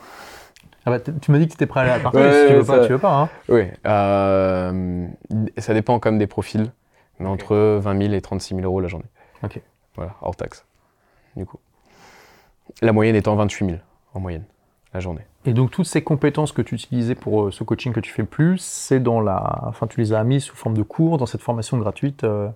[0.85, 2.25] Ah bah, Tu m'as dit que tu étais prêt à aller à partager.
[2.25, 3.15] Ouais, si tu veux ça- pas, tu veux pas.
[3.21, 3.29] Hein.
[3.49, 5.07] Oui, euh,
[5.57, 6.71] ça dépend quand même des profils,
[7.19, 9.05] mais entre 20 000 et 36 000 euros la journée.
[9.43, 9.61] Ok.
[9.95, 10.65] Voilà, hors taxe,
[11.35, 11.59] du coup.
[12.81, 13.77] La moyenne étant 28 000
[14.13, 14.45] en moyenne,
[14.93, 15.21] la journée.
[15.45, 18.23] Et donc toutes ces compétences que tu utilisais pour euh, ce coaching que tu fais
[18.23, 21.41] plus, c'est dans la, enfin tu les as mis sous forme de cours dans cette
[21.41, 22.23] formation gratuite.
[22.23, 22.47] euh,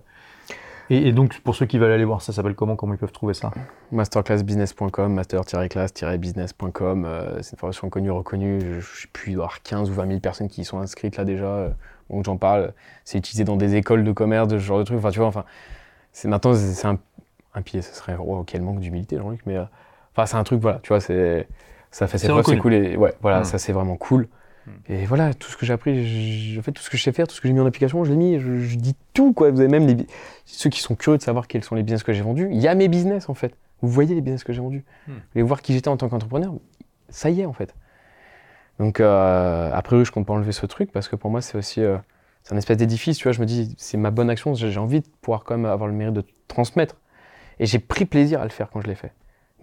[0.90, 3.12] Et, et donc pour ceux qui veulent aller voir, ça s'appelle comment Comment ils peuvent
[3.12, 3.50] trouver ça?
[3.92, 8.60] Masterclassbusiness.com, master-class-business.com, euh, c'est une formation connue, reconnue.
[8.60, 10.64] Je, je sais plus, il doit y avoir 15 ou 20 000 personnes qui y
[10.64, 11.44] sont inscrites là déjà.
[11.46, 11.68] euh,
[12.10, 12.72] donc j'en parle.
[13.04, 14.98] C'est utilisé dans des écoles de commerce, ce genre de trucs.
[14.98, 15.44] Enfin, tu vois, enfin,
[16.12, 16.98] c'est maintenant, c'est un,
[17.54, 17.82] un pied.
[17.82, 19.40] Ce serait, oh, quel manque d'humilité, Jean-Luc.
[19.46, 19.64] Mais, euh,
[20.14, 21.46] enfin, c'est un truc, voilà, tu vois, c'est,
[21.90, 22.60] ça fait ses C'est preuves, c'est reconnu.
[22.62, 22.74] cool.
[22.74, 23.44] Et, ouais, voilà, Mm.
[23.44, 24.26] ça c'est vraiment cool.
[24.88, 24.92] Mm.
[24.92, 27.26] Et voilà, tout ce que j'ai appris, en fait, tout ce que je sais faire,
[27.26, 28.38] tout ce que j'ai mis en application, je l'ai mis.
[28.38, 29.50] Je, je dis tout, quoi.
[29.50, 29.96] Vous avez même les,
[30.44, 32.48] ceux qui sont curieux de savoir quels sont les business que j'ai vendus.
[32.50, 33.54] Il y a mes business, en fait.
[33.82, 34.84] Vous voyez les business que j'ai vendus.
[35.06, 35.12] Hmm.
[35.12, 36.54] Vous voulez voir qui j'étais en tant qu'entrepreneur
[37.08, 37.74] Ça y est, en fait.
[38.78, 41.58] Donc, euh, a priori, je compte pas enlever ce truc parce que pour moi, c'est
[41.58, 41.80] aussi.
[41.80, 41.98] euh,
[42.44, 43.32] c'est un espèce d'édifice, tu vois.
[43.32, 44.54] Je me dis, c'est ma bonne action.
[44.54, 46.96] J'ai j'ai envie de pouvoir quand même avoir le mérite de transmettre.
[47.58, 49.12] Et j'ai pris plaisir à le faire quand je l'ai fait.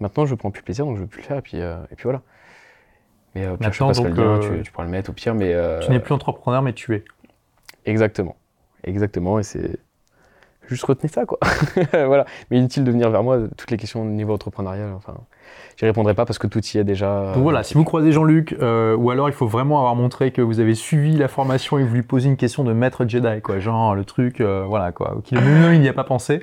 [0.00, 1.38] Maintenant, je prends plus plaisir, donc je veux plus le faire.
[1.38, 2.22] Et puis, euh, et puis voilà.
[3.36, 5.34] Mais euh, pire, je donc, lien, euh, tu, tu pourras le mettre au pire.
[5.34, 7.04] Mais euh, Tu n'es plus entrepreneur, mais tu es.
[7.84, 8.36] Exactement.
[8.82, 9.38] Exactement.
[9.38, 9.78] Et c'est.
[10.68, 11.38] Juste retenez ça, quoi.
[11.92, 12.24] voilà.
[12.50, 15.14] Mais inutile de venir vers moi, toutes les questions au niveau entrepreneurial, enfin.
[15.76, 17.32] J'y répondrai pas parce que tout y est déjà.
[17.34, 20.40] Donc voilà, si vous croisez Jean-Luc, euh, ou alors il faut vraiment avoir montré que
[20.40, 23.58] vous avez suivi la formation et vous lui posez une question de maître Jedi, quoi.
[23.58, 25.18] Genre le truc, euh, voilà, quoi.
[25.22, 26.40] Qu'il il n'y a pas pensé.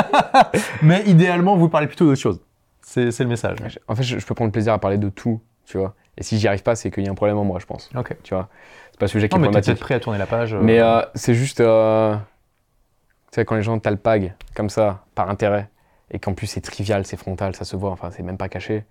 [0.82, 2.40] mais idéalement, vous parlez plutôt d'autre chose.
[2.80, 3.58] C'est c'est le message.
[3.88, 5.94] En fait, je, je peux prendre plaisir à parler de tout, tu vois.
[6.18, 7.90] Et si j'y arrive pas, c'est qu'il y a un problème en moi, je pense.
[7.94, 8.16] Ok.
[8.22, 8.48] Tu vois?
[8.92, 9.74] C'est pas sujet qui Non, est mais problématique.
[9.74, 10.54] peut-être prêt à tourner la page.
[10.54, 11.60] euh, Mais euh, c'est juste.
[11.60, 15.68] euh, tu sais, quand les gens t'alpaguent comme ça, par intérêt,
[16.10, 18.84] et qu'en plus c'est trivial, c'est frontal, ça se voit, enfin, c'est même pas caché,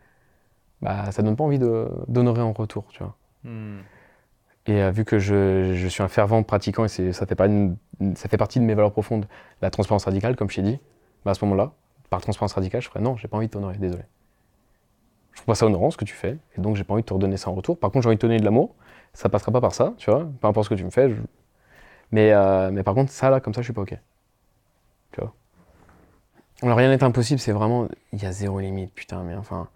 [0.81, 3.15] bah, ça donne pas envie d'honorer en retour, tu vois?
[3.43, 3.79] hmm.
[4.67, 7.45] Et euh, vu que je, je suis un fervent pratiquant et c'est- ça fait, pas
[7.47, 7.77] une-
[8.15, 9.27] ça fait partie de mes valeurs profondes,
[9.61, 10.79] la transparence radicale, comme je t'ai dit,
[11.23, 11.73] bah à ce moment-là,
[12.09, 14.03] par transparence radicale, je ferais non, j'ai pas envie de t'honorer, désolé.
[15.35, 17.07] Je trouve pas ça honorant ce que tu fais, et donc j'ai pas envie de
[17.07, 17.77] te redonner ça en retour.
[17.77, 18.73] Par contre, j'ai envie de te donner de l'amour,
[19.13, 21.09] ça passera pas par ça, tu vois, peu importe ce que tu me fais.
[21.09, 21.21] je-
[22.11, 23.97] Mais, euh, mais par contre, ça là, comme ça, je suis pas ok.
[25.11, 25.33] Tu vois.
[26.61, 27.87] Alors rien n'est impossible, c'est vraiment.
[28.13, 29.67] Il y a zéro limite, putain, mais enfin.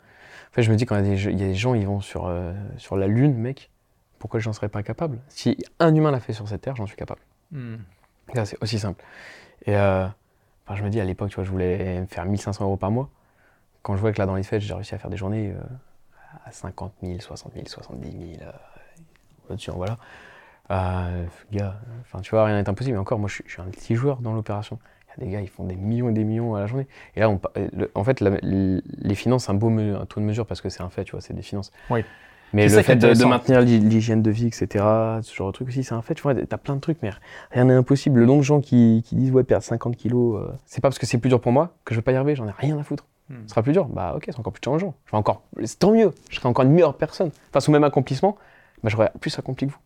[0.49, 1.53] En fait, je me dis, quand il y a des, jeux- il y a des
[1.55, 3.69] gens, ils vont sur, euh, sur la Lune, mec,
[4.17, 5.19] pourquoi j'en serais pas capable?
[5.27, 7.21] Si un humain l'a fait sur cette terre, j'en suis capable.
[7.51, 7.75] Hmm.
[8.45, 9.03] C'est aussi simple.
[9.65, 10.05] Et euh,
[10.65, 12.91] enfin, je me dis, à l'époque, tu vois, je voulais me faire 1500 euros par
[12.91, 13.09] mois.
[13.81, 15.61] Quand je vois que là, dans les fêtes, j'ai réussi à faire des journées euh,
[16.45, 18.51] à 50 000, 60 000, 70 000, euh,
[19.49, 19.97] au-dessus, voilà.
[20.71, 22.93] Euh, gars, enfin, tu vois, rien n'est impossible.
[22.95, 24.77] Mais encore, moi, je suis, je suis un petit joueur dans l'opération.
[25.17, 26.87] Il y a des gars, ils font des millions et des millions à la journée.
[27.15, 30.05] Et là, on, pa- le- en fait, la- les finances, c'est un beau me- un
[30.05, 31.71] taux de mesure parce que c'est un fait, tu vois, c'est des finances.
[31.89, 32.03] Oui.
[32.53, 35.83] Mais le fait de, maintenir l'hy- l'hygiène de vie, etc., ce genre de truc aussi,
[35.83, 36.13] c'est un fait.
[36.15, 37.11] Tu vois, t'as plein de trucs, mais
[37.51, 38.19] rien n'est impossible.
[38.19, 40.99] Le nombre de gens qui, qui disent, ouais, perdre 50 kilos, euh, c'est pas parce
[40.99, 42.77] que c'est plus dur pour moi que je vais pas y arriver, j'en ai rien
[42.77, 43.05] à foutre.
[43.29, 43.43] Hmm.
[43.43, 44.95] Ce sera plus dur, bah ok, c'est encore plus challengeant.
[45.05, 45.43] Je vais encore,
[45.77, 47.31] tant mieux, je serai encore une meilleure personne.
[47.51, 48.37] Face au même accomplissement,
[48.83, 49.79] bah, j'aurai plus accompli que vous.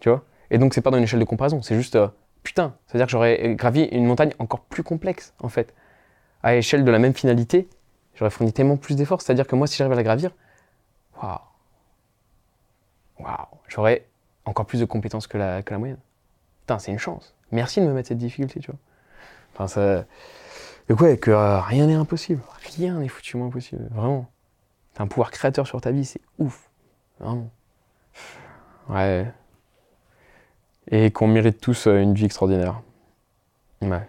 [0.00, 0.22] Tu vois?
[0.50, 2.08] Et donc, c'est pas dans une échelle de comparaison, c'est juste, euh,
[2.42, 5.74] putain, c'est-à-dire que j'aurais gravi une montagne encore plus complexe, en fait.
[6.42, 7.68] À l'échelle de la même finalité,
[8.14, 10.30] j'aurais fourni tellement plus d'efforts, c'est-à-dire que moi, si j'arrive à la gravir,
[11.20, 11.38] waouh,
[13.18, 14.06] waouh, j'aurais
[14.44, 15.98] encore plus de compétences que la, que la moyenne.
[16.60, 17.34] Putain, c'est une chance.
[17.50, 18.80] Merci de me mettre cette difficulté, tu vois.
[19.54, 20.04] Enfin, ça.
[20.88, 22.42] Donc, ouais, que euh, rien n'est impossible.
[22.76, 24.30] Rien n'est foutument impossible, vraiment.
[24.94, 26.70] T'as un pouvoir créateur sur ta vie, c'est ouf.
[27.20, 27.50] Vraiment.
[28.88, 29.32] Ouais.
[30.88, 32.82] et qu'on mérite tous euh, une vie extraordinaire.
[33.80, 34.06] Ouais.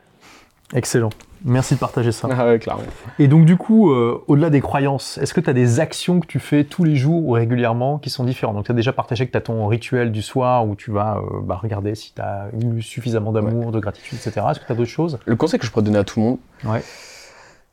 [0.74, 1.10] Excellent.
[1.48, 2.28] Merci de partager ça.
[2.32, 2.82] Ah ouais, clairement.
[3.20, 6.26] Et donc du coup, euh, au-delà des croyances, est-ce que tu as des actions que
[6.26, 8.56] tu fais tous les jours ou régulièrement qui sont différentes?
[8.56, 11.18] Donc tu as déjà partagé que tu as ton rituel du soir où tu vas
[11.18, 14.44] euh, bah, regarder si tu as eu suffisamment d'amour, de gratitude, etc.
[14.50, 15.20] Est-ce que tu as d'autres choses?
[15.26, 16.82] Le conseil que je pourrais donner à tout le monde, Ouais.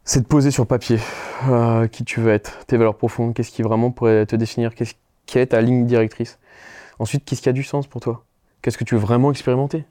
[0.04, 0.98] c'est de poser sur papier
[1.48, 4.94] euh, qui tu veux être, tes valeurs profondes, qu'est-ce qui vraiment pourrait te définir, qu'est-ce
[5.24, 6.38] qui est ta ligne directrice.
[6.98, 8.24] Ensuite, qu'est-ce qui a du sens pour toi?
[8.60, 9.86] Qu'est-ce que tu veux vraiment expérimenter?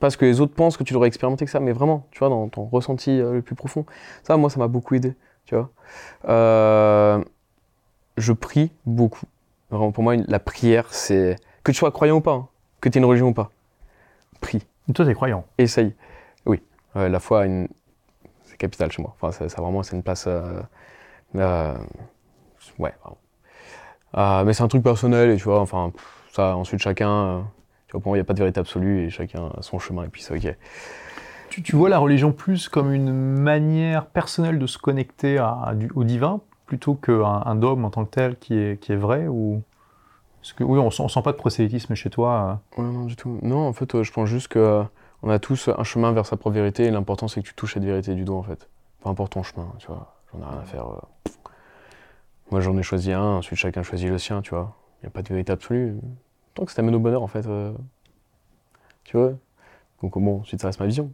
[0.00, 2.18] Pas ce que les autres pensent que tu devrais expérimenter que ça, mais vraiment, tu
[2.18, 3.86] vois, dans ton ressenti euh, le plus profond.
[4.22, 5.14] Ça, moi, ça m'a beaucoup aidé,
[5.46, 5.70] tu vois.
[6.28, 7.22] Euh,
[8.16, 9.26] je prie beaucoup.
[9.70, 11.36] Vraiment, pour moi, une- la prière, c'est...
[11.64, 12.48] Que tu sois croyant ou pas, hein,
[12.80, 13.50] que tu aies une religion ou pas,
[14.40, 14.66] prie.
[14.88, 15.44] Et Toi, tu es croyant.
[15.58, 15.94] Essaye.
[16.46, 16.62] Oui.
[16.96, 17.68] Euh, la foi, une...
[18.44, 19.14] c'est capital chez moi.
[19.20, 20.26] Enfin, ça, ça vraiment, c'est une place.
[20.28, 20.62] euh,
[22.78, 24.44] Ouais, vraiment.
[24.44, 25.92] Mais c'est un truc personnel, et tu vois, enfin,
[26.32, 27.46] ça, ensuite, chacun.
[27.86, 29.78] Tu vois, pour moi, il n'y a pas de vérité absolue, et chacun a son
[29.78, 30.56] chemin, et puis c'est ok.
[31.50, 35.74] Tu, tu vois la religion plus comme une manière personnelle de se connecter à, à
[35.74, 38.96] du- au divin plutôt qu'un un dogme en tant que tel qui est, qui est
[38.96, 39.62] vrai ou...
[40.40, 42.60] Parce que oui, on on sent pas de prosélytisme chez toi.
[42.78, 42.82] euh?
[42.82, 43.38] Ouais, non, du tout.
[43.42, 44.82] Non, en fait, euh, je pense juste que euh,
[45.22, 47.74] on a tous un chemin vers sa propre vérité, et l'important, c'est que tu touches
[47.74, 48.68] cette vérité du doigt, en fait.
[49.02, 50.16] Peu importe ton chemin, tu vois.
[50.32, 50.86] J'en ai rien à faire.
[50.88, 51.30] euh.
[52.50, 54.76] Moi, j'en ai choisi un, ensuite, chacun choisit le sien, tu vois.
[55.00, 55.96] Il n'y a pas de vérité absolue.
[56.56, 57.46] Tant que ça t'amène au bonheur, en fait.
[57.46, 57.72] euh,
[59.04, 59.34] Tu vois
[60.02, 61.12] Donc, bon, ensuite, ça reste ma vision.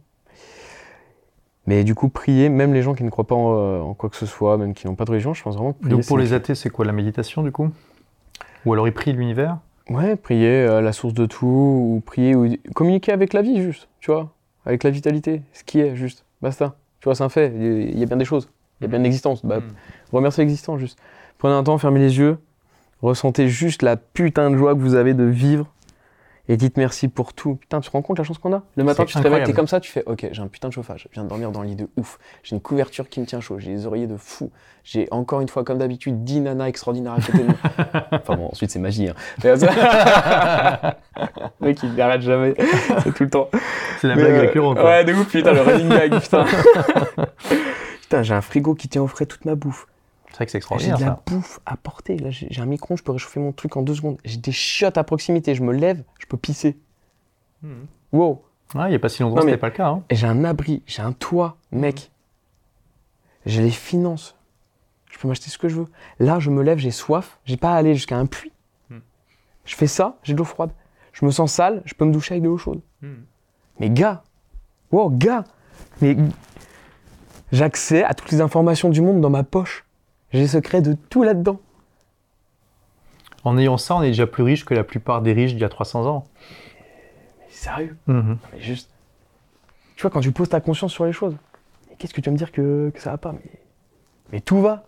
[1.65, 4.09] Mais du coup, prier, même les gens qui ne croient pas en, euh, en quoi
[4.09, 6.05] que ce soit, même qui n'ont pas de religion, je pense vraiment que prier, Donc
[6.05, 7.69] pour les athées, c'est quoi la méditation du coup?
[8.65, 9.59] Ou alors ils prient l'univers?
[9.89, 13.87] Ouais, prier à la source de tout, ou prier, ou communiquer avec la vie, juste,
[13.99, 14.33] tu vois,
[14.65, 16.75] avec la vitalité, ce qui est, juste, basta.
[16.99, 18.49] Tu vois, c'est un fait, il y a- bien des choses,
[18.79, 19.45] il y a bien l'existence.
[19.45, 19.59] Bah,
[20.11, 20.97] Remerciez l'existant, juste.
[21.37, 22.37] Prenez un temps, fermez les yeux,
[23.03, 25.67] ressentez juste la putain de joie que vous avez de vivre,
[26.49, 27.55] et dites merci pour tout.
[27.55, 28.63] Putain, tu te rends compte la chance qu'on a?
[28.75, 30.73] Le matin, tu te réveilles, t'es comme ça, tu fais, ok, j'ai un putain de
[30.73, 33.25] chauffage, je viens de dormir dans un lit de ouf, j'ai une couverture qui me
[33.25, 34.51] tient chaud, j'ai des oreillers de fou,
[34.83, 37.55] j'ai encore une fois, comme d'habitude, 10 nanas extraordinaires à côté de moi.
[38.11, 39.15] enfin bon, ensuite, c'est magie, hein.
[41.61, 42.55] Le mec, il n'arrête jamais.
[43.03, 43.49] C'est tout le temps.
[43.99, 44.79] C'est la Mais, blague euh, récurrente.
[44.79, 46.45] Ouais, de ouf, putain, le running gag, putain.
[48.01, 49.87] putain, j'ai un frigo qui tient au frais toute ma bouffe.
[50.33, 51.23] C'est vrai que c'est J'ai extraordinaire de la ça.
[51.27, 52.17] bouffe à porter.
[52.17, 54.17] Là, j'ai j'ai un micro, je peux réchauffer mon truc en deux secondes.
[54.25, 55.55] J'ai des chiottes à proximité.
[55.55, 56.77] Je me lève, je peux pisser.
[58.11, 58.43] Wow.
[58.75, 59.87] Ouais, il n'y a pas si longtemps, c'était pas le cas.
[59.87, 60.03] hein.
[60.09, 62.11] Et j'ai un abri, j'ai un toit, mec.
[63.45, 64.35] J'ai les finances.
[65.11, 65.87] Je peux m'acheter ce que je veux.
[66.19, 67.37] Là, je me lève, j'ai soif.
[67.45, 68.51] J'ai pas à aller jusqu'à un puits.
[68.89, 68.99] Hmm.
[69.65, 70.71] Je fais ça, j'ai de l'eau froide.
[71.13, 72.81] Je me sens sale, je peux me doucher avec de l'eau chaude.
[73.79, 74.23] Mais gars,
[74.91, 75.43] wow, gars,
[76.01, 76.17] mais
[77.51, 79.85] j'ai accès à toutes les informations du monde dans ma poche.
[80.33, 81.59] J'ai les secrets de tout là-dedans.
[83.43, 85.65] En ayant ça, on est déjà plus riche que la plupart des riches d'il y
[85.65, 86.25] a 300 ans.
[87.39, 88.37] Mais sérieux, Mhm.
[88.51, 88.89] mais juste.
[89.95, 91.35] Tu vois, quand tu poses ta conscience sur les choses,
[91.97, 93.51] qu'est-ce que tu vas me dire que, que ça va pas mais,
[94.31, 94.85] mais tout va.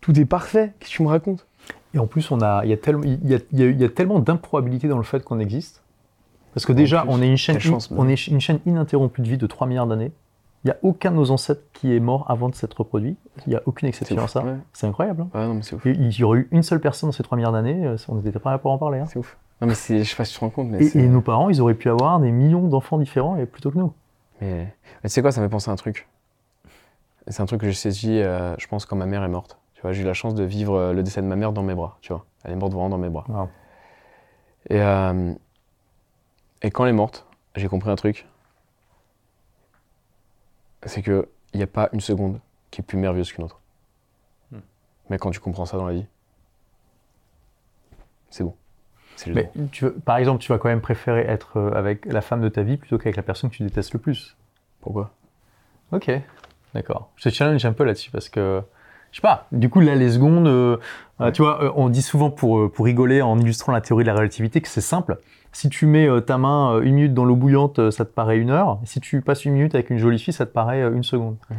[0.00, 0.72] Tout est parfait.
[0.78, 1.46] Qu'est-ce que tu me racontes?
[1.92, 3.66] Et en plus, on a, il y, a tellement- il y a, il y a-
[3.66, 5.82] il y a tellement d'improbabilité dans le fait qu'on existe.
[6.54, 7.58] Parce que déjà, plus, on est, une chaîne,
[7.90, 10.12] on est une chaîne ininterrompue de vie de 3 milliards d'années.
[10.64, 13.16] Il n'y a aucun de nos ancêtres qui est mort avant de s'être reproduit.
[13.46, 14.44] Il n'y a aucune exception à ça.
[14.44, 14.56] Ouais.
[14.74, 15.22] C'est incroyable.
[15.22, 15.28] hein.
[15.32, 15.86] Ouais, non, mais c'est ouf.
[15.86, 18.16] Et Il y aurait eu une seule personne dans ces 3 milliards d'années, euh, on
[18.16, 18.98] n'était pas là pour en parler.
[18.98, 19.06] hein.
[19.06, 19.38] C'est ouf.
[19.62, 21.60] Non, mais je sais pas si tu te rends compte, mais Et, nos parents, ils
[21.62, 23.92] auraient pu avoir des millions d'enfants différents et plutôt que nous.
[24.40, 26.08] Mais, mais tu sais quoi, ça m'a pensé à un truc.
[27.26, 29.58] C'est un truc que j'ai saisi, euh, je pense, quand ma mère est morte.
[29.74, 31.62] Tu vois, j'ai eu la chance de vivre euh, le décès de ma mère dans
[31.62, 32.24] mes bras, tu vois.
[32.44, 33.24] Elle est morte vraiment dans mes bras.
[33.28, 33.48] Wow.
[34.70, 35.32] Et, euh,
[36.62, 37.26] et quand elle est morte,
[37.56, 38.26] j'ai compris un truc.
[40.84, 42.40] C'est que il n'y a pas une seconde
[42.70, 43.60] qui est plus merveilleuse qu'une autre.
[44.52, 44.60] Hmm.
[45.10, 46.06] Mais quand tu comprends ça dans la vie,
[48.30, 48.54] c'est bon.
[49.26, 52.40] Mais tu veux- par exemple, tu vas quand même préférer être euh, avec la femme
[52.40, 54.36] de ta vie plutôt qu'avec la personne que tu détestes le plus.
[54.80, 55.10] Pourquoi?
[55.92, 56.10] Ok,
[56.74, 57.10] d'accord.
[57.16, 58.62] Je te challenge un peu là-dessus parce que,
[59.10, 60.78] je sais pas, du coup, là, les secondes, euh,
[61.20, 64.14] euh, tu vois, on dit souvent pour, pour rigoler en illustrant la théorie de la
[64.14, 65.18] relativité que c'est simple.
[65.52, 68.10] Si tu mets euh, ta main euh, une minute dans l'eau bouillante, euh, ça te
[68.12, 68.78] paraît une heure.
[68.84, 71.36] Si tu passes une minute avec une jolie fille, ça te paraît une seconde.
[71.50, 71.56] Mhm.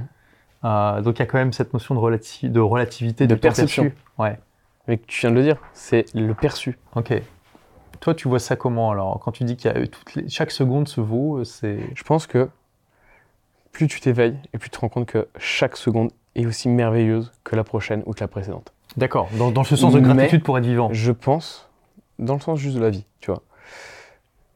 [0.64, 3.84] Euh, donc il y a quand même cette notion de, relati- de relativité, De perception.
[3.84, 3.98] perçu.
[4.20, 4.40] Ouais,
[4.88, 6.78] Mais tu viens de le dire, c'est le perçu.
[6.96, 7.22] ok.
[8.00, 9.20] Toi, tu vois ça comment alors?
[9.20, 10.28] Quand tu dis qu'il y a toutes les...
[10.28, 11.78] chaque seconde se vaut, c'est.
[11.94, 12.50] Je pense que
[13.72, 17.32] plus tu t'éveilles et plus tu te rends compte que chaque seconde est aussi merveilleuse
[17.44, 18.74] que la prochaine ou que la précédente.
[18.98, 20.90] D'accord, dans, dans ce sens de gratitude pour être vivant.
[20.92, 21.70] Je pense,
[22.20, 23.06] dans le sens juste de la vie.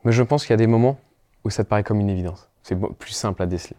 [0.06, 1.00] Mais je pense qu'il y a des moments
[1.44, 2.50] où ça te paraît comme une évidence.
[2.64, 3.76] C'est plus simple à déceler.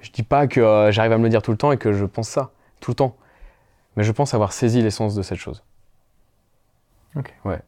[0.00, 1.92] Je dis pas que euh, j'arrive à me le dire tout le temps et que
[1.92, 3.16] je pense ça tout le temps.
[3.96, 5.62] Mais je pense avoir saisi l'essence de cette chose.
[7.16, 7.34] Ok.
[7.44, 7.60] Ouais.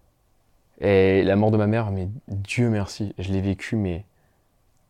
[0.81, 4.05] Et la mort de ma mère, mais Dieu merci, je l'ai vécu, mais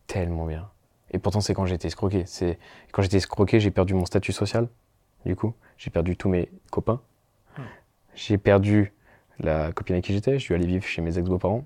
[0.06, 0.69] tellement bien.
[1.10, 2.24] Et pourtant, c'est quand j'ai été escroqué.
[2.27, 2.59] C'est
[2.93, 4.69] quand j'étais escroqué, j'ai perdu mon statut social.
[5.27, 7.01] Du coup, j'ai perdu tous mes copains.
[7.59, 7.62] Hmm.
[8.14, 8.93] J'ai perdu
[9.40, 10.39] la copine avec qui j'étais.
[10.39, 11.64] Je suis allé vivre chez mes ex-beaux-parents.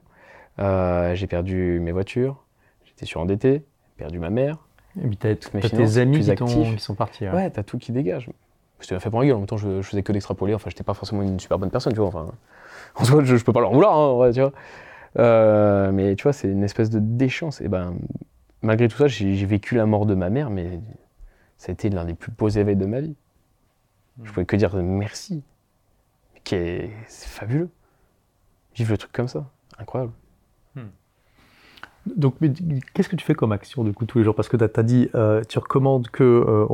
[0.58, 2.44] Euh, j'ai perdu mes voitures.
[2.84, 3.62] J'étais surendetté.
[3.96, 4.58] Perdu ma mère.
[5.02, 7.24] Et puis t'as tes amis qui, sont partis.
[7.24, 8.30] Ouais, ouais t'as tout qui dégage.
[8.80, 9.34] C'était fait pour rigoler.
[9.34, 10.54] En même temps, je, je faisais que d'extrapoler.
[10.54, 12.08] Enfin, j'étais pas forcément une super bonne personne, tu vois.
[12.08, 12.26] Enfin,
[12.96, 14.52] en soi, je, je peux pas leur vouloir, hein, tu vois.
[15.18, 17.60] Euh, mais tu vois, c'est une espèce de déchance.
[17.60, 17.96] Et ben,
[18.62, 20.80] malgré tout ça, j'ai vécu la mort de ma mère, mais
[21.56, 23.14] ça a été l'un des plus beaux éveils de ma vie.
[24.22, 25.42] Je pouvais que dire merci.
[26.44, 27.68] C'est fabuleux.
[28.76, 30.12] Vivre le truc comme ça, incroyable.
[32.14, 32.34] Donc,
[32.94, 34.34] qu'est-ce que tu fais comme action du coup tous les jours?
[34.34, 36.66] Parce que tu as, dit, euh, tu recommandes que euh,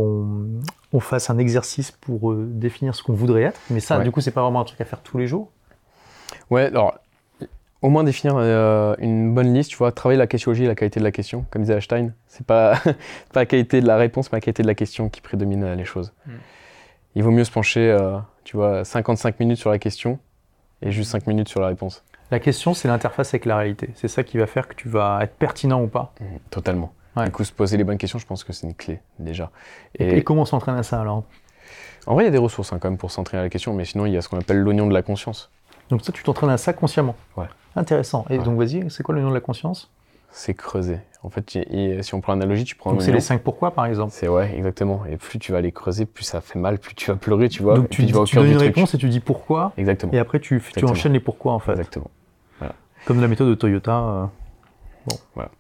[0.93, 4.21] on, fasse un exercice pour euh, définir ce qu'on voudrait être, mais ça, du coup,
[4.21, 5.51] c'est pas vraiment un truc à faire tous les jours?
[6.51, 6.99] Ouais, alors
[7.81, 8.39] au moins définir
[9.01, 11.63] une bonne liste, tu vois, travailler la questiologie et la qualité de la question, comme
[11.63, 12.15] disait Einstein.
[12.29, 12.77] C'est pas,
[13.33, 15.85] pas la qualité de la réponse, mais la qualité de la question qui prédomine les
[15.85, 16.13] choses.
[16.27, 16.35] Hmm.
[17.17, 17.97] Il vaut mieux se pencher,
[18.45, 20.21] tu vois, 55 minutes sur la question
[20.81, 22.05] et juste 5 minutes sur la réponse.
[22.33, 23.91] La question, c'est l'interface avec la réalité.
[23.95, 26.15] C'est ça qui va faire que tu vas être pertinent ou pas.
[26.19, 26.95] Mmh, totalement.
[27.15, 29.51] Du coup, se poser les bonnes questions, je pense que c'est une clé déjà.
[29.99, 31.25] Et, comment on s'entraîne à ça alors?
[32.07, 33.75] En vrai, il y a des ressources hein, quand même pour s'entraîner à la question,
[33.75, 35.51] mais sinon, il y a ce qu'on appelle l'oignon de la conscience.
[35.91, 37.45] Donc ça, tu t'entraînes à ça consciemment Ouais.
[37.77, 38.25] Intéressant.
[38.31, 39.91] Et donc, vas-y, c'est quoi l'oignon de la conscience?
[40.31, 41.01] C'est creuser.
[41.23, 41.59] En fait,
[42.01, 42.93] si on prend l'analogie, tu prends.
[42.93, 44.13] Donc c'est les 5 pourquoi, par exemple.
[44.15, 45.03] C'est ouais, exactement.
[45.05, 47.63] Et plus tu vas les creuser, plus ça fait mal, plus tu vas pleurer, tu
[47.63, 47.75] vois.
[47.75, 49.73] Donc tu, tu, donnes une réponse et tu dis pourquoi.
[49.77, 50.13] Exactement.
[50.15, 51.73] Et après tu, tu enchaînes les pourquoi en fait.
[51.73, 52.11] Exactement.
[53.05, 53.99] Comme la méthode de Toyota.
[53.99, 54.27] Euh,
[55.07, 55.17] bon.
[55.35, 55.51] Voilà.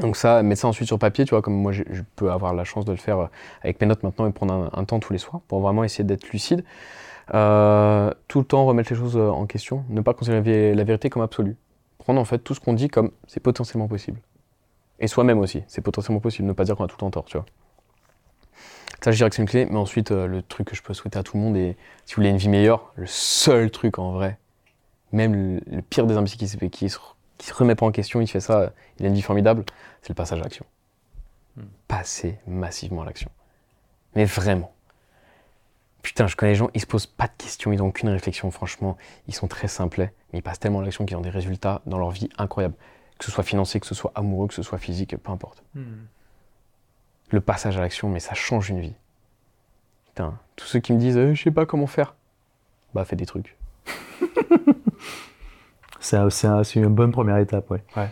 [0.00, 1.82] Donc ça, mettre ça ensuite sur papier, tu vois, comme moi je,
[2.16, 3.26] peux avoir la chance de le faire euh,
[3.62, 6.30] avec mes notes maintenant et prendre un, temps tous les soirs pour vraiment essayer d'être
[6.30, 6.64] lucide.
[7.34, 11.22] Euh, tout le temps remettre les choses en question, ne pas considérer la vérité comme
[11.22, 11.56] absolue.
[11.98, 14.20] Prendre en fait tout ce qu'on dit comme c'est potentiellement possible.
[14.98, 17.24] Et soi-même aussi, c'est potentiellement possible, ne pas dire qu'on a tout le temps tort,
[17.24, 17.46] tu vois.
[19.02, 21.18] Ça, je dirais que c'est une clé, mais ensuite, le truc que je peux souhaiter
[21.18, 21.76] à tout le monde, et
[22.06, 24.38] si vous voulez une vie meilleure, le seul truc en vrai,
[25.12, 28.40] même le, pire des imbéciles qui, se, qui, se, remet pas en question, il fait
[28.40, 29.64] ça, il a une vie formidable,
[30.00, 30.64] c'est le passage à l'action.
[31.56, 31.64] Hmm.
[31.86, 33.30] Passer massivement à l'action.
[34.14, 34.72] Mais vraiment.
[36.02, 38.50] Putain, je connais les gens, ils se posent pas de questions, ils n'ont aucune réflexion,
[38.50, 38.96] franchement,
[39.28, 41.98] ils sont très simplets, mais ils passent tellement à l'action qu'ils ont des résultats dans
[41.98, 42.74] leur vie incroyables.
[43.18, 45.62] Que ce soit financier, que ce soit amoureux, que ce soit physique, peu importe.
[45.74, 46.06] Hmm.
[47.30, 48.94] Le passage à l'action, mais ça change une vie.
[50.06, 52.14] Putain, tous ceux qui me disent, euh, je sais pas comment faire,
[52.94, 53.56] bah fais des trucs.
[56.02, 57.82] c'est une bonne première étape, ouais.
[57.96, 58.08] ouais.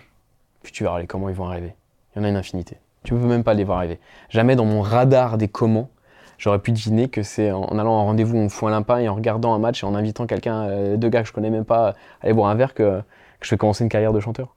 [0.63, 1.75] Puis tu verras les comment ils vont arriver.
[2.15, 2.79] Il y en a une infinité.
[3.03, 3.99] Tu peux même pas les voir arriver.
[4.29, 5.91] Jamais dans mon radar des comment,
[6.39, 9.15] j'aurais pu deviner que c'est en, allant un rendez-vous, on fout un limpin et en
[9.15, 11.91] regardant un match et en invitant quelqu'un, euh, deux gars que je connais même pas,
[11.91, 13.03] à aller boire un verre, que,
[13.41, 14.55] je vais commencer une carrière de chanteur.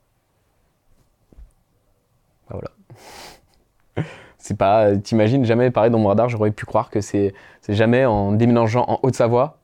[2.49, 4.07] Bah voilà.
[4.37, 7.33] c'est pas, t'imagines, jamais pareil dans mon radar, j'aurais pu croire que c'est
[7.69, 9.57] jamais en déménageant en Haute-Savoie,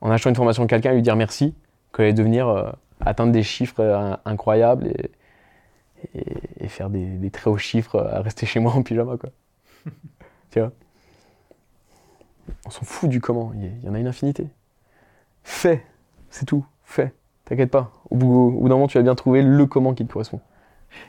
[0.00, 1.54] en achetant une formation de quelqu'un, lui dire merci,
[1.92, 5.10] qu'elle allait devenir euh, atteindre des chiffres euh, incroyables et,
[6.60, 9.30] et, faire des, très hauts chiffres à rester chez moi en pyjama quoi.
[10.50, 10.72] tu vois?
[12.66, 14.46] On s'en fout du comment, il y en a une infinité.
[15.44, 15.84] Fais,
[16.30, 17.12] c'est tout, fais,
[17.44, 17.92] t'inquiète pas.
[18.10, 20.40] Au bout, au bout d'un moment, tu vas bien trouver le comment qui te correspond.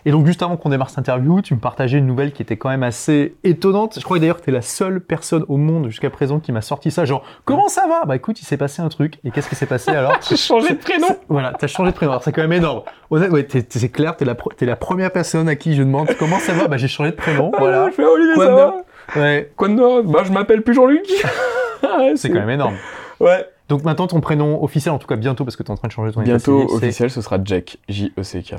[0.06, 2.58] Et donc, juste avant qu'on démarre cette interview, tu me partageais une nouvelle qui était
[2.58, 3.98] quand même assez étonnante.
[4.00, 6.62] Je crois d'ailleurs que tu es la seule personne au monde jusqu'à présent qui m'a
[6.62, 7.06] sorti ça.
[7.06, 8.06] Genre, comment ça va?
[8.06, 9.20] Bah écoute, il s'est passé un truc.
[9.24, 10.16] Et qu'est-ce qui s'est passé alors?
[10.30, 11.08] J'ai changé de prénom?
[11.30, 12.20] Voilà, t'as changé de prénom.
[12.22, 12.82] C'est quand même énorme.
[13.10, 13.28] Ouais,
[13.70, 16.68] c'est clair, t'es la, es la première personne à qui je demande comment ça va
[16.68, 17.52] Bah j'ai changé de prénom.
[17.58, 17.90] Voilà.
[17.90, 18.76] je fais Olivier, Quoi ça va?
[19.16, 19.52] Ouais.
[19.56, 21.06] Quoi de Bah je m'appelle plus Jean-Luc.
[22.16, 22.76] c'est quand même énorme.
[23.20, 23.46] Ouais.
[23.70, 25.88] Donc maintenant, ton prénom officiel, en tout cas bientôt, parce que tu es en train
[25.88, 28.56] de changer ton Bientôt officiel, ce sera Jack, J-E-C-K.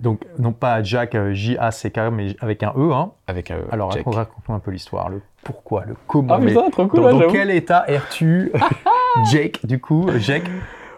[0.00, 2.92] Donc, non pas Jack, euh, J-A-C-K, mais avec un E.
[2.92, 3.10] Hein.
[3.26, 3.64] Avec un E.
[3.72, 6.34] Alors, raconte-moi un peu l'histoire, le pourquoi, le comment.
[6.34, 8.52] Ah, mais ça, trop cool, Dans, quel état es-tu,
[9.32, 10.44] Jake, du coup, Jake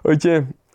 [0.04, 0.26] Ok.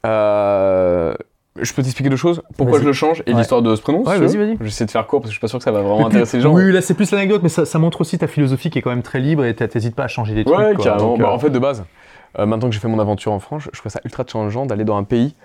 [0.06, 1.14] Euh,
[1.60, 2.42] je peux t'expliquer deux choses.
[2.58, 4.58] Pourquoi je le change et l'histoire de ce prénom Ouais, vas-y, vas-y.
[4.62, 6.38] J'essaie de faire court parce que je suis pas sûr que ça va vraiment intéresser
[6.38, 6.54] les gens.
[6.54, 9.04] Oui, là, c'est plus l'anecdote, mais ça, montre aussi ta philosophie qui est quand même
[9.04, 10.58] très libre et t'hésites pas à changer des trucs.
[10.58, 11.18] Ouais, carrément.
[11.18, 11.86] Bah, euh, en fait, de base,
[12.38, 14.98] maintenant que j'ai fait mon aventure en France, je trouve ça ultra challengeant d'aller dans
[14.98, 15.36] un pays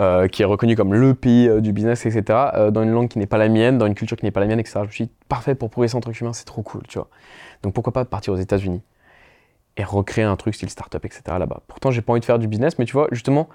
[0.00, 3.08] euh, qui est reconnu comme le pays euh, du business, etc., euh, dans une langue
[3.08, 4.80] qui n'est pas la mienne, dans une culture qui n'est pas la mienne, etc.
[4.88, 7.08] Je suis parfait pour progresser en tant qu'humain, c'est trop cool, tu vois.
[7.62, 8.82] Donc pourquoi pas partir aux États-Unis
[9.76, 11.38] et recréer un truc style startup, etc.
[11.38, 11.60] là-bas.
[11.68, 13.48] Pourtant, j'ai pas envie de faire du business, mais tu vois, justement,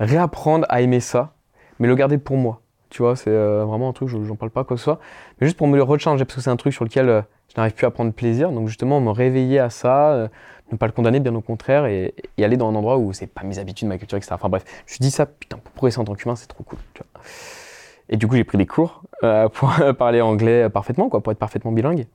[0.00, 1.34] réapprendre à aimer ça,
[1.78, 2.60] mais le garder pour moi.
[2.90, 5.00] Tu vois, c'est vraiment un truc, je- j'en parle pas quoi que ce soit.
[5.40, 7.72] Mais juste pour me le recharger, parce que c'est un truc sur lequel je n'arrive
[7.74, 8.50] plus à prendre plaisir.
[8.52, 10.28] Donc justement, me réveiller à ça,
[10.74, 13.26] ne pas le condamner, bien au contraire, et, et aller dans un endroit où c'est
[13.26, 14.32] pas mes habitudes, ma culture, etc.
[14.34, 16.78] Enfin bref, je dit ça, putain, pour progresser en tant qu'humain, c'est trop cool.
[16.94, 17.22] Tu vois.
[18.08, 21.38] Et du coup, j'ai pris des cours euh, pour parler anglais parfaitement, quoi, pour être
[21.38, 22.06] parfaitement bilingue.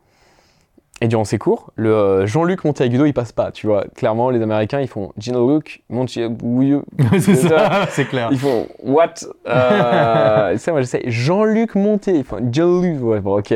[1.02, 3.86] Et durant ces cours, le euh, Jean-Luc Monteagudo, il passe pas, tu vois.
[3.96, 6.84] Clairement, les Américains, ils font Jean-Luc Monteagudo.
[7.20, 8.28] c'est ça, c'est clair.
[8.32, 9.14] Ils font What?
[9.48, 12.12] Euh, Ça, moi, j'essaie Jean-Luc Monté.
[12.16, 13.02] Ils font Jean-Luc.
[13.02, 13.54] Ouais, bon, ok.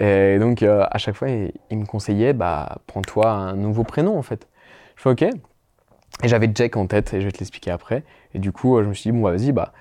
[0.00, 4.16] Et donc, euh, à chaque fois, il, il me conseillait bah, prends-toi un nouveau prénom,
[4.18, 4.48] en fait.
[4.96, 5.22] Je fais ok.
[5.22, 8.04] Et j'avais Jack en tête, et je vais te l'expliquer après.
[8.34, 9.72] Et du coup, euh, je me suis dit bon, bah, vas-y, bah,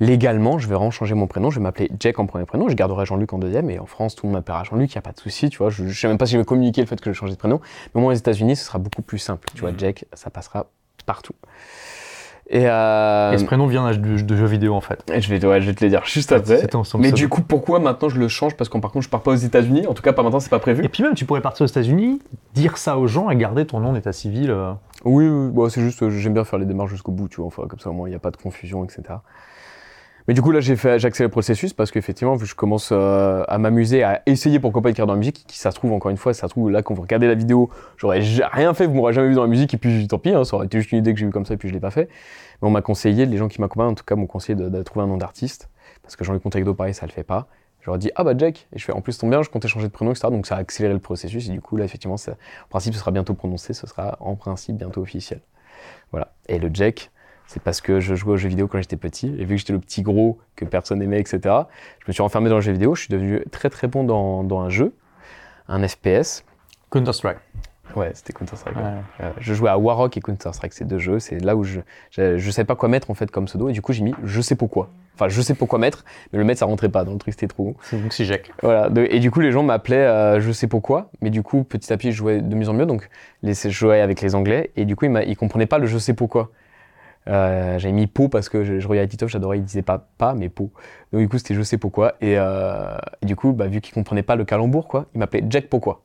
[0.00, 1.50] légalement, je vais vraiment changer mon prénom.
[1.50, 2.68] Je vais m'appeler Jack en premier prénom.
[2.68, 3.70] Je garderai Jean-Luc en deuxième.
[3.70, 5.58] Et en France, tout le monde m'appellera Jean-Luc, il n'y a pas de souci, tu
[5.58, 5.70] vois.
[5.70, 7.36] Je ne sais même pas si je vais communiquer le fait que je change de
[7.36, 7.60] prénom.
[7.94, 9.48] Mais au moins, aux États-Unis, ce sera beaucoup plus simple.
[9.54, 10.66] Tu vois, Jack, ça passera
[11.06, 11.34] partout.
[12.50, 15.02] Et, euh, Et ce prénom vient jeu de jeux vidéo en fait.
[15.12, 16.58] et Je vais, ouais, je vais te le dire juste après.
[16.58, 17.02] C'était ensemble.
[17.02, 18.54] Mais du coup, pourquoi maintenant je le change?
[18.54, 19.86] Parce qu'en par contre, je pars pas aux États-Unis.
[19.86, 20.84] En tout cas, pas maintenant, c'est pas prévu.
[20.84, 22.20] Et puis même, tu pourrais partir aux États-Unis,
[22.54, 24.50] dire ça aux gens et garder ton nom d'état civil.
[24.50, 24.72] euh.
[25.04, 27.46] Oui, oui, bon, c'est juste, euh, j'aime bien faire les démarches jusqu'au bout, tu vois.
[27.46, 29.02] Enfin, comme ça, au moins, il n'y a pas de confusion, etc.
[30.26, 34.02] Mais du coup, là, j'ai accéléré le processus parce qu'effectivement, je commence euh, à m'amuser,
[34.02, 36.16] à essayer pourquoi pas de carrière dans la musique, qui ça se trouve, encore une
[36.16, 37.68] fois, ça se trouve, là, quand vous regardez la vidéo,
[37.98, 40.30] j'aurais ja- rien fait, vous m'aurez jamais vu dans la musique, et puis tant pis,
[40.30, 41.74] hein, ça aurait été juste une idée que j'ai eue comme ça, et puis je
[41.74, 42.08] l'ai pas fait.
[42.62, 45.04] Mais on m'a conseillé, les gens qui m'accompagnent, en tout cas, m'ont conseillé de, trouver
[45.04, 45.68] un nom d'artiste,
[46.02, 47.46] parce que Jean-Luc Montagdo, pareil, ça le fait pas.
[47.86, 49.88] Ai dit, ah bah Jack, et je fais, en plus, tombe bien, je comptais changer
[49.88, 50.28] de prénom, etc.
[50.30, 53.00] Donc ça a accéléré le processus, et du coup, là, effectivement, ça- en principe, ce
[53.00, 55.42] sera bientôt prononcé, ce sera en principe bientôt officiel.
[56.10, 56.32] Voilà.
[56.48, 57.10] Et le Jack,
[57.46, 59.72] c'est parce que je jouais aux jeux vidéo quand j'étais petit, et vu que j'étais
[59.72, 62.94] le petit gros que personne aimait, etc., je me suis renfermé dans les jeux vidéo,
[62.94, 64.92] je suis devenu très très bon dans, dans un jeu,
[65.68, 66.44] un FPS.
[66.90, 67.38] Counter-Strike.
[67.96, 68.76] Ouais, c'était Counter-Strike.
[68.76, 68.82] Ouais.
[69.20, 71.80] Euh, je jouais à Warrock et Counter-Strike, ces deux jeux, c'est là où je,
[72.10, 74.40] je savais pas quoi mettre en fait comme pseudo, et du coup j'ai mis je
[74.40, 74.88] sais pourquoi.
[75.14, 77.46] Enfin, je sais pourquoi mettre, mais le mettre ça rentrait pas dans le truc, c'était
[77.46, 77.76] trop.
[77.82, 78.50] C'est- Donc c'est Jack.
[78.62, 81.62] Voilà, de- et du coup, les gens m'appelaient euh, je sais pourquoi, mais du coup,
[81.62, 83.08] petit à petit, je jouais de mieux en mieux, donc
[83.42, 85.98] les, je jouais avec les Anglais, et du coup, ils, ils comprenaient pas le je
[85.98, 86.50] sais pourquoi.
[87.28, 90.48] Euh, J'avais mis po parce que je, regardais Titoff, j'adorais, il disait pas pas, mais
[90.48, 90.70] po.
[91.12, 93.94] Donc du coup, c'était je sais pourquoi, et, euh, et du coup, bah, vu qu'ils
[93.94, 96.02] comprenaient pas le calembour, quoi, ils m'appelaient Jack pourquoi.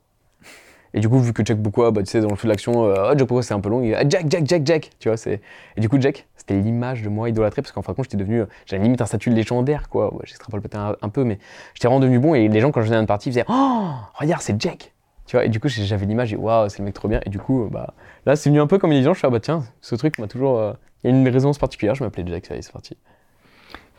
[0.92, 2.84] Et du coup, vu que Jack pourquoi, bah, tu sais, dans le feu de l'action,
[2.84, 5.08] euh, Ah, Jack pourquoi c'est un peu long, il ah, Jack, Jack, Jack, Jack, tu
[5.08, 5.16] vois.
[5.26, 8.16] Et du coup, Jack, c'était l'image de moi idolâtré, parce qu'en fin de compte, j'étais
[8.16, 10.12] devenu, j'avais limite un statut légendaire, quoi.
[10.14, 11.38] Ouais, J'extrapole peut-être un, peu, mais
[11.74, 13.44] j'étais vraiment devenu bon, et les gens, quand je venais à une partie, ils faisaient,
[13.48, 14.92] oh, regarde, c'est Jack.
[15.26, 17.20] Tu vois, et du coup, j'avais l'image, et waouh, c'est le mec trop bien.
[17.24, 17.94] Et du coup, euh, bah,
[18.26, 20.18] là, c'est venu un peu comme les gens, je suis, ah bah tiens, ce truc
[20.18, 20.74] m'a toujours.
[21.04, 22.96] Il y a une résonance particulière, je m'appelais Jack, ça y est, c'est parti.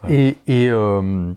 [0.09, 1.31] Et, et, euh,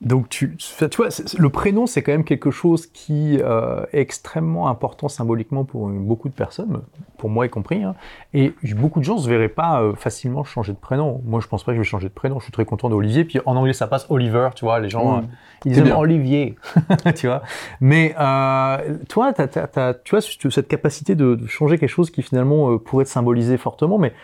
[0.00, 1.08] donc, tu, tu vois,
[1.38, 6.30] le prénom, c'est quand même quelque chose qui euh, est extrêmement important symboliquement pour beaucoup
[6.30, 6.80] de personnes,
[7.18, 7.82] pour moi y compris.
[7.84, 7.94] hein.
[8.32, 11.20] Et beaucoup de gens ne se verraient pas euh, facilement changer de prénom.
[11.26, 12.38] Moi, je pense pas que je vais changer de prénom.
[12.38, 13.26] Je suis très content d'Olivier.
[13.26, 14.80] Puis en anglais, ça passe Oliver, tu vois.
[14.80, 15.18] Les gens, Mm.
[15.18, 15.26] euh,
[15.66, 15.98] ils aiment bien.
[15.98, 16.56] Olivier,
[17.14, 17.42] tu vois.
[17.82, 18.14] Mais
[19.10, 23.58] toi, tu vois, cette capacité de, de changer quelque chose qui finalement pourrait te symboliser
[23.58, 24.14] fortement, mais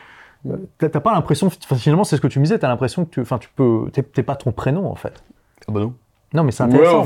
[0.79, 4.23] t'as pas l'impression, finalement, c'est ce que tu disais, t'as l'impression que tu, peux, t'es
[4.23, 5.23] pas ton prénom en fait.
[5.69, 5.95] Ah bah non.
[6.35, 7.05] Non, mais c'est intéressant.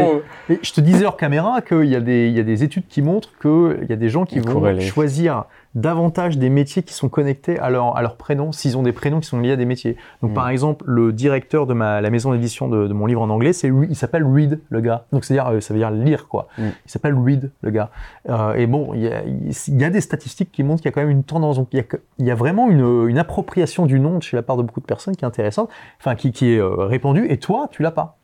[0.00, 2.86] A- je te disais hors caméra qu'il y, a des- il y a des études
[2.88, 7.08] qui montrent qu'il y a des gens qui vont choisir davantage des métiers qui sont
[7.08, 9.64] connectés à leur, à leur prénom, s'ils ont des prénoms qui sont liés à des
[9.64, 9.96] métiers.
[10.22, 10.34] Donc Mm.
[10.34, 13.52] par exemple, le directeur de ma, la maison d'édition de, de mon livre en anglais,
[13.52, 15.04] c'est il s'appelle Reed, le gars.
[15.12, 16.48] Donc c'est-à-dire, euh, ça veut dire lire, quoi.
[16.58, 16.62] Mm.
[16.86, 17.90] Il s'appelle Reed, le gars.
[18.28, 20.92] Euh, et bon, il y, a, il y a des statistiques qui montrent qu'il y
[20.92, 21.56] a quand même une tendance.
[21.56, 24.36] Donc il y a, que- il y a vraiment une, une appropriation du nom chez
[24.36, 25.68] la part de beaucoup de personnes qui est intéressante,
[26.00, 28.16] enfin qui, qui est euh, répandue, et toi, tu l'as pas.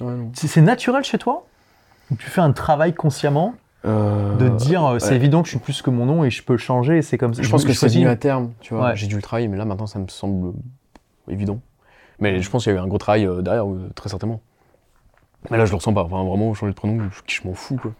[0.00, 0.14] Ouais.
[0.34, 1.46] C'est naturel chez toi?
[2.10, 3.54] Ou tu fais un travail consciemment
[3.84, 5.16] Euh, de dire euh, c'est ouais.
[5.16, 7.18] évident que je suis plus que mon nom et je peux le changer et c'est
[7.18, 7.42] comme ça.
[7.42, 8.86] Je pense que c'est choisis- venu à terme, tu vois.
[8.88, 8.96] Ouais.
[8.96, 10.52] J'ai dû le travailler, mais là maintenant ça me semble
[11.28, 11.60] évident.
[12.18, 13.64] Mais je pense qu'il y a eu un gros travail euh, derrière,
[13.94, 14.40] très certainement.
[15.50, 16.02] Mais là je le ressens pas.
[16.04, 17.92] Enfin, vraiment, changer de prénom, je, je m'en fous quoi.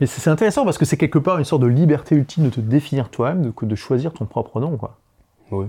[0.00, 2.60] Mais c'est intéressant parce que c'est quelque part une sorte de liberté ultime de te
[2.60, 4.76] définir toi-même, de, que de choisir ton propre nom.
[4.76, 4.98] Quoi.
[5.50, 5.66] Ouais.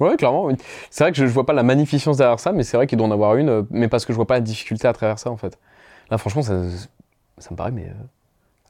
[0.00, 0.46] Ouais, clairement.
[0.46, 0.54] oui.
[0.90, 2.98] C'est vrai que je, je vois pas la magnificence derrière ça, mais c'est vrai qu'il
[2.98, 5.18] doit en avoir une, euh, mais parce que je vois pas la difficulté à travers
[5.18, 5.58] ça en fait.
[6.10, 6.54] Là, franchement, ça,
[7.38, 7.92] ça me paraît mais, euh,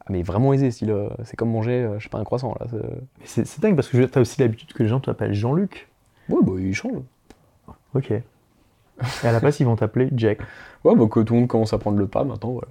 [0.01, 0.71] ah, mais vraiment aisé.
[0.71, 2.67] style, euh, C'est comme manger, euh, je sais pas, un croissant là.
[2.71, 2.77] c'est-
[3.21, 5.89] Mais C'est c'est dingue parce que tu as aussi l'habitude que les gens t'appellent Jean-Luc.
[6.29, 7.03] Ouais, bah il change.
[7.95, 8.11] Ok.
[8.11, 8.23] Et
[9.27, 10.39] à la place, ils vont t'appeler Jack.
[10.85, 12.69] Ouais, bah que tout le monde commence à prendre le pas maintenant, voilà.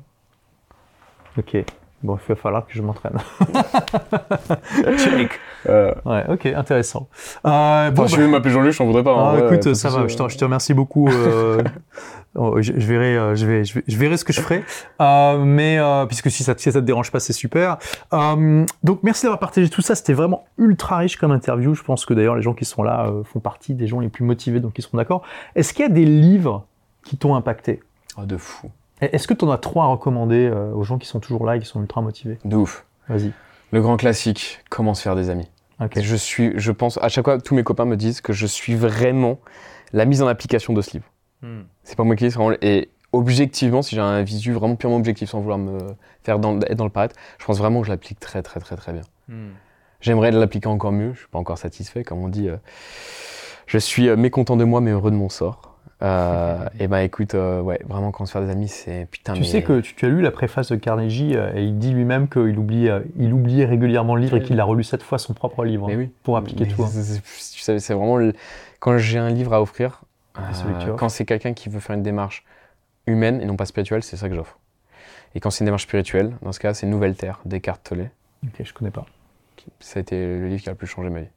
[1.37, 1.57] Ok.
[2.03, 3.17] Bon, il va falloir que je m'entraîne.
[4.97, 5.39] Check.
[5.69, 7.07] Euh, Ouais, ok, intéressant.
[7.45, 9.13] Euh, bon, Enfin, si bah- tu veux m'appeler Jean-Luc, je t'en voudrais pas.
[9.15, 11.07] Ah, hein, écoute, ça va, je te, je te remercie beaucoup.
[11.09, 11.61] euh,
[12.35, 14.63] oh, je, je verrai, je, vais, je, vais, je verrai ce que je ferai.
[14.99, 17.77] Mais, puisque si ça, si ça te dérange pas, c'est super.
[18.11, 19.95] Donc, merci d'avoir partagé tout ça.
[19.95, 21.73] C'était vraiment ultra riche comme interview.
[21.75, 24.23] Je pense que d'ailleurs, les gens qui sont là font partie des gens les plus
[24.25, 25.21] motivés, donc ils seront d'accord.
[25.55, 26.65] Est-ce qu'il y a des livres
[27.03, 27.81] qui t'ont impacté?
[28.17, 28.69] Oh, De fou.
[29.01, 31.59] Est-ce que tu en as trois à recommander aux gens qui sont toujours là et
[31.59, 32.37] qui sont ultra motivés?
[32.45, 32.85] De ouf.
[33.09, 33.31] Vas-y.
[33.71, 35.47] Le grand classique, comment se faire des amis.
[35.95, 38.75] Je suis, je pense, à chaque fois, tous mes copains me disent que je suis
[38.75, 39.39] vraiment
[39.93, 41.05] la mise en application de ce livre.
[41.41, 41.61] Hmm.
[41.83, 45.39] C'est pas moi qui dis, et objectivement, si j'ai un visu vraiment purement objectif, sans
[45.39, 45.79] vouloir me
[46.23, 48.75] faire dans, être dans le paraître, je pense vraiment que je l'applique très très très
[48.75, 49.01] très bien.
[49.27, 49.51] Hmm.
[50.01, 52.49] J'aimerais l'appliquer encore mieux, je suis pas encore satisfait, comme on dit.
[52.49, 52.57] Euh,
[53.67, 55.70] je suis euh, mécontent de moi, mais heureux de mon sort.
[56.03, 59.33] Euh, et ben écoute, ouais, vraiment quand on se fait des amis, c'est putain.
[59.33, 62.57] Tu sais que tu, as lu la préface de Carnegie et il dit lui-même qu'il
[62.57, 65.91] oublie, il oubliait régulièrement le livre et qu'il a relu sept fois son propre livre
[65.93, 66.09] oui.
[66.23, 66.83] pour appliquer tout.
[66.83, 66.89] Hein.
[66.91, 68.31] Tu sais, c'est vraiment
[68.79, 70.01] quand j'ai un livre à offrir,
[70.97, 72.43] quand c'est quelqu'un qui veut faire une démarche
[73.05, 74.57] humaine et non pas spirituelle, c'est ça que j'offre.
[75.35, 78.09] Et quand c'est une démarche spirituelle, dans ce cas, c'est Nouvelle Terre d'Eckhart Tolle.
[78.43, 79.05] Ok, je connais pas.
[79.79, 81.27] Ça a été le livre qui a le plus changé ma vie.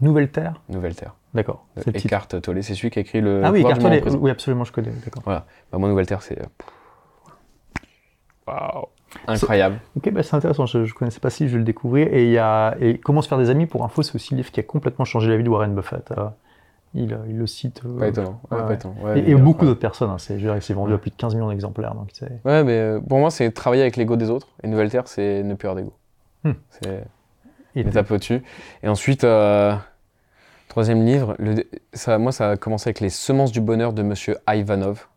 [0.00, 1.14] Nouvelle Terre Nouvelle Terre.
[1.34, 1.66] D'accord.
[1.86, 3.42] Eckhart Tolle, c'est celui qui a écrit le.
[3.44, 4.90] Ah oui, Eckhart Tolle, oui, absolument, je connais.
[5.04, 5.22] D'accord.
[5.24, 5.46] Voilà.
[5.70, 6.38] Bah, moi, Nouvelle Terre, c'est.
[8.46, 8.86] Waouh!
[9.26, 9.80] Incroyable.
[9.96, 10.66] Ok, bah c'est intéressant.
[10.66, 12.08] Je ne connaissais pas si je vais le découvrir.
[12.12, 14.38] Et, il y a, et Comment se faire des amis, pour info, c'est aussi le
[14.38, 16.12] livre qui a complètement changé la vie de Warren Buffett.
[16.12, 16.28] Euh,
[16.94, 17.82] il, il, le cite.
[17.84, 18.40] Euh, pas étonnant.
[19.14, 20.10] et, beaucoup d'autres personnes.
[20.10, 21.94] Hein, c'est vendu à plus de 15 millions d'exemplaires.
[22.44, 24.48] ouais, mais euh, pour moi, c'est travailler avec l'ego des autres.
[24.62, 25.92] Et Nouvelle Terre, c'est ne plus avoir d'ego.
[26.44, 26.52] Hmm.
[26.70, 27.04] C'est
[27.76, 28.42] étape au-dessus.
[28.82, 29.74] Et ensuite, euh,
[30.70, 31.36] troisième livre,
[32.18, 35.08] moi, ça a commencé avec Les Semences du Bonheur de Monsieur Ivanov.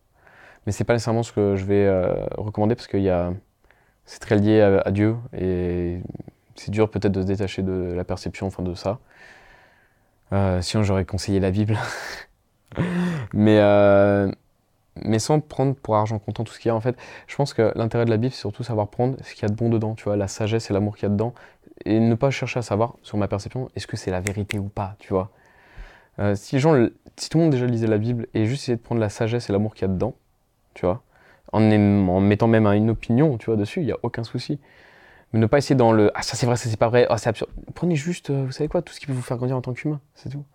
[0.65, 1.89] Mais c'est pas nécessairement ce que je vais
[2.37, 2.97] recommander parce que
[4.05, 5.99] c'est très lié à, Dieu et
[6.55, 8.99] c'est dur peut-être de se détacher de la perception enfin, de ça.
[10.31, 11.77] Euh, sinon, j'aurais conseillé la Bible.
[13.33, 14.31] mais, euh,
[15.03, 16.75] mais sans prendre pour argent comptant tout ce qu'il y a.
[16.75, 16.97] En fait,
[17.27, 19.49] je pense que l'intérêt de la Bible, c'est surtout savoir prendre ce qu'il y a
[19.49, 19.93] de bon dedans.
[19.93, 21.33] Tu vois, la sagesse et l'amour qu'il y a dedans.
[21.85, 24.69] Et ne pas chercher à savoir, sur ma perception, est-ce que c'est la vérité ou
[24.69, 24.95] pas.
[24.99, 25.29] Tu vois.
[26.19, 26.87] Euh, si, les gens,
[27.17, 29.49] si tout le monde déjà lisait la Bible et juste essayait de prendre la sagesse
[29.49, 30.15] et l'amour qu'il y a dedans,
[30.73, 31.03] tu vois,
[31.51, 31.61] en,
[32.19, 34.59] mettant même une opinion, tu vois, dessus, il n'y a aucun souci.
[35.31, 37.17] Mais ne pas essayer dans le Ah, ça c'est vrai, ça c'est pas vrai, oh,
[37.17, 37.51] c'est absurde.
[37.73, 39.73] Prenez juste, euh, vous savez quoi, tout ce qui peut vous faire grandir en tant
[39.73, 40.45] qu'humain, c'est tout.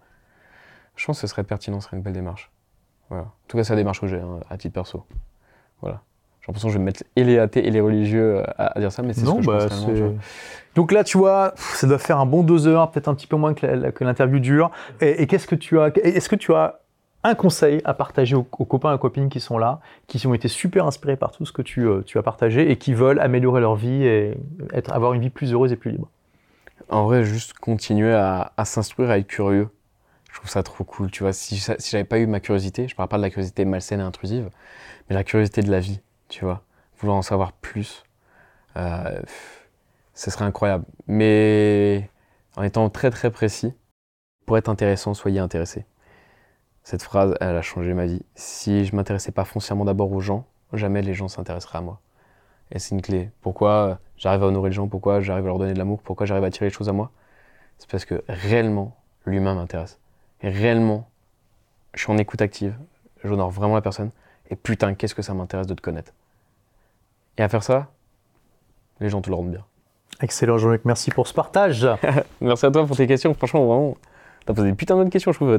[0.96, 2.50] Je pense que ce serait pertinent, ce serait une belle démarche.
[3.08, 3.24] Voilà.
[3.24, 5.04] En tout cas, c'est la démarche que j'ai, hein, à titre perso.
[5.80, 6.02] Voilà.
[6.48, 8.90] J'ai l'impression que je vais mettre et les athées et les religieux euh, à, dire
[8.90, 9.86] ça, mais c'est ce que je bah, pense
[10.74, 13.36] Donc là, tu vois, ça doit faire un bon deux heures, peut-être un petit peu
[13.36, 14.70] moins que l'interview dure.
[15.02, 16.80] Et, et qu'est-ce que tu as Est-ce que tu as
[17.24, 20.86] un conseil à partager aux, copains et copines qui sont là, qui ont été super
[20.86, 23.74] inspirés par tout ce que tu, euh, tu as partagé et qui veulent améliorer leur
[23.74, 24.38] vie et
[24.72, 26.08] être, avoir une vie plus heureuse et plus libre?
[26.88, 29.68] En vrai, juste continuer à, s'instruire, à être curieux.
[30.30, 31.10] Je trouve ça trop cool.
[31.10, 33.64] Tu vois, si, si j'avais pas eu ma curiosité, je parle pas de la curiosité
[33.64, 34.48] malsaine et intrusive,
[35.08, 36.62] mais la curiosité de la vie, tu vois,
[36.98, 38.04] vouloir en savoir plus,
[38.76, 39.20] euh,
[40.14, 40.84] ce serait incroyable.
[41.06, 42.10] Mais
[42.56, 43.74] en étant très très précis,
[44.46, 45.86] pour être intéressant, soyez intéressé.
[46.82, 48.22] Cette phrase, elle a changé ma vie.
[48.34, 52.00] Si je m'intéressais pas foncièrement d'abord aux gens, jamais les gens s'intéresseraient à moi.
[52.70, 53.30] Et c'est une clé.
[53.42, 54.88] Pourquoi j'arrive à honorer les gens?
[54.88, 56.00] Pourquoi j'arrive à leur donner de l'amour?
[56.02, 57.10] Pourquoi j'arrive à tirer les choses à moi?
[57.78, 59.98] C'est parce que réellement, l'humain m'intéresse.
[60.42, 61.08] Et réellement,
[61.94, 62.74] je suis en écoute active.
[63.24, 64.10] J'honore vraiment la personne.
[64.50, 66.12] Et putain, qu'est-ce que ça m'intéresse de te connaître?
[67.38, 67.86] Et à faire ça,
[69.00, 69.64] les gens te le rendent bien.
[70.20, 70.84] Excellent, Jean-Luc.
[70.84, 71.88] Merci pour ce partage.
[72.40, 73.32] Merci à toi pour tes questions.
[73.34, 73.96] Franchement, vraiment,
[74.48, 75.58] T'as posé putain d'autres questions, je trouve.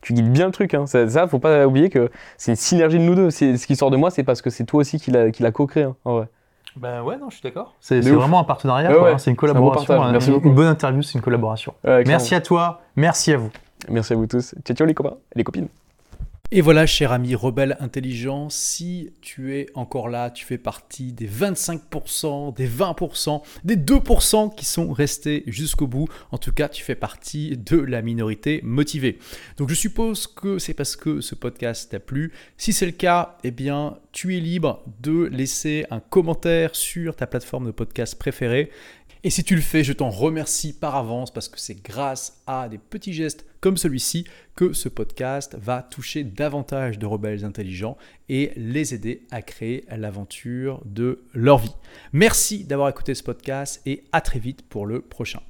[0.00, 0.72] Tu guides bien le truc.
[0.72, 0.86] Hein.
[0.86, 3.30] Ça, ça, faut pas oublier que c'est une synergie de nous deux.
[3.30, 5.82] Ce qui sort de moi, c'est parce que c'est toi aussi qui l'a co-créé.
[5.82, 6.28] Hein, en vrai.
[6.76, 7.74] Ben ouais, non, je suis d'accord.
[7.78, 9.18] C'est vraiment un partenariat, hein.
[9.18, 10.10] c'est une collaboration.
[10.10, 11.74] Merci une, une bonne interview, c'est une collaboration.
[11.84, 13.50] merci à toi, merci à vous.
[13.90, 14.54] Merci à vous tous.
[14.64, 15.68] Ciao, ciao les copains, les copines.
[16.52, 21.28] Et voilà, cher ami rebelle intelligent, si tu es encore là, tu fais partie des
[21.28, 26.06] 25%, des 20%, des 2% qui sont restés jusqu'au bout.
[26.30, 29.18] En tout cas, tu fais partie de la minorité motivée.
[29.56, 32.32] Donc je suppose que c'est parce que ce podcast t'a plu.
[32.56, 37.26] Si c'est le cas, eh bien, tu es libre de laisser un commentaire sur ta
[37.26, 38.70] plateforme de podcast préférée.
[39.26, 42.68] Et si tu le fais, je t'en remercie par avance parce que c'est grâce à
[42.68, 44.24] des petits gestes comme celui-ci
[44.54, 47.96] que ce podcast va toucher davantage de rebelles intelligents
[48.28, 51.74] et les aider à créer l'aventure de leur vie.
[52.12, 55.40] Merci d'avoir écouté ce podcast et à très vite pour le prochain.